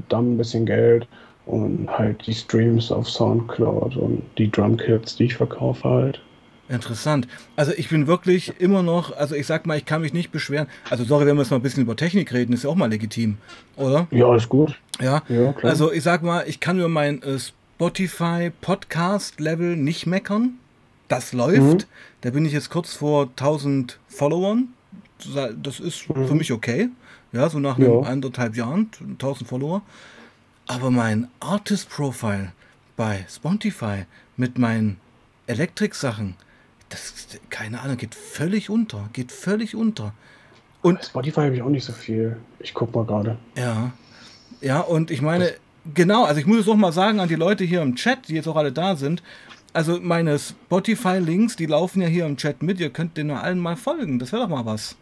dann 0.09 0.35
ein 0.35 0.37
bisschen 0.39 0.67
Geld 0.67 1.09
und 1.47 1.89
halt 1.89 2.27
die 2.27 2.35
Streams 2.35 2.91
auf 2.93 3.09
Soundcloud 3.09 3.97
und 3.97 4.23
die 4.37 4.51
Drumkits, 4.51 5.17
die 5.17 5.25
ich 5.25 5.35
verkaufe 5.37 5.89
halt. 5.89 6.21
Interessant. 6.69 7.29
Also 7.55 7.71
ich 7.77 7.89
bin 7.89 8.09
wirklich 8.09 8.55
immer 8.61 8.83
noch, 8.83 9.17
also 9.17 9.37
ich 9.37 9.47
sag 9.47 9.67
mal, 9.67 9.79
ich 9.79 9.85
kann 9.85 10.01
mich 10.01 10.13
nicht 10.13 10.33
beschweren. 10.33 10.67
Also 10.91 11.05
sorry, 11.05 11.25
wenn 11.25 11.37
wir 11.37 11.43
jetzt 11.43 11.51
mal 11.53 11.59
ein 11.59 11.63
bisschen 11.63 11.85
über 11.85 11.95
Technik 11.95 12.33
reden, 12.33 12.53
ist 12.53 12.65
ja 12.65 12.71
auch 12.71 12.75
mal 12.75 12.91
legitim, 12.91 13.39
oder? 13.77 14.09
Ja, 14.11 14.35
ist 14.35 14.49
gut. 14.49 14.77
Ja. 15.01 15.23
Ja, 15.29 15.53
klar. 15.53 15.71
Also 15.71 15.93
ich 15.93 16.03
sag 16.03 16.25
mal, 16.25 16.45
ich 16.49 16.59
kann 16.59 16.79
über 16.79 16.89
mein 16.89 17.23
äh, 17.23 17.39
Spotify 17.39 18.51
Podcast 18.63 19.39
Level 19.39 19.77
nicht 19.77 20.07
meckern. 20.07 20.55
Das 21.07 21.33
läuft. 21.33 21.61
Mhm. 21.61 21.79
Da 22.23 22.31
bin 22.31 22.45
ich 22.45 22.53
jetzt 22.53 22.69
kurz 22.71 22.95
vor 22.95 23.29
1000 23.37 24.01
Followern. 24.09 24.69
Das 25.63 25.79
ist 25.79 26.09
Mhm. 26.09 26.27
für 26.27 26.35
mich 26.35 26.51
okay. 26.53 26.89
Ja, 27.33 27.49
so 27.49 27.61
nach 27.61 27.79
Ja. 27.79 27.87
einem 27.87 28.03
anderthalb 28.03 28.57
Jahren 28.57 28.91
1000 29.19 29.49
Follower. 29.49 29.83
Aber 30.67 30.91
mein 30.91 31.29
Artist 31.41 31.89
Profile 31.91 32.53
bei 32.97 33.25
Spotify 33.29 34.05
mit 34.37 34.59
meinen 34.59 34.99
Elektrik-Sachen, 35.47 36.35
das 36.89 37.13
keine 37.51 37.81
Ahnung, 37.81 37.97
geht 37.97 38.15
völlig 38.15 38.71
unter. 38.71 39.09
Geht 39.13 39.33
völlig 39.33 39.75
unter. 39.75 40.13
Und 40.83 41.05
Spotify 41.05 41.41
habe 41.41 41.57
ich 41.57 41.63
auch 41.63 41.69
nicht 41.69 41.85
so 41.85 41.93
viel. 41.93 42.37
Ich 42.59 42.75
guck 42.75 42.95
mal 42.95 43.05
gerade. 43.05 43.39
ja. 43.57 43.93
Ja, 44.63 44.81
und 44.81 45.11
ich 45.11 45.21
meine, 45.21 45.53
genau, 45.95 46.25
also 46.25 46.41
ich 46.41 46.47
muss 46.47 46.61
es 46.61 46.69
auch 46.69 46.77
mal 46.77 46.91
sagen 46.91 47.21
an 47.21 47.29
die 47.29 47.35
Leute 47.35 47.63
hier 47.63 47.83
im 47.83 47.95
Chat, 47.95 48.29
die 48.29 48.35
jetzt 48.35 48.49
auch 48.49 48.57
alle 48.57 48.73
da 48.73 48.97
sind. 48.97 49.23
Also 49.75 50.01
meine 50.01 50.39
Spotify-Links, 50.39 51.57
die 51.57 51.67
laufen 51.67 52.01
ja 52.01 52.09
hier 52.09 52.25
im 52.25 52.39
Chat 52.39 52.63
mit. 52.63 52.81
Ihr 52.81 52.89
könnt 52.89 53.19
denen 53.19 53.33
allen 53.33 53.59
mal 53.59 53.77
folgen. 53.77 54.19
Das 54.19 54.33
wäre 54.33 54.43
doch 54.43 54.49
mal 54.49 54.65
was. 54.65 54.97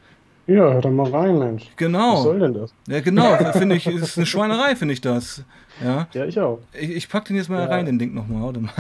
Ja, 0.46 0.72
hör 0.74 0.80
doch 0.80 0.90
mal 0.90 1.10
rein, 1.10 1.38
Mensch. 1.38 1.70
Genau. 1.76 2.14
Was 2.16 2.22
soll 2.24 2.38
denn 2.40 2.54
das? 2.54 2.74
Ja, 2.86 3.00
genau, 3.00 3.36
finde 3.52 3.76
ich, 3.76 3.86
ist 3.86 4.16
eine 4.18 4.26
Schweinerei, 4.26 4.76
finde 4.76 4.92
ich 4.94 5.00
das. 5.00 5.42
Ja. 5.82 6.06
Ja, 6.12 6.24
ich 6.26 6.38
auch. 6.38 6.58
Ich, 6.78 6.90
ich 6.90 7.08
pack 7.08 7.24
den 7.24 7.36
jetzt 7.36 7.48
mal 7.48 7.60
Ja. 7.60 7.66
rein, 7.66 7.86
den 7.86 7.98
Link 7.98 8.14
nochmal. 8.14 8.42
Warte 8.42 8.60
mal. 8.60 8.72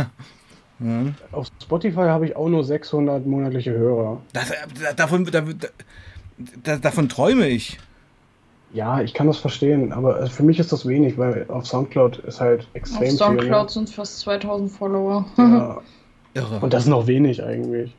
Ja. 0.80 1.12
Auf 1.32 1.46
Spotify 1.62 2.02
habe 2.02 2.26
ich 2.26 2.36
auch 2.36 2.48
nur 2.48 2.64
600 2.64 3.24
monatliche 3.26 3.70
Hörer. 3.72 4.20
Das, 4.32 4.52
davon, 4.96 5.24
da, 5.24 5.40
da, 5.40 5.68
da, 6.62 6.76
davon 6.76 7.08
träume 7.08 7.46
ich. 7.48 7.78
Ja, 8.72 9.00
ich 9.00 9.14
kann 9.14 9.28
das 9.28 9.38
verstehen, 9.38 9.92
aber 9.92 10.20
äh, 10.20 10.26
für 10.28 10.42
mich 10.42 10.58
ist 10.58 10.72
das 10.72 10.84
wenig, 10.84 11.16
weil 11.16 11.46
auf 11.48 11.64
Soundcloud 11.66 12.18
ist 12.18 12.40
halt 12.40 12.66
extrem 12.74 13.04
Auf 13.12 13.18
Soundcloud 13.18 13.40
viel. 13.42 13.50
ne? 13.50 13.68
sind 13.68 13.88
es 13.88 13.94
fast 13.94 14.18
2000 14.20 14.70
Follower. 14.70 15.24
Ja, 15.38 15.80
Irre. 16.34 16.58
und 16.60 16.72
das 16.74 16.82
ist 16.82 16.88
noch 16.88 17.06
wenig 17.06 17.42
eigentlich. 17.42 17.94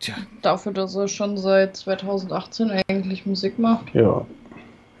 Tja, 0.00 0.14
Dafür, 0.42 0.72
dass 0.72 0.94
er 0.94 1.08
schon 1.08 1.38
seit 1.38 1.76
2018 1.76 2.70
eigentlich 2.88 3.24
Musik 3.26 3.58
macht. 3.58 3.94
Ja, 3.94 4.26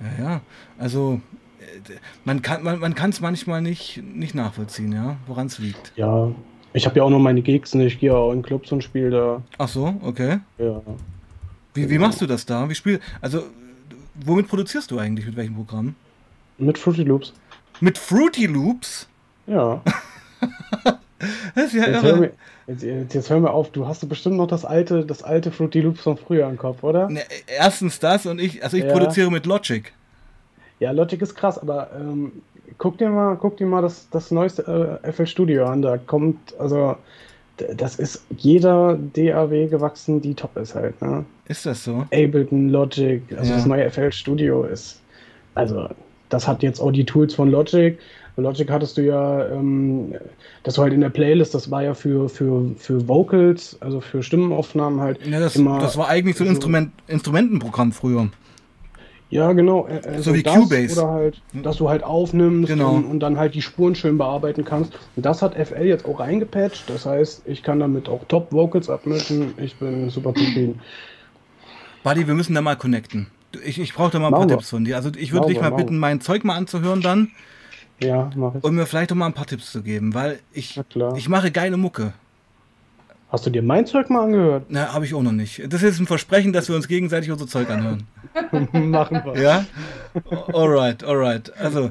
ja, 0.00 0.24
ja. 0.24 0.40
Also, 0.78 1.20
äh, 1.60 1.92
man 2.24 2.42
kann 2.42 2.62
man, 2.62 2.78
man 2.78 2.94
kann 2.94 3.10
es 3.10 3.20
manchmal 3.20 3.60
nicht, 3.62 4.02
nicht 4.02 4.34
nachvollziehen, 4.34 4.92
ja, 4.92 5.16
woran 5.26 5.46
es 5.46 5.58
liegt. 5.58 5.92
ja. 5.96 6.30
Ich 6.72 6.84
habe 6.84 6.98
ja 6.98 7.04
auch 7.04 7.10
noch 7.10 7.20
meine 7.20 7.40
Gigs, 7.40 7.74
ne? 7.74 7.86
ich 7.86 7.98
gehe 7.98 8.14
auch 8.14 8.32
in 8.32 8.42
Clubs 8.42 8.70
und 8.70 8.84
spiele 8.84 9.08
da. 9.08 9.42
Ach 9.56 9.68
so, 9.68 9.94
okay. 10.02 10.40
Ja. 10.58 10.82
Wie, 11.72 11.88
wie 11.88 11.96
machst 11.96 12.20
du 12.20 12.26
das 12.26 12.44
da? 12.44 12.68
Wie 12.68 12.74
spiel 12.74 13.00
also 13.22 13.44
womit 14.14 14.46
produzierst 14.46 14.90
du 14.90 14.98
eigentlich 14.98 15.24
mit 15.24 15.36
welchem 15.36 15.54
Programm? 15.54 15.94
Mit 16.58 16.76
Fruity 16.76 17.02
Loops. 17.04 17.32
Mit 17.80 17.96
Fruity 17.96 18.44
Loops? 18.44 19.08
Ja. 19.46 19.80
Das 21.54 21.66
ist 21.66 21.74
ja 21.74 21.86
Jetzt 21.88 22.02
hör, 22.02 22.16
mir, 22.16 22.30
jetzt, 22.66 22.82
jetzt, 23.14 23.30
hör 23.30 23.40
mir 23.40 23.50
auf, 23.50 23.70
du 23.70 23.86
hast 23.86 24.08
bestimmt 24.08 24.36
noch 24.36 24.46
das 24.46 24.64
alte, 24.64 25.04
das 25.04 25.22
alte 25.22 25.50
Fruity 25.52 25.80
Loops 25.80 26.00
von 26.00 26.16
früher 26.16 26.48
im 26.48 26.56
Kopf, 26.56 26.82
oder? 26.82 27.08
Ne, 27.08 27.20
erstens 27.46 27.98
das 27.98 28.26
und 28.26 28.40
ich, 28.40 28.62
also 28.62 28.76
ich 28.76 28.84
Ja. 28.84 28.92
produziere 28.92 29.30
mit 29.30 29.46
Logic. 29.46 29.92
Ja, 30.78 30.90
Logic 30.90 31.20
ist 31.22 31.34
krass, 31.34 31.58
aber 31.58 31.90
ähm, 31.98 32.32
guck 32.78 32.98
dir 32.98 33.08
mal, 33.08 33.36
guck 33.36 33.56
dir 33.56 33.66
mal 33.66 33.82
das, 33.82 34.08
das 34.10 34.30
neueste 34.30 35.00
äh, 35.02 35.12
FL 35.12 35.26
Studio 35.26 35.66
an. 35.66 35.80
Da 35.82 35.96
kommt, 35.96 36.38
also 36.58 36.96
das 37.76 37.96
ist 37.96 38.22
jeder 38.36 38.98
DAW 39.14 39.68
gewachsen, 39.68 40.20
die 40.20 40.34
top 40.34 40.56
ist 40.58 40.74
halt, 40.74 41.00
ne? 41.00 41.24
Ist 41.48 41.64
das 41.64 41.84
so? 41.84 42.04
Ableton, 42.12 42.68
Logic, 42.68 43.22
also 43.38 43.50
Ja. 43.52 43.56
das 43.56 43.66
neue 43.66 43.90
FL 43.90 44.12
Studio 44.12 44.64
ist, 44.64 45.00
also 45.54 45.88
das 46.28 46.46
hat 46.46 46.62
jetzt 46.62 46.80
auch 46.80 46.90
die 46.90 47.04
Tools 47.04 47.34
von 47.34 47.50
Logic. 47.50 47.98
Bei 48.36 48.42
Logic 48.42 48.70
hattest 48.70 48.98
du 48.98 49.02
ja, 49.02 49.46
ähm, 49.48 50.14
das 50.62 50.76
war 50.76 50.84
halt 50.84 50.92
in 50.94 51.00
der 51.00 51.08
Playlist, 51.08 51.54
das 51.54 51.70
war 51.70 51.82
ja 51.82 51.94
für, 51.94 52.28
für, 52.28 52.70
für 52.76 53.08
Vocals, 53.08 53.78
also 53.80 54.00
für 54.02 54.22
Stimmenaufnahmen 54.22 55.00
halt. 55.00 55.26
Ja, 55.26 55.40
das, 55.40 55.56
immer 55.56 55.78
das 55.78 55.96
war 55.96 56.08
eigentlich 56.08 56.36
so 56.36 56.44
ein 56.44 56.50
Instrument, 56.50 56.92
Instrumentenprogramm 57.08 57.92
früher. 57.92 58.28
Ja, 59.30 59.52
genau. 59.54 59.88
äh, 59.88 60.22
So 60.22 60.34
wie 60.34 60.42
Cubase. 60.42 61.00
Oder 61.00 61.10
halt, 61.10 61.42
dass 61.54 61.78
du 61.78 61.88
halt 61.88 62.04
aufnimmst 62.04 62.68
Genau. 62.68 62.92
und, 62.92 63.06
und 63.06 63.20
dann 63.20 63.38
halt 63.38 63.54
die 63.54 63.62
Spuren 63.62 63.94
schön 63.94 64.18
bearbeiten 64.18 64.64
kannst. 64.64 64.92
Und 65.16 65.26
das 65.26 65.42
hat 65.42 65.54
FL 65.56 65.84
jetzt 65.84 66.04
auch 66.04 66.20
reingepatcht. 66.20 66.84
Das 66.88 67.06
heißt, 67.06 67.42
ich 67.46 67.62
kann 67.62 67.80
damit 67.80 68.08
auch 68.08 68.24
Top-Vocals 68.28 68.88
abmischen. 68.88 69.54
Ich 69.56 69.76
bin 69.76 70.10
super 70.10 70.32
zufrieden. 70.34 70.80
Buddy, 72.04 72.26
wir 72.28 72.34
müssen 72.34 72.54
da 72.54 72.60
mal 72.60 72.76
connecten. 72.76 73.26
Du, 73.50 73.58
Ich, 73.60 73.80
ich 73.80 73.94
brauche 73.94 74.10
da 74.12 74.18
mal 74.20 74.26
ein 74.28 74.30
paar 74.30 74.40
Machen 74.40 74.50
wir. 74.50 74.56
Tipps 74.58 74.70
von 74.70 74.84
dir. 74.84 74.94
Also 74.96 75.10
ich 75.16 75.32
würde 75.32 75.48
dich 75.48 75.60
mal 75.60 75.70
bitten, 75.70 75.98
mein 75.98 76.20
Zeug 76.20 76.44
mal 76.44 76.54
anzuhören 76.54 77.00
dann 77.00 77.30
Ja, 78.00 78.30
mach 78.36 78.54
ich. 78.54 78.64
und 78.64 78.74
mir 78.74 78.86
vielleicht 78.86 79.10
auch 79.12 79.16
mal 79.16 79.26
ein 79.26 79.32
paar 79.32 79.46
Tipps 79.46 79.72
zu 79.72 79.82
geben, 79.82 80.12
weil 80.14 80.40
ich, 80.52 80.78
ich 81.16 81.28
mache 81.28 81.50
geile 81.50 81.76
Mucke. 81.76 82.12
Hast 83.30 83.44
du 83.46 83.50
dir 83.50 83.62
mein 83.62 83.86
Zeug 83.86 84.08
mal 84.10 84.24
angehört? 84.24 84.66
Na, 84.68 84.92
habe 84.92 85.04
ich 85.04 85.14
auch 85.14 85.22
noch 85.22 85.32
nicht. 85.32 85.62
Das 85.72 85.82
ist 85.82 85.98
ein 85.98 86.06
Versprechen, 86.06 86.52
dass 86.52 86.68
wir 86.68 86.76
uns 86.76 86.86
gegenseitig 86.88 87.30
unser 87.30 87.46
Zeug 87.46 87.68
anhören. 87.70 88.06
Machen 88.72 89.22
wir. 89.24 89.40
Ja? 89.42 89.66
Alright, 90.52 91.02
alright. 91.02 91.52
Also, 91.58 91.90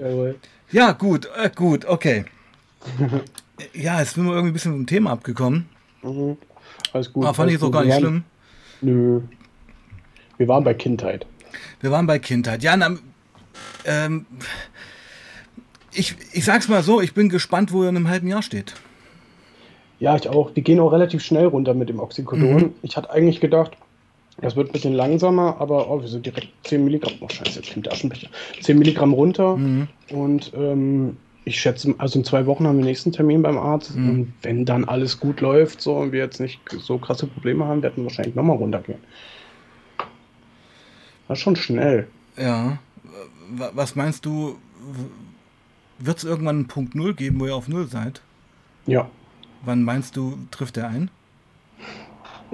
ja, 0.72 0.92
gut, 0.94 1.28
äh, 1.42 1.50
gut, 1.54 1.86
okay. 1.86 2.26
Ja, 3.74 4.00
jetzt 4.00 4.14
sind 4.14 4.26
wir 4.26 4.32
irgendwie 4.34 4.52
ein 4.52 4.54
bisschen 4.54 4.72
vom 4.74 4.86
Thema 4.86 5.12
abgekommen. 5.12 5.68
Mhm. 6.04 6.38
Alles 6.94 7.12
gut. 7.12 7.26
Aber 7.26 7.34
fand 7.34 7.52
ich 7.52 7.56
alles 7.58 7.62
jetzt 7.62 7.64
auch 7.64 7.66
gut. 7.68 7.74
gar 7.74 7.84
nicht 7.84 7.94
waren- 7.94 8.02
schlimm. 8.02 8.24
Nö. 8.82 9.22
Wir 10.38 10.48
waren 10.48 10.64
bei 10.64 10.74
Kindheit. 10.74 11.26
Wir 11.82 11.92
waren 11.92 12.08
bei 12.08 12.20
Kindheit. 12.20 12.64
Ja, 12.64 12.78
na, 12.78 12.92
ähm, 13.86 14.26
ich, 15.96 16.16
ich 16.34 16.46
sag's 16.46 16.68
mal 16.68 16.84
so, 16.84 17.02
ich 17.02 17.14
bin 17.14 17.30
gespannt, 17.30 17.72
wo 17.72 17.84
er 17.84 17.90
in 17.90 17.96
einem 17.98 18.08
halben 18.10 18.28
Jahr 18.28 18.42
steht. 18.42 18.74
Ja, 20.00 20.16
ich 20.16 20.28
auch. 20.28 20.52
Die 20.52 20.62
gehen 20.62 20.80
auch 20.80 20.92
relativ 20.92 21.24
schnell 21.24 21.46
runter 21.46 21.74
mit 21.74 21.90
dem 21.90 22.00
Oxycodon. 22.00 22.54
Mhm. 22.56 22.74
Ich 22.82 22.98
hatte 22.98 23.10
eigentlich 23.12 23.40
gedacht, 23.40 23.72
das 24.42 24.56
wird 24.58 24.70
ein 24.70 24.74
bisschen 24.74 24.94
langsamer, 24.94 25.56
aber 25.60 25.90
oh, 25.90 26.02
wir 26.02 26.08
sind 26.10 26.26
direkt 26.26 26.50
10 26.66 26.84
Milligramm. 26.84 27.14
Oh, 27.22 27.30
scheiße, 27.30 27.60
jetzt 27.60 27.70
klingt 27.72 27.86
der 27.86 27.94
Aschenbecher. 27.94 28.28
10 28.62 28.78
Milligramm 28.78 29.14
runter. 29.14 29.56
Mhm. 29.56 29.88
Und 30.10 30.52
ähm, 30.56 31.16
ich 31.46 31.60
schätze, 31.62 31.96
also 31.98 32.20
in 32.20 32.26
zwei 32.26 32.46
Wochen 32.46 32.68
haben 32.68 32.76
wir 32.78 32.82
den 32.82 32.88
nächsten 32.88 33.14
Termin 33.14 33.42
beim 33.42 33.58
Arzt. 33.58 33.96
Mhm. 33.96 34.10
Und 34.10 34.34
wenn 34.42 34.66
dann 34.66 34.84
alles 34.84 35.20
gut 35.20 35.40
läuft 35.40 35.80
so 35.82 35.96
und 35.98 36.12
wir 36.12 36.20
jetzt 36.20 36.42
nicht 36.42 36.60
so 36.78 36.98
krasse 36.98 37.28
Probleme 37.28 37.66
haben, 37.66 37.82
werden 37.82 37.94
wir 37.98 38.04
wahrscheinlich 38.06 38.36
nochmal 38.36 38.58
runtergehen. 38.58 39.00
Das 41.28 41.38
ist 41.38 41.44
schon 41.44 41.56
schnell. 41.56 42.08
Ja. 42.38 42.78
Wa- 43.52 43.72
Was 43.74 43.96
meinst 43.96 44.26
du, 44.26 44.58
wird 46.00 46.18
es 46.18 46.24
irgendwann 46.24 46.56
einen 46.58 46.68
Punkt 46.68 46.96
Null 46.96 47.14
geben, 47.14 47.40
wo 47.40 47.46
ihr 47.48 47.56
auf 47.56 47.68
Null 47.68 47.88
seid? 47.88 48.22
Ja. 48.88 49.10
Wann 49.64 49.84
meinst 49.84 50.16
du, 50.16 50.38
trifft 50.52 50.78
er 50.78 50.90
ein? 50.90 51.10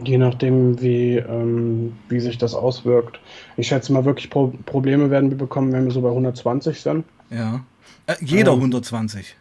Je 0.04 0.18
nachdem, 0.18 0.82
wie, 0.82 1.18
ähm, 1.18 1.94
wie 2.10 2.20
sich 2.20 2.38
das 2.38 2.54
auswirkt. 2.56 3.20
Ich 3.58 3.68
schätze 3.68 3.92
mal, 3.92 4.06
wirklich 4.06 4.30
Pro 4.30 4.54
Probleme 4.66 5.10
werden 5.10 5.30
wir 5.30 5.38
bekommen, 5.38 5.74
wenn 5.74 5.86
wir 5.86 5.92
so 5.92 6.02
bei 6.02 6.10
120 6.10 6.80
sind. 6.80 7.06
Ja. 7.30 7.64
Äh, 8.08 8.16
jeder 8.22 8.54
Ähm. 8.54 8.60
120. 8.60 9.36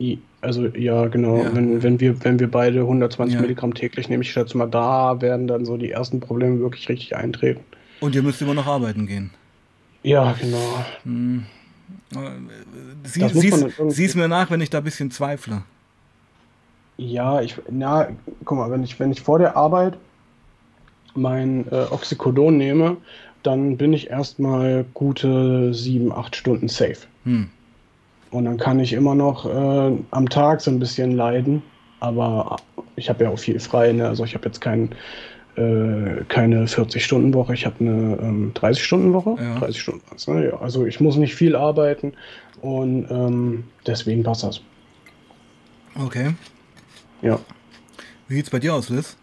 I- 0.00 0.18
Also 0.40 0.66
ja, 0.68 1.06
genau. 1.08 1.38
Ja. 1.42 1.54
Wenn, 1.54 1.82
wenn, 1.82 2.00
wir, 2.00 2.22
wenn 2.24 2.38
wir 2.38 2.50
beide 2.50 2.80
120 2.80 3.34
Ja. 3.34 3.40
Milligramm 3.40 3.74
täglich 3.74 4.08
nehmen, 4.08 4.22
ich 4.22 4.30
schätze 4.30 4.56
mal, 4.56 4.66
da 4.66 5.20
werden 5.20 5.46
dann 5.46 5.64
so 5.64 5.76
die 5.76 5.90
ersten 5.90 6.20
Probleme 6.20 6.60
wirklich 6.60 6.88
richtig 6.88 7.16
eintreten. 7.16 7.60
Und 8.00 8.14
ihr 8.14 8.22
müsst 8.22 8.40
immer 8.42 8.54
noch 8.54 8.66
arbeiten 8.66 9.06
gehen. 9.06 9.30
Ja, 10.02 10.32
genau. 10.40 10.84
Hm. 11.04 11.44
Sie, 13.04 13.28
sieh's, 13.28 13.64
sieh's 13.88 14.14
mir 14.14 14.28
nach, 14.28 14.50
wenn 14.50 14.60
ich 14.60 14.70
da 14.70 14.78
ein 14.78 14.84
bisschen 14.84 15.10
zweifle. 15.10 15.62
Ja, 16.96 17.40
ich, 17.40 17.56
na, 17.70 18.08
guck 18.44 18.58
mal, 18.58 18.70
wenn 18.70 18.84
ich, 18.84 18.98
wenn 19.00 19.10
ich 19.10 19.20
vor 19.20 19.38
der 19.38 19.56
Arbeit 19.56 19.98
mein 21.14 21.66
äh, 21.70 21.86
Oxycodon 21.90 22.56
nehme, 22.56 22.96
dann 23.42 23.76
bin 23.76 23.92
ich 23.92 24.10
erstmal 24.10 24.84
gute 24.94 25.74
sieben, 25.74 26.12
acht 26.12 26.34
Stunden 26.36 26.68
safe. 26.68 27.06
Hm. 27.24 27.48
Und 28.30 28.44
dann 28.46 28.56
kann 28.56 28.80
ich 28.80 28.92
immer 28.92 29.14
noch 29.14 29.44
äh, 29.46 29.98
am 30.10 30.28
Tag 30.28 30.60
so 30.60 30.70
ein 30.70 30.78
bisschen 30.78 31.12
leiden, 31.12 31.62
aber 32.00 32.56
ich 32.96 33.08
habe 33.08 33.24
ja 33.24 33.30
auch 33.30 33.38
viel 33.38 33.60
frei, 33.60 33.92
ne? 33.92 34.08
Also 34.08 34.24
ich 34.24 34.34
habe 34.34 34.46
jetzt 34.46 34.60
kein, 34.60 34.90
äh, 35.56 36.24
keine 36.28 36.66
40-Stunden-Woche, 36.66 37.54
ich 37.54 37.66
habe 37.66 37.76
eine 37.80 38.18
ähm, 38.20 38.52
30-Stunden-Woche. 38.54 39.36
Ja. 39.40 39.58
30 39.58 39.80
Stunden, 39.80 40.02
ne? 40.26 40.48
ja, 40.48 40.60
also 40.60 40.86
ich 40.86 41.00
muss 41.00 41.16
nicht 41.16 41.34
viel 41.34 41.56
arbeiten 41.56 42.12
und 42.60 43.06
ähm, 43.10 43.64
deswegen 43.86 44.22
passt 44.22 44.42
das. 44.44 44.60
Okay. 45.94 46.34
Ja. 47.22 47.38
Wie 48.28 48.34
sieht's 48.34 48.50
bei 48.50 48.58
dir 48.58 48.74
aus, 48.74 48.88
Liz? 48.88 49.16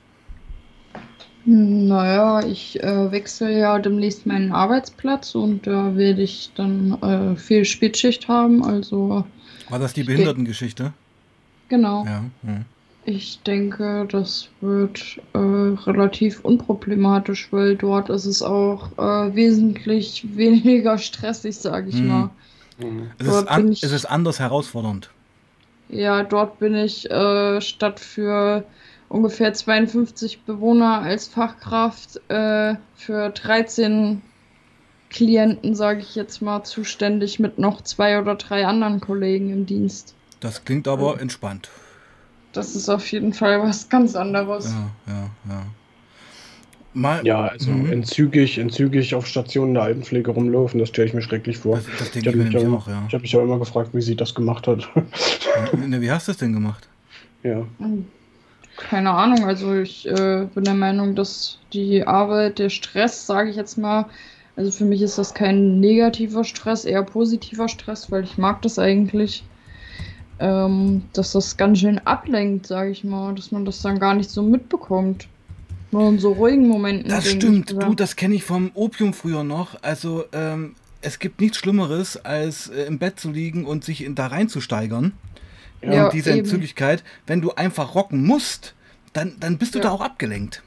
Naja, 1.43 2.45
ich 2.45 2.81
äh, 2.83 3.11
wechsle 3.11 3.57
ja 3.57 3.79
demnächst 3.79 4.27
meinen 4.27 4.51
Arbeitsplatz 4.51 5.33
und 5.33 5.65
da 5.65 5.95
werde 5.95 6.21
ich 6.21 6.51
dann 6.55 7.01
äh, 7.01 7.35
viel 7.35 7.65
Spätschicht 7.65 8.27
haben. 8.27 8.63
Also 8.63 9.25
War 9.69 9.79
das 9.79 9.93
die 9.93 10.03
Behindertengeschichte? 10.03 10.93
genau, 11.67 12.05
Ja. 12.05 12.23
Hm. 12.43 12.65
Ich 13.05 13.41
denke, 13.43 14.07
das 14.11 14.49
wird 14.61 15.19
äh, 15.33 15.37
relativ 15.37 16.41
unproblematisch, 16.45 17.51
weil 17.51 17.75
dort 17.75 18.09
ist 18.09 18.25
es 18.25 18.41
auch 18.41 18.91
äh, 18.97 19.35
wesentlich 19.35 20.23
weniger 20.35 20.97
stressig, 20.97 21.57
sage 21.57 21.89
ich 21.89 22.01
Mhm. 22.01 22.07
mal. 22.07 22.29
Es, 23.19 23.27
ist 23.27 23.47
an, 23.47 23.71
ich- 23.71 23.83
es 23.83 23.91
ist 23.91 24.05
anders 24.05 24.39
herausfordernd. 24.39 25.09
Ja, 25.89 26.23
dort 26.23 26.59
bin 26.59 26.73
ich 26.75 27.09
äh, 27.11 27.59
statt 27.61 27.99
für 27.99 28.63
ungefähr 29.09 29.53
52 29.53 30.43
Bewohner 30.43 31.01
als 31.01 31.27
Fachkraft 31.27 32.21
äh, 32.29 32.75
für 32.95 33.29
13 33.29 34.21
Klienten, 35.09 35.75
sage 35.75 35.99
ich 35.99 36.15
jetzt 36.15 36.41
mal, 36.41 36.63
zuständig 36.63 37.39
mit 37.39 37.59
noch 37.59 37.81
zwei 37.81 38.19
oder 38.19 38.35
drei 38.35 38.65
anderen 38.65 39.01
Kollegen 39.01 39.51
im 39.51 39.65
Dienst. 39.65 40.15
Das 40.39 40.63
klingt 40.63 40.87
aber 40.87 41.19
entspannt. 41.19 41.69
Das 42.53 42.75
ist 42.75 42.89
auf 42.89 43.09
jeden 43.11 43.33
Fall 43.33 43.61
was 43.61 43.87
ganz 43.89 44.15
anderes. 44.15 44.65
Ja, 45.07 45.13
ja, 45.13 45.29
ja. 45.49 45.61
Mal, 46.93 47.25
Ja, 47.25 47.45
also 47.47 47.71
Mhm. 47.71 47.89
entzügig, 47.91 48.57
entzügig 48.57 49.15
auf 49.15 49.25
Stationen 49.25 49.75
der 49.75 49.83
Altenpflege 49.83 50.31
rumlaufen, 50.31 50.77
das 50.79 50.89
stelle 50.89 51.07
ich 51.07 51.13
mir 51.13 51.21
schrecklich 51.21 51.57
vor. 51.57 51.77
das, 51.77 51.85
das 51.85 52.07
Ich 52.07 52.11
denke 52.11 52.19
ich 52.19 52.27
habe 52.27 52.37
mir 52.37 52.43
mich, 52.43 52.53
nämlich 52.53 52.69
ja, 52.69 52.77
auch, 52.77 52.87
ja. 52.87 53.03
ich 53.07 53.13
hab 53.13 53.21
mich 53.21 53.31
ja 53.31 53.41
immer 53.41 53.59
gefragt, 53.59 53.91
wie 53.93 54.01
sie 54.01 54.15
das 54.17 54.35
gemacht 54.35 54.67
hat. 54.67 54.89
Ne, 55.87 56.01
Wie 56.01 56.11
hast 56.11 56.27
du 56.27 56.33
es 56.33 56.37
denn 56.37 56.51
gemacht? 56.53 56.87
ja. 57.43 57.63
Keine 58.77 59.11
Ahnung, 59.11 59.45
also 59.45 59.75
ich 59.75 60.07
äh, 60.07 60.47
bin 60.55 60.63
der 60.65 60.73
Meinung, 60.73 61.13
dass 61.15 61.59
die 61.73 62.05
Arbeit, 62.07 62.57
der 62.59 62.69
Stress, 62.69 63.25
sage 63.27 63.49
ich 63.51 63.55
jetzt 63.55 63.77
mal, 63.77 64.05
also 64.55 64.71
für 64.71 64.85
mich 64.85 65.01
ist 65.01 65.17
das 65.17 65.33
kein 65.33 65.79
negativer 65.79 66.43
Stress, 66.43 66.83
eher 66.85 67.03
positiver 67.03 67.67
Stress, 67.67 68.11
weil 68.11 68.23
ich 68.23 68.37
mag 68.37 68.61
das 68.63 68.79
eigentlich, 68.79 69.43
ähm, 70.41 71.03
dass 71.13 71.31
das 71.33 71.55
ganz 71.55 71.79
schön 71.79 71.99
ablenkt, 71.99 72.65
sage 72.67 72.89
ich 72.91 73.03
mal, 73.03 73.33
dass 73.35 73.51
man 73.51 73.63
das 73.63 73.81
dann 73.81 73.99
gar 73.99 74.15
nicht 74.15 74.29
so 74.29 74.41
mitbekommt. 74.41 75.27
Nur 75.91 76.07
in 76.09 76.19
so 76.19 76.31
ruhigen 76.33 76.67
Momenten. 76.67 77.09
Das 77.09 77.29
stimmt. 77.29 77.71
ich, 77.71 77.77
Du, 77.77 77.93
das 77.93 78.15
kenne 78.15 78.35
ich 78.35 78.43
vom 78.43 78.71
Opium 78.73 79.13
früher 79.13 79.43
noch. 79.43 79.81
Also, 79.83 80.23
ähm, 80.31 80.75
es 81.01 81.19
gibt 81.19 81.41
nichts 81.41 81.57
Schlimmeres, 81.57 82.17
als 82.17 82.69
äh, 82.69 82.83
im 82.85 82.97
Bett 82.97 83.19
zu 83.19 83.29
liegen 83.31 83.65
und 83.65 83.83
sich 83.83 84.03
in, 84.03 84.15
da 84.15 84.27
reinzusteigern. 84.27 85.13
Ja, 85.83 86.05
und 86.05 86.13
diese 86.13 86.29
eben. 86.29 86.39
Entzüglichkeit, 86.39 87.03
wenn 87.27 87.41
du 87.41 87.51
einfach 87.53 87.93
rocken 87.95 88.23
musst, 88.25 88.73
dann, 89.13 89.35
dann 89.39 89.57
bist 89.57 89.73
du 89.75 89.79
Ja. 89.79 89.85
da 89.85 89.91
auch 89.91 90.01
abgelenkt. 90.01 90.63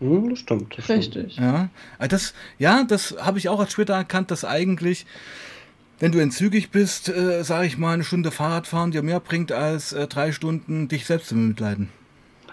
Hm, 0.00 0.30
das 0.30 0.40
stimmt. 0.40 0.76
Das 0.76 0.84
stimmt. 0.84 0.98
Richtig. 0.98 1.36
Ja, 1.36 1.70
Also 1.98 2.08
das, 2.10 2.34
ja, 2.58 2.84
das 2.84 3.16
habe 3.20 3.38
ich 3.38 3.48
auch 3.48 3.60
als 3.60 3.72
später 3.72 3.94
erkannt, 3.94 4.30
dass 4.30 4.44
eigentlich, 4.44 5.06
wenn 5.98 6.12
du 6.12 6.18
entzügig 6.18 6.70
bist, 6.70 7.08
äh, 7.08 7.42
sage 7.42 7.66
ich 7.66 7.78
mal, 7.78 7.94
eine 7.94 8.04
Stunde 8.04 8.30
Fahrradfahren 8.30 8.90
dir 8.90 9.02
mehr 9.02 9.20
bringt 9.20 9.52
als 9.52 9.92
äh, 9.92 10.06
drei 10.06 10.32
Stunden 10.32 10.88
dich 10.88 11.06
selbst 11.06 11.28
zu 11.28 11.34
bemitleiden. 11.34 11.88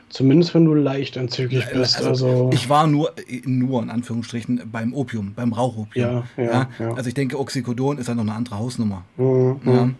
Zumindest 0.10 0.54
wenn 0.54 0.66
du 0.66 0.74
leicht 0.74 1.18
entzügig 1.18 1.66
bist. 1.74 2.02
Also, 2.02 2.50
ich 2.54 2.70
war 2.70 2.88
nur, 2.88 3.18
äh, 3.18 3.42
nur 3.46 3.84
in 3.84 3.90
Anführungsstrichen 3.90 4.62
beim 4.72 4.94
Opium, 4.94 5.34
beim 5.34 5.54
Rauchopium. 5.54 6.24
Ja, 6.38 6.44
ja, 6.44 6.70
ja. 6.80 6.94
Also 6.94 7.08
ich 7.08 7.14
denke, 7.14 7.40
Oxycodon 7.40 7.98
ist 7.98 8.08
ja 8.08 8.16
noch 8.16 8.24
eine 8.24 8.34
andere 8.34 8.58
Hausnummer. 8.58 9.04
Mhm, 9.18 9.60
mhm. 9.64 9.96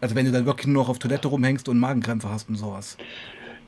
Also 0.00 0.14
wenn 0.14 0.26
du 0.26 0.32
dann 0.32 0.46
wirklich 0.46 0.66
nur 0.66 0.82
noch 0.82 0.88
auf 0.88 0.98
Toilette 0.98 1.28
rumhängst 1.28 1.68
und 1.68 1.78
Magenkrämpfe 1.78 2.28
hast 2.28 2.48
und 2.48 2.56
sowas. 2.56 2.96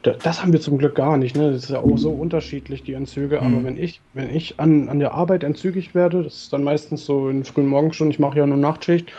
Da- 0.03 0.13
Das 0.13 0.43
haben 0.43 0.53
wir 0.53 0.61
zum 0.61 0.79
Glück 0.79 0.95
gar 0.95 1.17
nicht. 1.17 1.37
Ne? 1.37 1.51
Das 1.51 1.65
ist 1.65 1.71
ja 1.71 1.81
auch 1.81 1.99
so 1.99 2.13
unterschiedlich, 2.13 2.83
die 2.85 2.93
Entzüge. 2.93 3.41
Mhm. 3.41 3.47
Aber 3.47 3.65
wenn 3.65 3.77
ich, 3.77 4.01
wenn 4.13 4.35
ich 4.35 4.61
an, 4.61 4.89
an 4.89 4.99
der 4.99 5.15
Arbeit 5.15 5.43
entzügig 5.45 5.95
werde, 5.95 6.23
das 6.23 6.35
ist 6.35 6.53
dann 6.53 6.63
meistens 6.63 7.05
so 7.05 7.29
in 7.29 7.39
den 7.39 7.45
frühen 7.45 7.67
Morgenstunden, 7.67 8.13
ich 8.13 8.19
mache 8.19 8.39
ja 8.39 8.47
nur 8.47 8.57
Nachtschicht, 8.59 9.13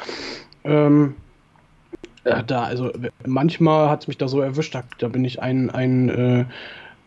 ähm, 0.63 1.15
ja, 2.25 2.43
da, 2.43 2.63
also 2.63 2.91
manchmal 3.25 3.89
hat 3.89 4.01
es 4.03 4.07
mich 4.07 4.17
da 4.17 4.27
so 4.27 4.41
erwischt, 4.41 4.75
da, 4.75 4.84
da 4.99 5.07
bin 5.07 5.23
ich 5.25 5.41
ein, 5.41 5.69
ein, 5.69 6.09
äh, 6.09 6.45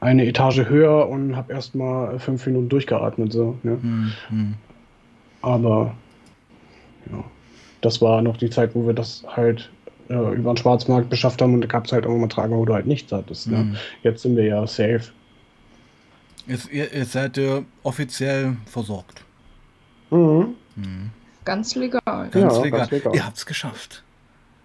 eine 0.01 0.27
Etage 0.27 0.69
höher 0.69 1.09
und 1.09 1.37
habe 1.37 1.53
erstmal 1.53 2.19
fünf 2.19 2.45
Minuten 2.47 2.69
durchgeatmet. 2.69 3.33
So, 3.33 3.59
ne? 3.63 3.73
Hm, 3.81 4.13
hm. 4.29 4.55
Aber 5.43 5.95
ja, 7.11 7.25
das 7.83 8.01
war 8.01 8.23
noch 8.23 8.37
die 8.37 8.51
Zeit, 8.51 8.75
wo 8.75 8.87
wir 8.87 8.95
das 8.95 9.25
halt 9.29 9.71
äh, 10.09 10.35
über 10.35 10.53
den 10.53 10.57
Schwarzmarkt 10.57 11.09
beschafft 11.11 11.41
haben 11.43 11.55
und 11.55 11.61
da 11.63 11.67
gab 11.67 11.87
es 11.87 11.93
halt 11.93 12.05
irgendwann 12.05 12.23
mal 12.23 12.35
Tage, 12.35 12.55
wo 12.55 12.65
du 12.65 12.75
halt 12.75 12.87
nichts 12.87 13.13
hattest. 13.13 13.49
Ne? 13.49 13.59
Hm. 13.59 13.77
Jetzt 14.03 14.23
sind 14.23 14.37
wir 14.37 14.45
ja 14.45 14.67
safe. 14.67 15.03
Jetzt, 16.47 16.71
ihr, 16.73 16.89
jetzt 16.93 17.13
seid 17.13 17.37
ihr 17.37 17.65
offiziell 17.83 18.57
versorgt. 18.67 19.23
Mhm. 20.11 20.55
Hm. 20.77 21.11
Ganz 21.45 21.75
legal. 21.75 22.01
Ganz, 22.05 22.35
Ja, 22.35 22.63
legal. 22.63 22.81
ganz 22.81 22.91
legal. 22.91 23.15
Ihr 23.15 23.27
habt's 23.27 23.47
geschafft. 23.47 24.03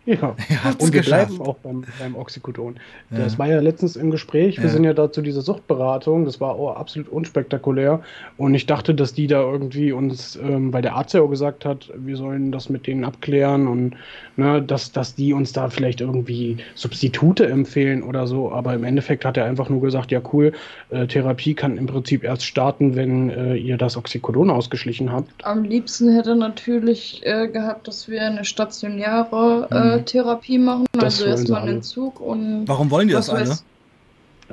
Ja. 0.08 0.36
Und 0.80 0.94
wir 0.94 1.02
geschafft. 1.02 1.28
bleiben 1.28 1.42
auch 1.42 1.58
beim, 1.58 1.84
beim 2.00 2.16
Oxycodon. 2.16 2.78
Ja. 3.12 3.20
Das 3.20 3.38
war 3.38 3.48
ja 3.48 3.60
letztens 3.60 3.96
im 3.96 4.10
Gespräch. 4.10 4.58
Wir 4.58 4.64
Ja. 4.66 4.70
sind 4.70 4.84
ja 4.86 4.94
da 4.94 5.12
zu 5.12 5.22
dieser 5.22 5.42
Suchtberatung. 5.42 6.26
Das 6.26 6.40
war 6.42 6.56
auch 6.56 6.76
absolut 6.78 7.10
unspektakulär. 7.10 8.02
Und 8.38 8.56
ich 8.56 8.66
dachte, 8.66 8.96
dass 8.96 9.14
die 9.14 9.28
da 9.28 9.42
irgendwie 9.42 9.92
uns, 9.92 10.38
ähm, 10.38 10.72
weil 10.74 10.82
der 10.82 10.96
Arzt 10.96 11.14
ja 11.14 11.22
auch 11.22 11.28
gesagt 11.30 11.66
hat, 11.66 11.92
wir 11.96 12.16
sollen 12.18 12.52
das 12.52 12.70
mit 12.70 12.88
denen 12.88 13.04
abklären 13.04 13.68
und 13.68 13.96
ne, 14.38 14.62
dass, 14.62 14.92
dass 14.94 15.14
die 15.16 15.34
uns 15.34 15.52
da 15.52 15.70
vielleicht 15.70 16.00
irgendwie 16.02 16.58
Substitute 16.76 17.46
empfehlen 17.48 18.02
oder 18.02 18.28
so. 18.28 18.52
Aber 18.52 18.74
im 18.74 18.86
Endeffekt 18.86 19.26
hat 19.26 19.36
er 19.38 19.44
einfach 19.46 19.70
nur 19.70 19.82
gesagt, 19.82 20.12
ja 20.12 20.22
cool, 20.32 20.54
äh, 20.90 21.06
Therapie 21.08 21.54
kann 21.54 21.78
im 21.78 21.86
Prinzip 21.88 22.24
erst 22.24 22.46
starten, 22.46 22.96
wenn 22.96 23.30
äh, 23.30 23.56
ihr 23.56 23.78
das 23.78 23.98
Oxycodon 23.98 24.50
ausgeschlichen 24.50 25.12
habt. 25.12 25.30
Am 25.44 25.66
liebsten 25.66 26.14
hätte 26.16 26.36
natürlich 26.38 27.22
äh, 27.26 27.50
gehabt, 27.50 27.90
dass 27.90 28.08
wir 28.08 28.22
eine 28.22 28.46
stationäre 28.46 29.68
äh, 29.70 29.97
Therapie 30.06 30.58
machen. 30.58 30.86
Das 30.94 31.04
also 31.04 31.26
erstmal 31.26 31.62
einen. 31.64 31.76
Entzug 31.78 32.20
und. 32.20 32.68
Warum 32.68 32.90
wollen 32.92 33.08
die 33.08 33.14
das 33.14 33.30
alle? 33.30 33.44
weiß- 33.46 33.64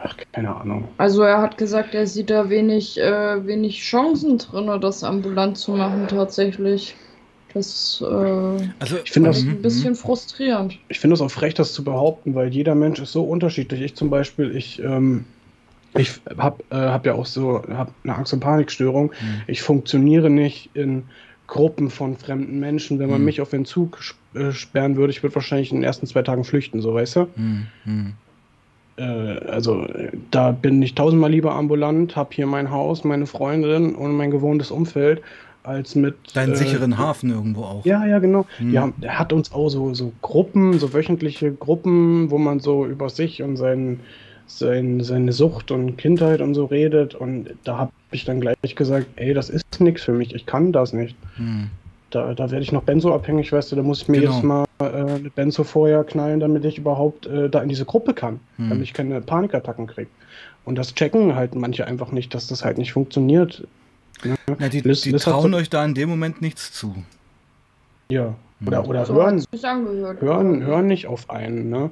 Ach, 0.01 0.17
keine 0.33 0.55
Ahnung. 0.57 0.89
Also 0.99 1.23
er 1.23 1.41
hat 1.41 1.57
gesagt, 1.57 1.95
er 1.95 2.07
sieht 2.09 2.29
da 2.29 2.51
wenig, 2.51 2.99
äh, 3.01 3.47
wenig 3.47 3.81
Chancen 3.81 4.39
drin, 4.39 4.69
das 4.81 5.05
ambulant 5.05 5.57
zu 5.57 5.73
machen 5.73 6.09
tatsächlich. 6.09 6.97
Das 7.53 8.03
äh, 8.05 8.05
Also, 8.81 8.97
Ich 9.05 9.13
finde 9.13 9.29
das- 9.31 9.39
ist 9.39 9.45
Mhm, 9.45 9.51
ein 9.53 9.63
bisschen 9.63 9.95
frustrierend. 9.95 10.79
Ich 10.89 10.99
finde 10.99 11.15
es 11.15 11.21
auch 11.21 11.31
frech, 11.31 11.55
das 11.55 11.73
zu 11.73 11.85
behaupten, 11.85 12.35
weil 12.35 12.49
jeder 12.49 12.75
Mensch 12.75 12.99
ist 12.99 13.13
so 13.13 13.23
unterschiedlich. 13.23 13.81
Ich 13.83 13.95
zum 13.95 14.11
Beispiel, 14.11 14.57
ich, 14.57 14.83
ähm, 14.83 15.25
ich 15.97 16.11
habe 16.37 16.65
äh, 16.71 16.75
hab 16.75 17.07
ja 17.07 17.15
auch 17.15 17.27
so 17.27 17.63
hab 17.69 17.93
eine 18.03 18.17
Angst- 18.17 18.33
und 18.33 18.41
Panikstörung. 18.41 19.07
Mhm. 19.13 19.43
Ich 19.47 19.63
funktioniere 19.63 20.29
nicht 20.29 20.71
in 20.75 21.05
Gruppen 21.47 21.91
von 21.91 22.17
fremden 22.17 22.59
Menschen. 22.59 22.99
Wenn 22.99 23.11
man 23.11 23.21
Mhm. 23.21 23.27
mich 23.27 23.41
auf 23.41 23.51
den 23.51 23.65
Zug 23.65 23.99
äh, 24.35 24.51
sperren 24.53 24.97
würde, 24.97 25.13
ich 25.13 25.23
würde 25.23 25.35
wahrscheinlich 25.35 25.71
in 25.71 25.79
den 25.79 25.85
ersten 25.85 26.07
zwei 26.07 26.23
Tagen 26.23 26.45
flüchten, 26.45 26.81
so 26.81 26.95
weißt 26.95 27.17
du? 27.17 27.21
Hm, 27.37 27.67
hm. 27.85 28.13
Äh, 28.97 29.03
also 29.03 29.87
da 30.31 30.53
bin 30.53 30.81
ich 30.83 30.95
tausendmal 30.95 31.31
lieber 31.31 31.55
ambulant, 31.55 32.17
habe 32.17 32.31
hier 32.33 32.47
mein 32.47 32.71
Haus, 32.71 33.05
meine 33.05 33.27
Freundin 33.27 33.95
und 33.95 34.17
mein 34.17 34.31
gewohntes 34.31 34.71
Umfeld, 34.71 35.21
als 35.65 35.95
mit 35.95 36.15
Deinen 36.35 36.53
äh, 36.53 36.57
sicheren 36.57 36.99
Hafen 36.99 37.31
irgendwo 37.31 37.63
auch. 37.63 37.85
Ja, 37.85 38.07
ja, 38.07 38.19
genau. 38.19 38.47
Hm. 38.59 38.73
Ja, 38.73 38.93
er 39.01 39.19
hat 39.19 39.33
uns 39.33 39.53
auch 39.53 39.69
so, 39.69 39.95
so 39.95 40.13
Gruppen, 40.23 40.79
so 40.79 40.93
wöchentliche 40.93 41.53
Gruppen, 41.53 42.31
wo 42.31 42.39
man 42.39 42.61
so 42.61 42.87
über 42.87 43.09
sich 43.09 43.43
und 43.43 43.57
sein, 43.57 44.01
sein, 44.47 45.01
seine 45.03 45.33
Sucht 45.33 45.71
und 45.71 45.97
Kindheit 45.97 46.41
und 46.41 46.55
so 46.55 46.67
redet. 46.67 47.15
Und 47.15 47.51
da 47.65 47.79
habe 47.79 47.93
ich 48.11 48.25
dann 48.25 48.41
gleich 48.41 48.57
gesagt, 48.77 49.07
ey, 49.17 49.35
das 49.35 49.51
ist 49.51 49.81
nichts 49.81 50.03
für 50.03 50.13
mich, 50.13 50.35
ich 50.35 50.47
kann 50.47 50.73
das 50.73 50.93
nicht. 50.93 51.17
Hm. 51.37 51.69
Da, 52.11 52.33
da 52.35 52.51
werde 52.51 52.63
ich 52.63 52.71
noch 52.71 52.85
benzoabhängig, 52.85 53.51
weißt 53.53 53.73
du, 53.73 53.77
da 53.77 53.83
muss 53.83 54.03
ich 54.03 54.09
mir 54.09 54.21
Genau. 54.21 54.33
jetzt 54.35 54.45
mal 54.45 54.65
äh, 54.79 54.85
eine 54.85 55.31
Benzo 55.35 55.65
vorher 55.65 56.05
knallen, 56.05 56.39
damit 56.39 56.65
ich 56.65 56.79
überhaupt 56.79 57.27
äh, 57.27 57.49
da 57.51 57.61
in 57.61 57.69
diese 57.69 57.85
Gruppe 57.85 58.15
kann, 58.15 58.39
Hm. 58.57 58.69
damit 58.69 58.85
ich 58.85 58.93
keine 58.93 59.21
Panikattacken 59.21 59.87
kriege. 59.89 60.11
Und 60.65 60.77
das 60.79 60.95
checken 60.95 61.35
halt 61.35 61.55
manche 61.55 61.87
einfach 61.87 62.13
nicht, 62.13 62.33
dass 62.35 62.47
das 62.47 62.65
halt 62.65 62.79
nicht 62.79 62.93
funktioniert. 62.93 63.67
Na, 64.59 64.69
die, 64.69 64.81
Liz- 64.81 65.03
die 65.03 65.11
Liz 65.11 65.25
trauen 65.25 65.51
so- 65.53 65.59
euch 65.59 65.69
da 65.71 65.85
in 65.85 65.95
dem 65.95 66.09
Moment 66.09 66.41
nichts 66.41 66.73
zu. 66.73 66.95
Ja. 68.11 68.35
Oder, 68.65 68.83
Hm. 68.83 68.89
oder 68.89 69.05
So 69.07 69.15
hören, 69.15 69.45
hören, 70.21 70.63
hören 70.63 70.87
nicht 70.87 71.07
auf 71.07 71.29
einen, 71.31 71.69
ne? 71.69 71.91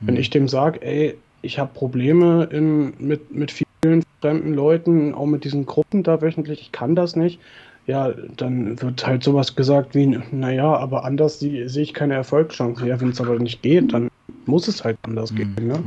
Wenn 0.00 0.16
Hm. 0.16 0.20
ich 0.20 0.30
dem 0.30 0.48
sage, 0.48 0.82
ey, 0.82 1.16
ich 1.42 1.58
habe 1.58 1.70
Probleme 1.72 2.44
in, 2.50 2.94
mit, 2.98 3.32
mit 3.34 3.50
vielen 3.50 4.02
fremden 4.20 4.54
Leuten, 4.54 5.14
auch 5.14 5.26
mit 5.26 5.44
diesen 5.44 5.66
Gruppen 5.66 6.02
da 6.02 6.20
wöchentlich, 6.20 6.60
ich 6.60 6.72
kann 6.72 6.94
das 6.94 7.16
nicht, 7.16 7.40
ja, 7.86 8.12
dann 8.36 8.80
wird 8.80 9.06
halt 9.06 9.24
sowas 9.24 9.56
gesagt 9.56 9.94
wie, 9.94 10.18
naja, 10.30 10.76
aber 10.76 11.04
anders 11.04 11.40
sehe 11.40 11.64
ich 11.64 11.94
keine 11.94 12.14
Erfolgschancen. 12.14 12.86
Ja, 12.86 13.00
wenn 13.00 13.08
es 13.08 13.20
aber 13.20 13.38
nicht 13.38 13.62
geht, 13.62 13.92
dann 13.92 14.08
muss 14.46 14.68
es 14.68 14.84
halt 14.84 14.96
anders 15.02 15.30
Hm. 15.30 15.36
gehen. 15.36 15.54
Ne? 15.66 15.82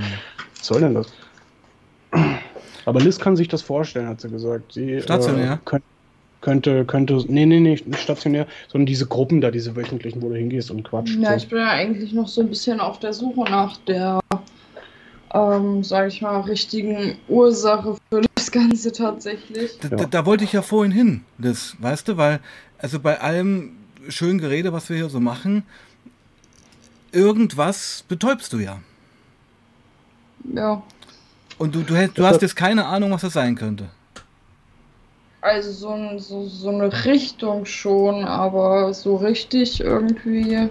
Was 0.57 0.67
soll 0.67 0.81
denn 0.81 0.95
das? 0.95 1.13
Aber 2.85 2.99
Liz 2.99 3.19
kann 3.19 3.35
sich 3.35 3.47
das 3.47 3.61
vorstellen, 3.61 4.07
hat 4.07 4.21
sie 4.21 4.29
gesagt. 4.29 4.73
Sie, 4.73 5.01
Stationär? 5.01 5.53
Äh, 5.53 5.57
könnt, 5.65 5.83
könnte, 6.41 6.85
könnte, 6.85 7.23
nee, 7.27 7.45
nee, 7.45 7.59
nee, 7.59 7.79
nicht 7.85 7.99
stationär, 7.99 8.47
sondern 8.67 8.85
diese 8.85 9.05
Gruppen 9.07 9.39
da, 9.39 9.51
diese 9.51 9.75
wöchentlichen, 9.75 10.21
wo 10.21 10.29
du 10.29 10.35
hingehst 10.35 10.71
und 10.71 10.83
quatscht. 10.83 11.17
Ja, 11.19 11.29
so. 11.29 11.35
ich 11.37 11.47
bin 11.47 11.59
ja 11.59 11.69
eigentlich 11.69 12.11
noch 12.11 12.27
so 12.27 12.41
ein 12.41 12.49
bisschen 12.49 12.81
auf 12.81 12.99
der 12.99 13.13
Suche 13.13 13.49
nach 13.49 13.77
der, 13.77 14.19
ähm, 15.33 15.83
sag 15.83 16.07
ich 16.07 16.21
mal, 16.21 16.41
richtigen 16.41 17.17
Ursache 17.27 17.97
für 18.11 18.21
das 18.35 18.51
Ganze 18.51 18.91
tatsächlich. 18.91 19.79
Da, 19.79 19.89
da, 19.89 20.05
da 20.05 20.25
wollte 20.25 20.43
ich 20.43 20.53
ja 20.53 20.61
vorhin 20.61 20.91
hin, 20.91 21.23
Liz, 21.37 21.75
weißt 21.79 22.07
du, 22.07 22.17
weil, 22.17 22.39
also 22.77 22.99
bei 22.99 23.19
allem 23.19 23.77
schönen 24.09 24.39
Gerede, 24.39 24.73
was 24.73 24.89
wir 24.89 24.97
hier 24.97 25.09
so 25.09 25.19
machen, 25.19 25.63
irgendwas 27.11 28.03
betäubst 28.07 28.53
du 28.53 28.57
ja. 28.59 28.79
Ja, 30.53 30.83
Und 31.57 31.73
du, 31.73 31.83
du, 31.83 31.95
hätt- 31.95 32.17
du 32.17 32.25
hast 32.25 32.41
jetzt 32.41 32.55
keine 32.55 32.85
Ahnung, 32.85 33.11
was 33.11 33.21
das 33.21 33.33
sein 33.33 33.55
könnte. 33.55 33.89
also 35.41 35.71
so, 35.71 35.89
ein, 35.89 36.19
so, 36.19 36.45
so 36.47 36.69
eine 36.69 37.05
Richtung 37.05 37.65
schon, 37.65 38.25
aber 38.25 38.93
so 38.93 39.15
richtig 39.15 39.79
irgendwie. 39.79 40.69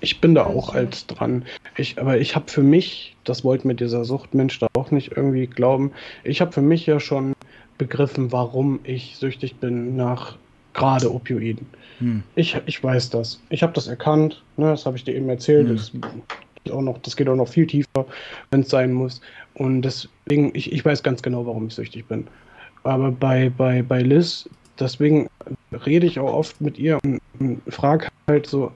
Ich 0.00 0.20
bin 0.20 0.34
da 0.34 0.46
auch 0.46 0.74
als 0.74 1.06
dran. 1.06 1.44
Ich, 1.76 1.98
aber 2.00 2.18
ich 2.18 2.34
habe 2.34 2.50
für 2.50 2.62
mich, 2.62 3.16
das 3.24 3.44
wollte 3.44 3.66
mir 3.66 3.74
dieser 3.74 4.04
Suchtmensch 4.04 4.58
da 4.58 4.66
auch 4.74 4.90
nicht 4.90 5.12
irgendwie 5.16 5.46
glauben, 5.46 5.92
ich 6.24 6.40
habe 6.40 6.52
für 6.52 6.62
mich 6.62 6.86
ja 6.86 7.00
schon 7.00 7.34
begriffen, 7.78 8.32
warum 8.32 8.80
ich 8.84 9.16
süchtig 9.16 9.56
bin 9.56 9.96
nach 9.96 10.36
gerade 10.74 11.12
Opioiden. 11.12 11.66
Hm. 11.98 12.22
Ich, 12.34 12.56
ich 12.66 12.82
weiß 12.82 13.10
das. 13.10 13.40
Ich 13.50 13.62
habe 13.62 13.72
das 13.72 13.88
erkannt, 13.88 14.42
ne, 14.56 14.66
das 14.66 14.86
habe 14.86 14.96
ich 14.96 15.04
dir 15.04 15.14
eben 15.14 15.28
erzählt. 15.28 15.68
Mhm. 15.68 15.76
Das, 15.76 15.92
geht 16.64 16.72
auch 16.72 16.82
noch, 16.82 16.98
das 16.98 17.16
geht 17.16 17.28
auch 17.28 17.36
noch 17.36 17.48
viel 17.48 17.66
tiefer, 17.66 18.06
wenn 18.50 18.60
es 18.60 18.68
sein 18.68 18.92
muss. 18.92 19.20
Und 19.54 19.82
deswegen, 19.82 20.50
ich, 20.54 20.72
ich 20.72 20.84
weiß 20.84 21.02
ganz 21.02 21.22
genau, 21.22 21.46
warum 21.46 21.66
ich 21.66 21.74
süchtig 21.74 22.06
bin. 22.06 22.26
Aber 22.82 23.10
bei, 23.10 23.50
bei, 23.50 23.82
bei 23.82 24.02
Liz, 24.02 24.48
deswegen 24.78 25.28
rede 25.86 26.06
ich 26.06 26.18
auch 26.18 26.32
oft 26.32 26.60
mit 26.60 26.78
ihr 26.78 26.98
und, 27.04 27.20
und 27.38 27.60
frage 27.68 28.08
halt 28.26 28.46
so, 28.46 28.72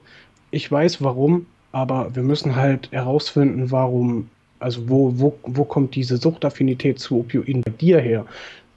ich 0.55 0.71
weiß 0.71 1.03
warum, 1.03 1.45
aber 1.73 2.15
wir 2.15 2.23
müssen 2.23 2.55
halt 2.55 2.89
herausfinden, 2.91 3.71
warum, 3.71 4.29
also 4.59 4.87
wo, 4.89 5.11
wo, 5.19 5.37
wo 5.43 5.65
kommt 5.65 5.95
diese 5.95 6.15
Suchtaffinität 6.15 6.97
zu 6.99 7.19
Opioiden 7.19 7.61
bei 7.61 7.71
dir 7.71 7.99
her? 7.99 8.25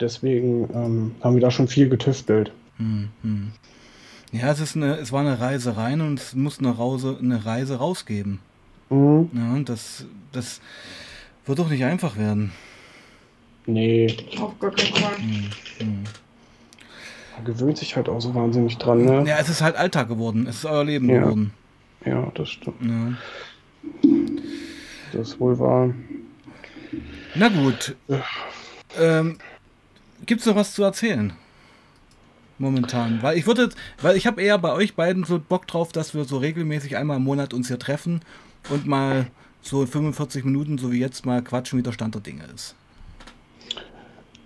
Deswegen 0.01 0.69
ähm, 0.75 1.15
haben 1.21 1.35
wir 1.35 1.41
da 1.41 1.53
schon 1.53 1.69
viel 1.69 1.89
getüftelt. 1.89 2.51
Hm, 2.79 3.09
hm. 3.23 3.53
Ja, 4.33 4.51
es, 4.51 4.61
ist 4.61 4.77
eine, 4.77 4.97
es 4.97 5.13
war 5.13 5.21
eine 5.21 5.41
Reise 5.41 5.77
rein 5.77 6.01
und 6.01 6.19
es 6.19 6.35
muss 6.35 6.59
eine, 6.59 6.71
Rause, 6.71 7.17
eine 7.21 7.47
Reise 7.47 7.77
rausgeben. 7.77 8.41
Mhm. 8.91 9.31
Ja, 9.33 9.53
und 9.55 9.69
das, 9.69 10.05
das 10.33 10.61
wird 11.47 11.61
doch 11.61 11.71
nicht 11.71 11.85
einfach 11.85 12.17
werden. 12.17 12.53
Nee, 13.67 14.17
Auf 14.41 14.59
gar 14.59 14.71
keinen 14.73 14.93
Fall. 14.95 15.17
Hm, 15.19 15.45
hm. 15.79 16.05
man 17.37 17.45
gewöhnt 17.45 17.79
sich 17.79 17.95
halt 17.95 18.09
auch 18.09 18.21
so 18.21 18.35
wahnsinnig 18.35 18.79
dran, 18.79 19.05
ne? 19.05 19.25
Ja, 19.27 19.39
es 19.39 19.49
ist 19.49 19.63
halt 19.63 19.77
Alltag 19.77 20.09
geworden. 20.09 20.47
Es 20.49 20.57
ist 20.57 20.65
euer 20.65 20.85
Leben 20.85 21.09
Ja. 21.09 21.21
geworden. 21.21 21.53
Ja, 22.05 22.31
das 22.35 22.51
stimmt. 22.51 22.77
Ja. 22.83 23.13
Das 25.13 25.29
ist 25.29 25.41
wohl 25.41 25.59
wahr. 25.59 25.95
Na 27.35 27.49
gut. 27.49 27.97
Ähm, 28.99 29.39
Gibt 30.27 30.41
es 30.41 30.47
noch 30.47 30.57
was 30.57 30.75
zu 30.75 30.83
erzählen? 30.83 31.33
Momentan. 32.59 33.23
Weil 33.23 33.39
ich 33.39 33.47
würde, 33.47 33.69
weil 34.03 34.17
ich 34.17 34.27
habe 34.27 34.43
eher 34.43 34.59
bei 34.59 34.73
euch 34.73 34.95
beiden 34.97 35.25
so 35.25 35.39
Bock 35.39 35.67
drauf, 35.67 35.93
dass 35.93 36.15
wir 36.15 36.25
so 36.25 36.39
regelmäßig 36.39 36.97
einmal 36.97 37.19
im 37.19 37.25
Monat 37.25 37.55
uns 37.55 37.69
hier 37.69 37.79
treffen 37.79 38.21
und 38.69 38.87
mal 38.87 39.29
so 39.63 39.87
45 39.87 40.45
Minuten, 40.45 40.79
so 40.79 40.91
wie 40.91 40.99
jetzt, 40.99 41.25
mal 41.25 41.43
quatschen, 41.43 41.79
wie 41.79 41.83
der 41.83 41.93
Stand 41.93 42.15
der 42.15 42.23
Dinge 42.23 42.45
ist. 42.55 42.75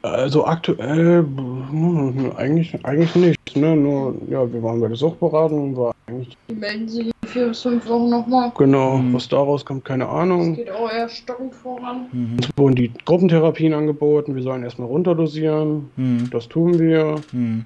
Also 0.03 0.44
aktuell 0.44 1.20
hm, 1.20 2.32
eigentlich, 2.36 2.84
eigentlich 2.84 3.14
nicht, 3.14 3.57
ne? 3.57 3.76
Nur, 3.76 4.16
ja, 4.28 4.53
wir 4.53 4.62
waren 4.62 4.80
bei 4.80 4.88
der 4.88 4.96
Suchtberatung, 4.96 5.76
war 5.76 5.94
eigentlich 6.07 6.36
Die 6.50 6.55
melden 6.55 6.88
sich 6.88 7.11
vier 7.33 7.49
bis 7.49 7.62
fünf 7.62 7.87
Wochen 7.89 8.09
nochmal. 8.11 8.53
genau, 8.57 8.99
Mhm. 8.99 9.14
was 9.14 9.28
daraus 9.28 9.64
kommt, 9.64 9.85
keine 9.85 10.05
Es 10.05 10.11
Ahnung. 10.11 10.55
geht 10.55 10.70
auch 10.70 10.91
eher 10.91 11.09
stockend 11.09 11.55
voran. 11.55 12.07
Mhm. 12.12 12.37
Uns 12.37 12.49
wurden 12.57 12.76
die 12.76 12.91
Gruppentherapien 13.05 13.74
angeboten, 13.74 14.35
wir 14.35 14.43
sollen 14.43 14.62
erstmal 14.62 14.89
runterdosieren. 14.89 15.91
Mhm. 15.97 16.28
Das 16.30 16.49
tun 16.49 16.78
wir, 16.78 17.16
Mhm. 17.33 17.64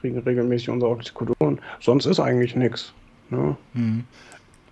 kriegen 0.00 0.18
regelmäßig 0.18 0.70
unser 0.70 0.88
Oxycodon. 0.88 1.58
Sonst 1.80 2.06
ist 2.06 2.20
eigentlich 2.20 2.56
nichts. 2.56 2.92
Ne? 3.30 3.56
Mhm. 3.74 4.04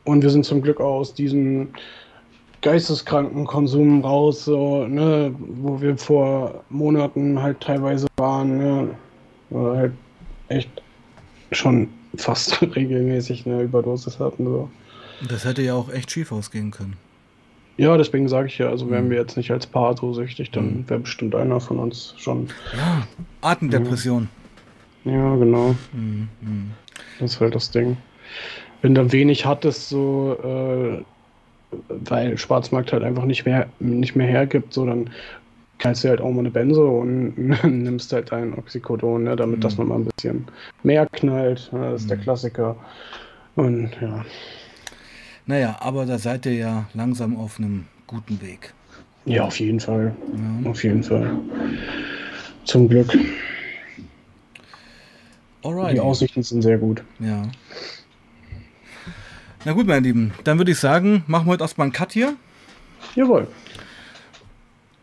Und 0.05 0.23
wir 0.23 0.31
sind 0.31 0.45
zum 0.45 0.63
Glück 0.63 0.81
auch 0.81 1.01
aus 1.01 1.15
diesem 1.15 1.69
geisteskranken 2.63 3.47
Konsum 3.47 4.03
raus, 4.05 4.45
so, 4.45 4.87
ne, 4.87 5.35
wo 5.39 5.81
wir 5.81 5.97
vor 5.97 6.63
Monaten 6.69 7.41
halt 7.41 7.61
teilweise 7.61 8.07
waren, 8.19 8.59
ne, 8.59 8.89
wir 9.51 9.77
halt 9.77 9.93
echt 10.49 10.71
schon 11.53 11.89
fast 12.17 12.61
regelmäßig 12.77 13.47
eine 13.47 13.63
Überdosis 13.63 14.19
hatten. 14.19 14.45
So. 14.45 14.71
Das 15.29 15.45
hätte 15.45 15.63
ja 15.63 15.75
auch 15.75 15.91
echt 15.93 16.11
schief 16.11 16.33
ausgehen 16.33 16.71
können. 16.71 16.97
Ja, 17.77 17.97
deswegen 17.97 18.29
sage 18.29 18.49
ich 18.49 18.59
ja, 18.59 18.69
also 18.69 18.91
wären 18.91 19.07
Mhm. 19.07 19.11
wir 19.11 19.19
jetzt 19.19 19.37
nicht 19.37 19.51
als 19.51 19.67
Paar 19.67 19.97
so 19.97 20.13
süchtig, 20.13 20.51
dann 20.51 20.67
Mhm. 20.81 20.85
wäre 20.91 21.01
bestimmt 21.01 21.35
einer 21.35 21.61
von 21.61 21.79
uns 21.79 22.15
schon. 22.19 22.49
Ja, 22.77 23.07
Atemdepression. 23.41 24.29
Ja, 25.05 25.37
genau. 25.37 25.75
Mhm. 25.93 26.29
Mhm. 26.43 26.71
Das 27.19 27.33
ist 27.35 27.41
halt 27.41 27.55
das 27.55 27.71
Ding. 27.71 27.97
Wenn 28.83 28.95
du 28.95 29.13
wenig 29.13 29.47
hattest, 29.47 29.89
so, 29.89 30.37
äh, 30.43 31.03
weil 31.89 32.37
Schwarzmarkt 32.37 32.93
halt 32.93 33.03
einfach 33.03 33.25
nicht 33.25 33.45
mehr, 33.47 33.69
nicht 33.79 34.15
mehr 34.17 34.27
hergibt, 34.27 34.75
so, 34.75 34.85
dann 34.85 35.09
kannst 35.81 36.05
du 36.05 36.09
halt 36.09 36.21
auch 36.21 36.31
mal 36.31 36.41
eine 36.41 36.51
Benzo 36.51 37.01
und 37.01 37.37
nimmst 37.65 38.13
halt 38.13 38.31
dein 38.31 38.55
Oxycodon, 38.57 39.25
ne, 39.25 39.35
damit 39.37 39.57
Mhm. 39.59 39.61
das 39.63 39.77
nochmal 39.79 39.99
ein 39.99 40.05
bisschen 40.15 40.47
mehr 40.83 41.07
knallt. 41.13 41.71
Ne, 41.73 41.91
das 41.93 42.03
ist 42.03 42.11
der 42.11 42.19
Mhm. 42.19 42.23
Klassiker. 42.23 42.77
Und 43.57 43.91
ja, 44.01 44.25
Naja, 45.47 45.77
aber 45.81 46.07
da 46.07 46.19
seid 46.19 46.47
ihr 46.47 46.55
ja 46.55 46.85
langsam 46.95 47.37
auf 47.37 47.59
einem 47.59 47.87
guten 48.07 48.41
Weg. 48.41 48.73
ja, 49.25 49.43
auf 49.45 49.59
jeden 49.59 49.81
Fall. 49.81 50.15
Ja. 50.65 50.71
Auf 50.71 50.85
jeden 50.85 51.03
Fall. 51.03 51.33
Zum 52.65 52.89
Glück. 52.89 53.13
Alright. 55.63 55.95
Die 55.97 56.01
Aussichten 56.01 56.43
sind 56.43 56.63
sehr 56.63 56.79
gut. 56.79 57.03
Ja. 57.19 57.43
Na 59.65 59.73
gut, 59.73 59.87
meine 59.87 60.01
Lieben, 60.01 60.33
dann 60.45 60.57
würde 60.59 60.71
ich 60.73 60.79
sagen, 60.79 61.23
machen 61.27 61.47
wir 61.47 61.53
heute 61.53 61.65
erstmal 61.65 61.87
einen 61.87 61.93
Cut 61.93 62.13
hier, 62.13 62.35
Jawohl. 63.15 63.47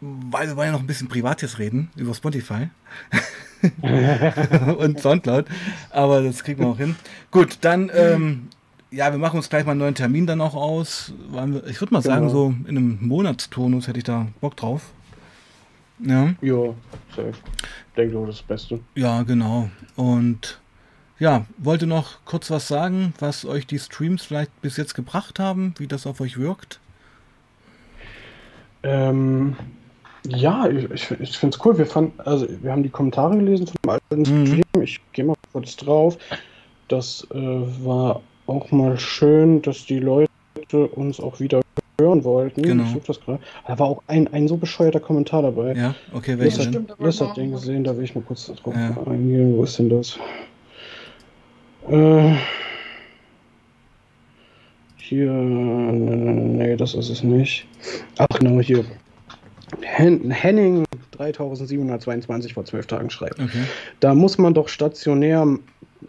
Weil 0.01 0.47
wir 0.47 0.55
wollen 0.55 0.67
ja 0.67 0.71
noch 0.73 0.79
ein 0.81 0.87
bisschen 0.87 1.07
privat 1.07 1.41
jetzt 1.41 1.59
reden 1.59 1.89
über 1.95 2.13
Spotify 2.13 2.69
und 4.77 4.99
Soundcloud, 4.99 5.45
aber 5.89 6.21
das 6.21 6.43
kriegen 6.43 6.59
wir 6.61 6.67
auch 6.67 6.77
hin. 6.77 6.95
Gut, 7.31 7.57
dann, 7.61 7.89
ähm, 7.93 8.47
ja, 8.91 9.11
wir 9.11 9.17
machen 9.19 9.37
uns 9.37 9.49
gleich 9.49 9.65
mal 9.65 9.71
einen 9.71 9.79
neuen 9.79 9.95
Termin 9.95 10.27
dann 10.27 10.41
auch 10.41 10.53
aus. 10.55 11.13
Ich 11.67 11.81
würde 11.81 11.93
mal 11.93 12.01
sagen, 12.01 12.27
Genau. 12.27 12.31
so 12.31 12.47
in 12.65 12.77
einem 12.77 12.99
Monatsturnus 13.01 13.87
hätte 13.87 13.97
ich 13.99 14.05
da 14.05 14.27
Bock 14.41 14.55
drauf. 14.55 14.91
Ja. 15.99 16.33
Ja, 16.41 16.73
safe. 17.15 17.33
Denke 17.95 18.13
doch 18.13 18.27
das 18.27 18.43
Beste. 18.43 18.79
Ja, 18.93 19.23
genau. 19.23 19.69
Und 19.95 20.59
ja, 21.17 21.45
wollte 21.57 21.87
noch 21.87 22.23
kurz 22.25 22.51
was 22.51 22.67
sagen, 22.67 23.13
was 23.19 23.43
euch 23.45 23.65
die 23.65 23.79
Streams 23.79 24.23
vielleicht 24.23 24.61
bis 24.61 24.77
jetzt 24.77 24.93
gebracht 24.93 25.39
haben, 25.39 25.73
wie 25.79 25.87
das 25.87 26.05
auf 26.05 26.21
euch 26.21 26.37
wirkt. 26.37 26.79
Ähm, 28.83 29.55
ja, 30.27 30.67
ich, 30.69 30.89
ich, 30.91 31.11
ich 31.19 31.37
finde 31.37 31.57
es 31.57 31.65
cool. 31.65 31.77
Wir, 31.77 31.85
fand, 31.85 32.19
also, 32.27 32.47
wir 32.61 32.71
haben 32.71 32.83
die 32.83 32.89
Kommentare 32.89 33.35
gelesen 33.37 33.67
vom 33.67 33.89
alten 33.91 34.21
Mhm. 34.41 34.45
Stream. 34.47 34.83
Ich 34.83 34.99
gehe 35.13 35.25
mal 35.25 35.35
kurz 35.51 35.75
drauf. 35.75 36.17
Das 36.87 37.27
äh, 37.33 37.37
war 37.37 38.21
auch 38.45 38.71
mal 38.71 38.97
schön, 38.97 39.61
dass 39.61 39.85
die 39.85 39.99
Leute 39.99 40.27
uns 40.95 41.19
auch 41.19 41.39
wieder 41.39 41.61
hören 41.99 42.23
wollten. 42.23 42.61
Genau. 42.61 42.83
Ich 42.83 42.89
suche 42.91 43.07
das 43.07 43.19
gerade. 43.21 43.39
Da 43.67 43.77
war 43.79 43.87
auch 43.87 44.03
ein, 44.07 44.31
ein 44.33 44.47
so 44.47 44.55
bescheuerter 44.57 44.99
Kommentar 44.99 45.41
dabei. 45.41 45.73
Ja, 45.73 45.95
okay, 46.13 46.31
Das 46.35 46.39
welche 46.39 46.57
hat- 46.59 46.65
denn? 46.65 46.71
stimmt, 46.85 46.93
Das 46.99 47.21
hat 47.21 47.37
den 47.37 47.51
gesehen, 47.51 47.83
da 47.83 47.95
will 47.97 48.03
ich 48.03 48.15
mal 48.15 48.21
kurz 48.21 48.45
drauf 48.45 48.73
Ja. 48.75 48.95
eingehen. 49.11 49.57
Wo 49.57 49.63
ist 49.63 49.79
denn 49.79 49.89
das? 49.89 50.17
Äh, 51.89 52.35
hier, 54.97 55.31
nee, 55.31 56.75
das 56.75 56.93
ist 56.93 57.09
es 57.09 57.23
nicht. 57.23 57.65
Ach, 58.17 58.27
genau, 58.39 58.59
hier. 58.61 58.83
Hen 59.97 60.29
Henning 60.31 60.85
3722 61.11 62.53
vor 62.53 62.65
zwölf 62.65 62.85
Tagen 62.87 63.09
schreibt. 63.09 63.39
Okay. 63.39 63.63
Da 63.99 64.13
muss 64.13 64.37
man 64.37 64.53
doch 64.53 64.67
stationär, 64.69 65.45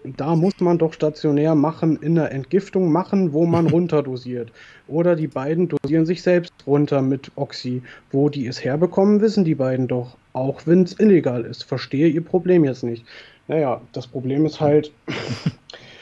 da 0.04 0.36
muss 0.36 0.60
man 0.60 0.78
doch 0.78 0.92
stationär 0.92 1.54
machen, 1.54 1.96
in 2.02 2.14
der 2.14 2.32
Entgiftung 2.32 2.92
machen, 2.92 3.32
wo 3.32 3.46
man 3.46 3.66
runterdosiert. 3.70 4.52
Oder 4.86 5.16
die 5.16 5.28
beiden 5.28 5.68
dosieren 5.68 6.06
sich 6.06 6.22
selbst 6.22 6.52
runter 6.66 7.02
mit 7.02 7.30
Oxy. 7.36 7.82
Wo 8.12 8.28
die 8.28 8.46
es 8.46 8.62
herbekommen, 8.64 9.20
wissen 9.20 9.44
die 9.44 9.54
beiden 9.54 9.88
doch. 9.88 10.16
Auch 10.34 10.60
wenn 10.66 10.82
es 10.82 10.98
illegal 11.00 11.44
ist. 11.44 11.64
Verstehe 11.64 12.08
ihr 12.08 12.22
Problem 12.24 12.64
jetzt 12.64 12.84
nicht. 12.84 13.04
Naja, 13.48 13.80
das 13.92 14.06
Problem 14.06 14.44
ist 14.46 14.60
halt, 14.60 14.92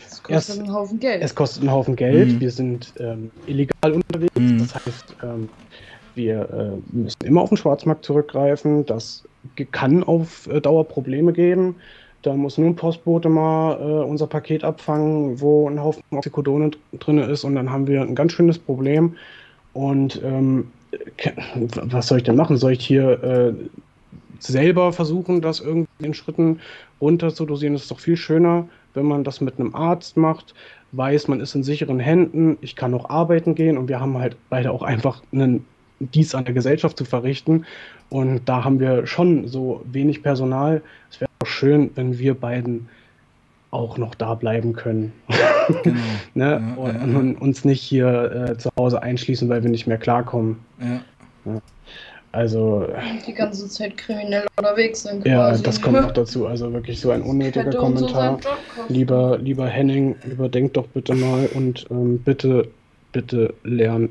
Das 0.09 0.22
kostet 0.22 0.55
Es- 0.57 0.59
einen 0.61 0.72
Haufen 0.72 0.99
Geld. 0.99 1.22
es 1.22 1.34
kostet 1.34 1.62
einen 1.62 1.70
Haufen 1.70 1.95
Geld. 1.95 2.32
Mhm. 2.32 2.41
Wir 2.41 2.51
sind 2.51 2.93
ähm, 2.99 3.30
illegal 3.47 3.93
unterwegs. 3.93 4.34
Mhm. 4.37 4.59
Das 4.59 4.74
heißt, 4.74 5.16
ähm, 5.22 5.49
wir 6.17 6.49
äh, 6.51 6.97
müssen 6.97 7.25
immer 7.25 7.43
auf 7.43 7.51
den 7.51 7.59
Schwarzmarkt 7.59 8.05
zurückgreifen. 8.05 8.87
Das 8.87 9.25
kann 9.71 10.03
auf 10.03 10.47
äh, 10.49 10.61
Dauer 10.61 10.85
Probleme 10.85 11.33
geben. 11.33 11.77
Da 12.23 12.35
muss 12.35 12.59
nur 12.59 12.69
ein 12.69 12.77
Postbote 12.77 13.29
mal 13.29 13.75
äh, 13.75 14.05
unser 14.05 14.27
Paket 14.27 14.64
abfangen, 14.64 15.41
wo 15.41 15.69
ein 15.69 15.81
Haufen 15.81 16.03
Oxycodone 16.11 16.73
drin 16.99 17.19
ist 17.19 17.45
und 17.45 17.55
dann 17.55 17.71
haben 17.71 17.87
wir 17.87 18.03
ein 18.03 18.14
ganz 18.14 18.33
schönes 18.33 18.59
Problem. 18.59 19.14
Und 19.75 20.21
ähm, 20.25 20.73
was 21.83 22.09
soll 22.09 22.19
ich 22.19 22.25
denn 22.25 22.37
machen? 22.37 22.57
Soll 22.57 22.73
ich 22.73 22.85
hier 22.85 23.23
äh, 23.23 23.53
selber 24.41 24.93
versuchen, 24.93 25.41
das 25.41 25.61
irgendwie 25.61 26.05
in 26.05 26.14
Schritten 26.14 26.61
runter 27.01 27.33
zu 27.33 27.45
dosieren? 27.47 27.75
Das 27.75 27.83
ist 27.83 27.91
doch 27.91 28.01
viel 28.01 28.17
schöner, 28.17 28.67
wenn 28.95 29.07
man 29.07 29.23
das 29.23 29.41
mit 29.41 29.61
einem 29.61 29.75
Arzt 29.75 30.17
macht, 30.17 30.55
weiß, 30.93 31.29
man 31.29 31.41
ist 31.41 31.55
in 31.55 31.62
sicheren 31.62 32.01
Händen, 32.01 32.57
ich 32.61 32.75
kann 32.75 32.91
noch 32.91 33.11
arbeiten 33.11 33.55
gehen 33.55 33.77
und 33.77 33.89
wir 33.89 34.01
haben 34.01 34.19
halt 34.19 34.37
beide 34.49 34.73
auch 34.73 34.83
einfach 34.83 35.23
einen 35.33 35.64
dies 36.01 36.34
an 36.34 36.44
der 36.44 36.55
Gesellschaft 36.55 36.97
zu 36.97 37.05
verrichten. 37.05 37.64
Und 38.09 38.42
da 38.47 38.64
haben 38.64 38.80
wir 38.80 39.07
schon 39.07 39.49
so 39.49 39.82
wenig 39.90 40.22
Personal. 40.22 40.82
Es 41.11 41.20
wäre 41.20 41.30
auch 41.42 41.47
schön, 41.47 41.90
wenn 41.94 42.18
wir 42.18 42.34
beiden 42.34 42.88
auch 43.70 43.99
noch 43.99 44.14
da 44.14 44.34
bleiben 44.34 44.72
können. 44.72 45.12
Genau. 45.82 45.99
ne? 46.34 46.51
Ja, 46.76 46.82
und, 46.82 46.94
ja, 46.94 47.07
ja. 47.07 47.18
und 47.18 47.34
uns 47.36 47.64
nicht 47.64 47.82
hier 47.82 48.49
äh, 48.51 48.59
zu 48.59 48.70
Hause 48.78 49.03
einschließen, 49.03 49.49
weil 49.49 49.62
wir 49.62 49.70
nicht 49.70 49.86
mehr 49.86 49.99
klarkommen. 49.99 50.59
Ja. 50.80 51.61
Also, 52.32 52.86
die 53.26 53.32
ganze 53.32 53.66
Zeit 53.68 53.97
kriminell 53.97 54.47
unterwegs 54.59 55.05
sind. 55.05 55.24
ja, 55.24 55.49
quasi. 55.49 55.62
das 55.62 55.80
kommt 55.80 56.01
noch 56.03 56.11
dazu. 56.12 56.47
Also 56.47 56.70
wirklich 56.72 57.01
so 57.01 57.11
ein 57.11 57.22
unnötiger 57.22 57.72
so 57.72 57.78
Kommentar. 57.78 58.34
kosten. 58.34 58.92
Lieber, 58.92 59.38
lieber 59.38 59.66
Henning, 59.66 60.16
überdenk 60.30 60.74
doch 60.74 60.86
bitte 60.88 61.14
mal 61.14 61.49
und 61.55 61.86
ähm, 61.90 62.18
bitte, 62.18 62.68
bitte 63.12 63.55
lern 63.64 64.11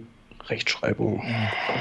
Rechtschreibung. 0.50 1.24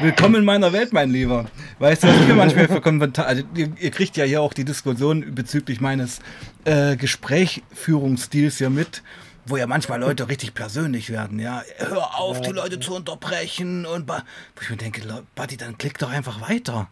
Willkommen 0.00 0.36
in 0.36 0.44
meiner 0.44 0.72
Welt, 0.72 0.92
mein 0.92 1.10
Lieber. 1.10 1.46
Weißt 1.78 2.02
du, 2.02 2.08
was 2.08 2.26
wir 2.26 2.34
manchmal 2.34 2.68
für 2.68 2.80
Kommentare. 2.80 3.26
Also, 3.26 3.42
ihr, 3.54 3.70
ihr 3.78 3.90
kriegt 3.90 4.16
ja 4.16 4.24
hier 4.24 4.40
auch 4.40 4.54
die 4.54 4.64
Diskussion 4.64 5.34
bezüglich 5.34 5.80
meines 5.80 6.20
äh, 6.64 6.96
Gesprächführungsstils 6.96 8.58
ja 8.58 8.70
mit, 8.70 9.02
wo 9.46 9.56
ja 9.56 9.66
manchmal 9.66 10.00
Leute 10.00 10.28
richtig 10.28 10.54
persönlich 10.54 11.10
werden. 11.10 11.38
Ja, 11.38 11.62
hör 11.76 12.18
auf, 12.18 12.40
die 12.40 12.50
Leute 12.50 12.80
zu 12.80 12.94
unterbrechen 12.94 13.84
und 13.84 14.08
wo 14.08 14.14
ich 14.62 14.70
mir 14.70 14.76
denke, 14.76 15.02
Buddy, 15.34 15.56
dann 15.56 15.76
klick 15.76 15.98
doch 15.98 16.10
einfach 16.10 16.48
weiter. 16.48 16.88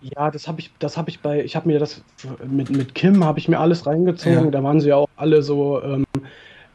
Ja, 0.00 0.30
das 0.30 0.46
habe 0.46 0.60
ich, 0.60 0.70
das 0.78 0.96
habe 0.96 1.10
ich 1.10 1.20
bei, 1.20 1.42
ich 1.42 1.56
habe 1.56 1.68
mir 1.68 1.78
das 1.78 2.02
mit, 2.46 2.70
mit 2.70 2.94
Kim 2.94 3.24
habe 3.24 3.38
ich 3.38 3.48
mir 3.48 3.58
alles 3.58 3.86
reingezogen. 3.86 4.44
Ja. 4.44 4.50
Da 4.50 4.62
waren 4.62 4.80
sie 4.80 4.90
ja 4.90 4.96
auch 4.96 5.08
alle 5.16 5.42
so, 5.42 5.82
ähm, 5.82 6.06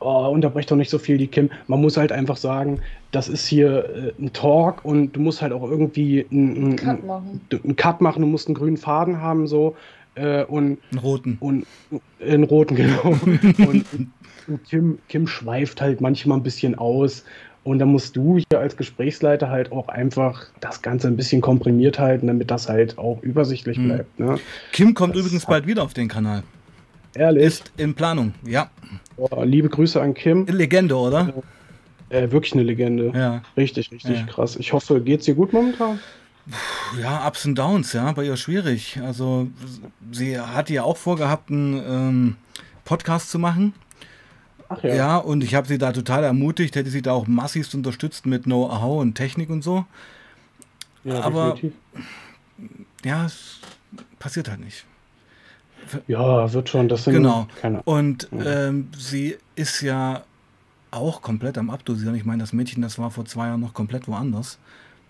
oh, 0.04 0.30
unterbrech 0.32 0.66
doch 0.66 0.76
nicht 0.76 0.89
so 0.89 0.99
viel 0.99 1.18
die 1.18 1.28
Kim. 1.28 1.49
Man 1.68 1.82
muss 1.82 1.97
halt 1.97 2.12
einfach 2.12 2.38
sagen, 2.38 2.80
das 3.12 3.30
ist 3.30 3.45
hier 3.47 4.14
äh, 4.18 4.22
ein 4.24 4.34
Talk 4.34 4.84
und 4.86 5.14
du 5.14 5.20
musst 5.20 5.41
halt 5.41 5.54
auch 5.54 5.64
irgendwie 5.70 6.26
einen 6.32 6.76
Cut 6.76 7.04
machen. 7.06 7.41
einen 7.64 7.76
Cut 7.76 8.01
machen, 8.01 8.22
du 8.22 8.28
musst 8.28 8.47
einen 8.47 8.56
grünen 8.56 8.78
Faden 8.78 9.20
haben, 9.22 9.47
so. 9.47 9.76
Äh, 10.16 10.43
und, 10.43 10.78
Einen 10.91 10.99
roten. 10.99 11.38
und 11.39 11.66
in 12.20 12.43
roten, 12.43 12.76
genau. 12.76 13.18
und, 13.68 13.86
und 14.47 14.64
Kim, 14.70 14.99
Kim 15.10 15.26
schweift 15.26 15.82
halt 15.82 16.01
manchmal 16.01 16.38
ein 16.38 16.43
bisschen 16.43 16.76
aus. 16.76 17.24
Und 17.64 17.80
da 17.80 17.86
musst 17.86 18.18
du 18.18 18.38
hier 18.38 18.60
als 18.60 18.76
Gesprächsleiter 18.76 19.49
halt 19.49 19.72
auch 19.72 19.88
einfach 19.88 20.47
das 20.60 20.82
Ganze 20.82 21.08
ein 21.08 21.16
bisschen 21.16 21.39
komprimiert 21.41 21.97
halten, 21.97 22.28
damit 22.28 22.51
das 22.51 22.68
halt 22.68 22.97
auch 22.97 23.22
übersichtlich 23.24 23.78
Mhm. 23.78 23.86
bleibt. 23.88 24.20
Ne? 24.20 24.38
Kim 24.74 24.93
kommt 24.93 25.16
Das 25.16 25.22
übrigens 25.22 25.45
bald 25.45 25.66
wieder 25.66 25.82
auf 25.82 25.93
den 25.93 26.10
Kanal. 26.10 26.43
Ehrlich, 27.16 27.43
Ist 27.43 27.72
in 27.78 27.93
Planung. 27.93 28.34
Ja. 28.45 28.70
Oh, 29.18 29.43
liebe 29.43 29.70
Grüße 29.70 30.01
an 30.01 30.14
Kim. 30.14 30.45
Legende, 30.47 30.95
oder? 30.97 31.34
Äh, 32.09 32.32
wirklich 32.32 32.53
eine 32.53 32.64
Legende. 32.64 33.11
Ja. 33.16 33.41
Richtig, 33.57 33.91
richtig 33.91 34.20
Ja. 34.20 34.26
krass. 34.26 34.55
Ich 34.55 34.74
hoffe, 34.74 35.01
geht's 35.01 35.26
dir 35.26 35.36
gut 35.36 35.53
momentan? 35.53 35.99
Ja, 37.01 37.26
Ups 37.28 37.45
und 37.45 37.55
Downs, 37.55 37.93
ja, 37.93 38.11
bei 38.11 38.26
ihr 38.26 38.36
schwierig. 38.36 38.99
Also, 39.03 39.47
sie 40.11 40.38
hatte 40.39 40.74
ja 40.74 40.84
auch 40.84 40.97
vorgehabt, 40.97 41.49
einen 41.49 41.76
ähm, 41.88 42.36
Podcast 42.84 43.32
zu 43.32 43.39
machen. 43.39 43.74
Ach 44.70 44.84
Ja, 44.84 44.93
ja. 44.95 45.18
und 45.18 45.43
ich 45.43 45.55
habe 45.55 45.68
sie 45.68 45.78
da 45.78 45.91
total 45.93 46.24
ermutigt, 46.24 46.76
hätte 46.76 46.89
sie 46.89 47.01
da 47.01 47.14
auch 47.14 47.28
massivst 47.28 47.74
unterstützt 47.76 48.26
mit 48.26 48.43
Know-how 48.43 49.01
und 49.01 49.16
Technik 49.16 49.49
und 49.49 49.61
so. 49.64 49.86
Ja, 51.05 51.22
aber- 51.22 51.51
definitiv. 51.53 51.74
Ja, 53.05 53.26
es 53.26 53.59
passiert 54.20 54.49
halt 54.49 54.59
nicht. 54.61 54.86
Ja, 56.08 56.52
wird 56.54 56.70
schon. 56.70 56.88
Das 56.89 57.04
sind 57.06 57.14
Genau. 57.14 57.48
keine 57.62 57.82
Und 57.84 58.28
ähm, 58.46 58.89
sie 58.98 59.38
ist 59.56 59.82
ja 59.82 60.24
auch 60.91 61.22
komplett 61.22 61.58
am 61.58 61.70
Abdosieren. 61.70 62.16
Ich 62.16 62.26
meine, 62.26 62.41
das 62.44 62.54
Mädchen, 62.54 62.82
das 62.82 63.00
war 63.00 63.10
vor 63.12 63.26
zwei 63.26 63.48
Jahren 63.48 63.62
noch 63.62 63.74
komplett 63.74 64.08
woanders. 64.08 64.60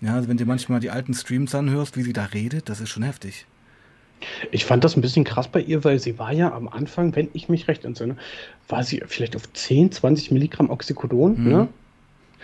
Ja, 0.02 0.16
also 0.16 0.28
wenn 0.30 0.38
du 0.38 0.46
manchmal 0.46 0.80
die 0.80 0.90
alten 0.90 1.14
Streams 1.14 1.54
anhörst, 1.56 1.96
wie 1.98 2.04
sie 2.04 2.14
da 2.14 2.26
redet, 2.26 2.70
das 2.70 2.82
ist 2.82 2.90
schon 2.90 3.04
heftig. 3.04 3.46
Ich 4.52 4.64
fand 4.66 4.84
das 4.86 4.96
ein 4.96 5.02
bisschen 5.02 5.26
krass 5.26 5.50
bei 5.50 5.60
ihr, 5.62 5.84
weil 5.84 6.00
sie 6.00 6.18
war 6.18 6.32
ja 6.32 6.54
am 6.54 6.70
Anfang, 6.70 7.14
wenn 7.16 7.28
ich 7.34 7.50
mich 7.50 7.68
recht 7.68 7.84
entsinne, 7.84 8.16
war 8.70 8.84
sie 8.84 9.04
vielleicht 9.06 9.36
auf 9.36 9.52
10, 9.52 9.92
20 9.92 10.32
Milligramm 10.32 10.70
Oxycodon, 10.70 11.42
Mhm. 11.44 11.50
ne? 11.50 11.68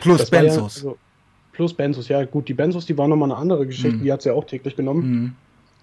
Plus 0.02 0.18
Das 0.20 0.32
war 0.32 0.40
ja, 0.40 0.46
Benzos. 0.46 0.76
also, 0.78 0.98
plus 1.54 1.74
Benzos, 1.74 2.08
ja 2.10 2.24
gut, 2.26 2.48
die 2.50 2.54
Benzos, 2.54 2.86
die 2.86 2.98
waren 2.98 3.10
nochmal 3.10 3.32
eine 3.32 3.40
andere 3.40 3.66
Geschichte, 3.66 3.98
Mhm. 3.98 4.04
die 4.04 4.12
hat 4.12 4.22
sie 4.22 4.30
ja 4.30 4.36
auch 4.36 4.46
täglich 4.46 4.76
genommen. 4.76 5.10
Mhm. 5.10 5.36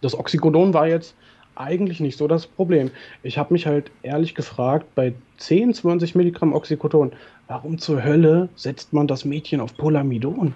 Das 0.02 0.14
Oxycodon 0.18 0.74
war 0.74 0.86
jetzt 0.88 1.14
eigentlich 1.56 2.00
nicht 2.00 2.18
so 2.18 2.28
das 2.28 2.46
Problem. 2.46 2.90
Ich 3.22 3.38
habe 3.38 3.52
mich 3.52 3.66
halt 3.66 3.90
ehrlich 4.02 4.34
gefragt, 4.34 4.86
bei 4.94 5.14
10, 5.38 5.74
20 5.74 6.14
Milligramm 6.14 6.52
Oxycodon, 6.52 7.12
warum 7.48 7.78
zur 7.78 8.02
Hölle 8.04 8.48
setzt 8.56 8.92
man 8.92 9.06
das 9.06 9.24
Mädchen 9.24 9.60
auf 9.60 9.76
Polamidon? 9.76 10.54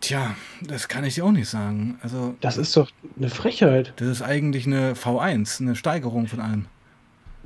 Tja, 0.00 0.34
das 0.62 0.88
kann 0.88 1.04
ich 1.04 1.14
dir 1.14 1.24
auch 1.24 1.32
nicht 1.32 1.48
sagen. 1.48 1.98
Also, 2.02 2.34
Das 2.40 2.58
ist 2.58 2.76
doch 2.76 2.90
eine 3.16 3.30
Frechheit. 3.30 3.92
das 3.96 4.08
ist 4.08 4.22
eigentlich 4.22 4.66
eine 4.66 4.92
V1, 4.94 5.60
eine 5.60 5.74
Steigerung 5.74 6.26
von 6.26 6.40
allem. 6.40 6.66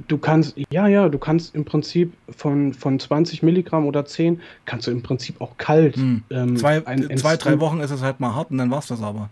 Du 0.08 0.16
kannst, 0.16 0.56
ja, 0.70 0.88
ja, 0.88 1.08
du 1.10 1.18
kannst 1.18 1.54
im 1.54 1.64
Prinzip 1.66 2.14
von, 2.34 2.72
von 2.72 2.98
20 2.98 3.42
Milligramm 3.42 3.86
oder 3.86 4.04
10, 4.06 4.40
kannst 4.64 4.86
du 4.86 4.90
im 4.90 5.02
Prinzip 5.02 5.40
auch 5.40 5.58
kalt. 5.58 5.96
Mhm. 5.98 6.22
ähm, 6.30 6.56
Zwei, 6.56 6.86
ein 6.86 7.16
zwei, 7.18 7.36
drei 7.36 7.60
Wochen 7.60 7.80
ist 7.80 7.90
es 7.90 8.00
halt 8.02 8.18
mal 8.18 8.34
hart 8.34 8.50
und 8.50 8.58
dann 8.58 8.70
war's 8.70 8.86
das 8.86 9.02
aber. 9.02 9.28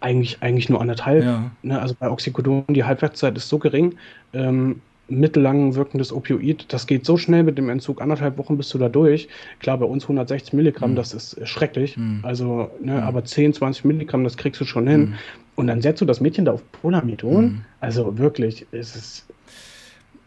Eigentlich, 0.00 0.38
eigentlich 0.40 0.68
nur 0.68 0.80
anderthalb. 0.80 1.24
Ja. 1.24 1.50
Ne, 1.62 1.80
also 1.80 1.94
bei 1.98 2.10
Oxycodon, 2.10 2.64
die 2.70 2.84
Halbwertszeit 2.84 3.36
ist 3.36 3.48
so 3.48 3.58
gering. 3.58 3.96
Ähm, 4.32 4.80
mittellang 5.08 5.74
wirkendes 5.74 6.12
Opioid, 6.12 6.72
das 6.72 6.86
geht 6.86 7.04
so 7.04 7.16
schnell 7.16 7.42
mit 7.42 7.58
dem 7.58 7.68
Entzug, 7.68 8.00
anderthalb 8.00 8.38
Wochen 8.38 8.56
bist 8.56 8.72
du 8.72 8.78
da 8.78 8.88
durch. 8.88 9.28
Klar, 9.58 9.76
bei 9.78 9.84
uns 9.84 10.04
160 10.04 10.52
Milligramm, 10.52 10.92
Mhm. 10.92 10.96
das 10.96 11.12
ist 11.12 11.34
äh, 11.34 11.46
schrecklich. 11.46 11.96
Mhm. 11.96 12.20
Also, 12.22 12.70
ne, 12.80 12.92
Mhm. 12.92 12.98
aber 13.02 13.24
10, 13.24 13.52
20 13.52 13.84
Milligramm, 13.84 14.22
das 14.24 14.36
kriegst 14.36 14.60
du 14.60 14.64
schon 14.64 14.86
hin. 14.86 15.00
Mhm. 15.00 15.14
Und 15.56 15.66
dann 15.66 15.82
setzt 15.82 16.00
du 16.00 16.04
das 16.06 16.20
Mädchen 16.20 16.44
da 16.44 16.52
auf 16.52 16.62
Polamidon. 16.72 17.44
Mhm. 17.44 17.60
Also 17.80 18.16
wirklich, 18.18 18.66
es 18.72 18.94
ist. 18.96 19.26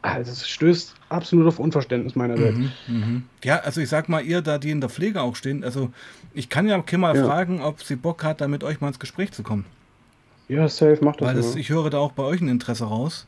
Also 0.03 0.31
es 0.31 0.47
stößt 0.47 0.93
absolut 1.09 1.47
auf 1.47 1.59
Unverständnis 1.59 2.13
meinerseits. 2.15 2.57
Mhm, 2.57 2.71
mhm. 2.87 3.23
Ja, 3.43 3.59
also 3.59 3.79
ich 3.81 3.87
sag 3.89 4.09
mal, 4.09 4.21
ihr 4.23 4.41
da, 4.41 4.57
die 4.57 4.69
in 4.69 4.81
der 4.81 4.89
Pflege 4.89 5.21
auch 5.21 5.35
stehen, 5.35 5.63
also 5.63 5.91
ich 6.33 6.49
kann 6.49 6.67
ja 6.67 6.79
Kim 6.81 6.99
mal 7.01 7.15
Ja. 7.15 7.25
fragen, 7.25 7.61
ob 7.61 7.81
sie 7.83 7.95
Bock 7.95 8.23
hat, 8.23 8.41
da 8.41 8.47
mit 8.47 8.63
euch 8.65 8.81
mal 8.81 8.89
ins 8.89 8.99
Gespräch 8.99 9.31
zu 9.31 9.43
kommen. 9.43 9.65
Ja, 10.49 10.67
safe, 10.67 10.99
mach 11.01 11.15
das. 11.15 11.27
Weil 11.27 11.35
das, 11.35 11.55
ich 11.55 11.69
höre 11.69 11.89
da 11.89 11.99
auch 11.99 12.11
bei 12.11 12.23
euch 12.23 12.41
ein 12.41 12.49
Interesse 12.49 12.83
raus. 12.85 13.25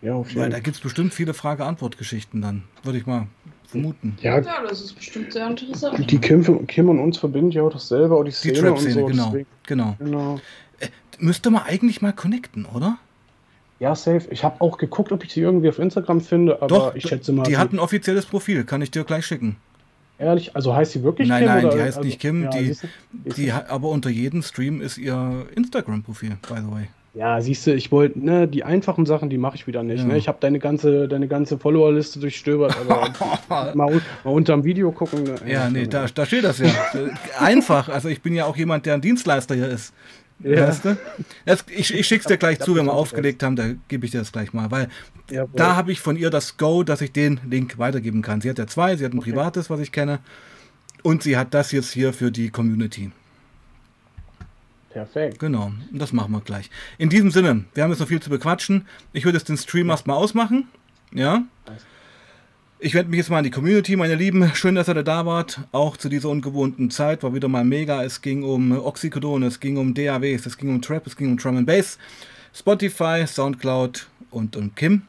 ja, 0.00 0.14
auf 0.14 0.28
jeden 0.30 0.40
Weil 0.42 0.50
da 0.50 0.60
gibt 0.60 0.76
es 0.76 0.82
bestimmt 0.82 1.12
viele 1.12 1.34
Frage-Antwort-Geschichten 1.34 2.40
dann, 2.42 2.62
würde 2.84 2.98
ich 2.98 3.06
mal 3.06 3.26
vermuten. 3.66 4.16
Ja, 4.22 4.38
Ja, 4.38 4.62
das 4.62 4.80
ist 4.80 4.94
bestimmt 4.94 5.32
sehr 5.32 5.48
interessant. 5.48 6.08
die 6.10 6.18
Kim, 6.18 6.64
Kim 6.68 6.88
und 6.88 7.00
uns 7.00 7.18
verbindet 7.18 7.54
ja 7.54 7.62
auch 7.62 7.72
dasselbe, 7.72 8.14
auch 8.14 8.22
die 8.22 8.30
Die 8.30 8.36
Szene 8.36 8.58
und 8.58 8.64
Trap-Szene, 8.78 8.94
so. 8.94 9.06
genau. 9.06 9.26
deswegen- 9.26 9.46
genau. 9.66 9.96
genau. 9.98 10.40
Müsste 11.18 11.50
man 11.50 11.62
eigentlich 11.64 12.00
mal 12.00 12.12
connecten, 12.12 12.64
oder? 12.66 12.98
Ja, 13.80 13.94
safe. 13.94 14.22
Ich 14.30 14.42
habe 14.42 14.60
auch 14.60 14.76
geguckt, 14.76 15.12
ob 15.12 15.24
ich 15.24 15.32
sie 15.32 15.40
irgendwie 15.40 15.68
auf 15.68 15.78
Instagram 15.78 16.20
finde, 16.20 16.56
aber 16.56 16.66
Doch, 16.66 16.94
ich 16.94 17.04
schätze 17.04 17.32
mal. 17.32 17.44
die 17.44 17.56
hat 17.56 17.72
ein 17.72 17.78
offizielles 17.78 18.26
Profil, 18.26 18.64
kann 18.64 18.82
ich 18.82 18.90
dir 18.90 19.04
gleich 19.04 19.24
schicken. 19.26 19.56
Ehrlich, 20.18 20.56
also 20.56 20.74
heißt 20.74 20.92
sie 20.92 21.04
wirklich 21.04 21.28
Nein, 21.28 21.44
Kim? 21.44 21.52
nein, 21.52 21.64
oder? 21.66 21.76
die 21.76 21.82
heißt 21.82 21.98
also, 21.98 22.06
nicht 22.08 22.20
Kim, 22.20 22.50
die-? 22.50 22.64
Siehst 22.64 22.86
Die 23.36 23.46
du? 23.46 23.52
hat, 23.52 23.70
aber 23.70 23.88
unter 23.88 24.10
jedem 24.10 24.42
Stream 24.42 24.80
ist 24.80 24.98
ihr 24.98 25.46
Instagram-Profil, 25.54 26.38
by 26.42 26.56
the 26.56 26.72
way. 26.72 26.88
Ja, 27.14 27.40
siehst 27.40 27.66
du, 27.66 27.74
ich 27.74 27.90
wollte, 27.90 28.18
ne, 28.18 28.46
die 28.46 28.64
einfachen 28.64 29.06
Sachen, 29.06 29.30
die 29.30 29.38
mache 29.38 29.56
ich 29.56 29.66
wieder 29.66 29.82
nicht. 29.82 30.00
Ja. 30.00 30.06
Ne? 30.06 30.18
Ich 30.18 30.28
habe 30.28 30.38
deine 30.40 30.58
ganze, 30.58 31.08
deine 31.08 31.26
ganze 31.26 31.58
Followerliste 31.58 32.18
durchstöbert, 32.20 32.76
aber 32.78 33.10
mal, 33.74 33.74
mal 33.74 34.02
unterm 34.24 34.64
Video 34.64 34.92
gucken. 34.92 35.24
Ne? 35.24 35.36
Ja, 35.46 35.70
nee, 35.70 35.86
da, 35.86 36.06
da 36.12 36.26
steht 36.26 36.44
das 36.44 36.58
ja. 36.58 36.68
Einfach. 37.38 37.88
Also 37.88 38.08
ich 38.08 38.20
bin 38.20 38.34
ja 38.34 38.44
auch 38.44 38.56
jemand, 38.56 38.86
der 38.86 38.94
ein 38.94 39.00
Dienstleister 39.00 39.54
hier 39.54 39.68
ist. 39.68 39.92
Ja. 40.40 40.68
Weißt 40.68 40.84
du? 40.84 40.96
Das, 41.46 41.64
ich 41.68 41.92
ich 41.92 42.06
schick's 42.06 42.26
dir 42.26 42.36
gleich 42.36 42.58
Ich 42.58 42.64
zu, 42.64 42.76
wenn 42.76 42.86
wir 42.86 42.92
aufgelegt 42.92 43.42
haben, 43.42 43.56
da 43.56 43.70
gebe 43.88 44.04
ich 44.06 44.12
dir 44.12 44.18
das 44.18 44.30
gleich 44.30 44.52
mal. 44.52 44.70
Weil 44.70 44.88
Jawohl. 45.30 45.50
da 45.56 45.74
habe 45.74 45.90
ich 45.90 46.00
von 46.00 46.16
ihr 46.16 46.30
das 46.30 46.56
Go, 46.56 46.84
dass 46.84 47.00
ich 47.00 47.10
den 47.12 47.40
Link 47.48 47.78
weitergeben 47.78 48.22
kann. 48.22 48.40
Sie 48.40 48.48
hat 48.48 48.58
ja 48.58 48.66
zwei, 48.68 48.96
sie 48.96 49.04
hat 49.04 49.12
ein 49.12 49.18
Okay. 49.18 49.30
privates, 49.32 49.68
was 49.68 49.80
ich 49.80 49.90
kenne. 49.90 50.20
Und 51.02 51.22
sie 51.22 51.36
hat 51.36 51.54
das 51.54 51.72
jetzt 51.72 51.90
hier 51.92 52.12
für 52.12 52.30
die 52.30 52.50
Community. 52.50 53.10
Perfekt. 54.90 55.38
Genau, 55.38 55.66
und 55.92 55.98
das 55.98 56.12
machen 56.12 56.32
wir 56.32 56.40
gleich. 56.40 56.70
In 56.96 57.08
diesem 57.08 57.30
Sinne, 57.30 57.64
wir 57.74 57.82
haben 57.82 57.90
jetzt 57.90 58.00
noch 58.00 58.08
viel 58.08 58.20
zu 58.20 58.30
bequatschen. 58.30 58.86
Ich 59.12 59.24
würde 59.24 59.38
jetzt 59.38 59.48
den 59.48 59.56
Stream 59.56 59.90
erstmal 59.90 60.16
ausmachen. 60.16 60.66
Ja. 61.12 61.42
Ich 62.80 62.94
wende 62.94 63.10
mich 63.10 63.18
jetzt 63.18 63.28
mal 63.28 63.38
an 63.38 63.44
die 63.44 63.50
Community, 63.50 63.96
meine 63.96 64.14
Lieben. 64.14 64.52
Schön, 64.54 64.76
dass 64.76 64.88
ihr 64.88 64.94
da 65.02 65.26
wart. 65.26 65.62
Auch 65.72 65.96
zu 65.96 66.08
dieser 66.08 66.28
ungewohnten 66.28 66.92
Zeit 66.92 67.24
war 67.24 67.34
wieder 67.34 67.48
mal 67.48 67.64
mega. 67.64 68.04
Es 68.04 68.22
ging 68.22 68.44
um 68.44 68.70
Oxycodon, 68.70 69.42
es 69.42 69.58
ging 69.58 69.76
um 69.78 69.94
DAWs, 69.94 70.46
es 70.46 70.56
ging 70.56 70.70
um 70.70 70.80
Trap, 70.80 71.04
es 71.08 71.16
ging 71.16 71.32
um 71.32 71.36
Drum 71.36 71.56
and 71.56 71.66
Bass, 71.66 71.98
Spotify, 72.54 73.24
Soundcloud 73.26 74.06
und 74.30 74.54
um 74.54 74.72
Kim. 74.76 75.02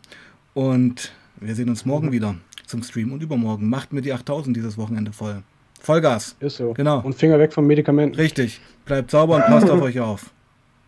Und 0.56 1.12
wir 1.40 1.54
sehen 1.54 1.70
uns 1.70 1.86
morgen 1.86 2.12
wieder 2.12 2.34
zum 2.66 2.82
Stream 2.82 3.14
und 3.14 3.22
übermorgen. 3.22 3.70
Macht 3.70 3.94
mir 3.94 4.02
die 4.02 4.14
8000 4.14 4.58
dieses 4.58 4.76
Wochenende 4.76 5.14
voll. 5.14 5.44
Vollgas. 5.80 6.36
Ist 6.40 6.58
so. 6.58 6.74
Genau. 6.74 7.02
Und 7.02 7.14
Finger 7.14 7.38
weg 7.38 7.54
vom 7.54 7.68
Medikament. 7.68 8.18
Richtig. 8.18 8.62
Bleibt 8.86 9.12
sauber 9.12 9.36
und 9.36 9.46
passt 9.46 9.70
auf 9.70 9.82
euch 9.84 10.00
auf. 10.00 10.32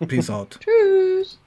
Peace 0.07 0.32
out. 0.32 0.59
Tschüss. 0.59 1.38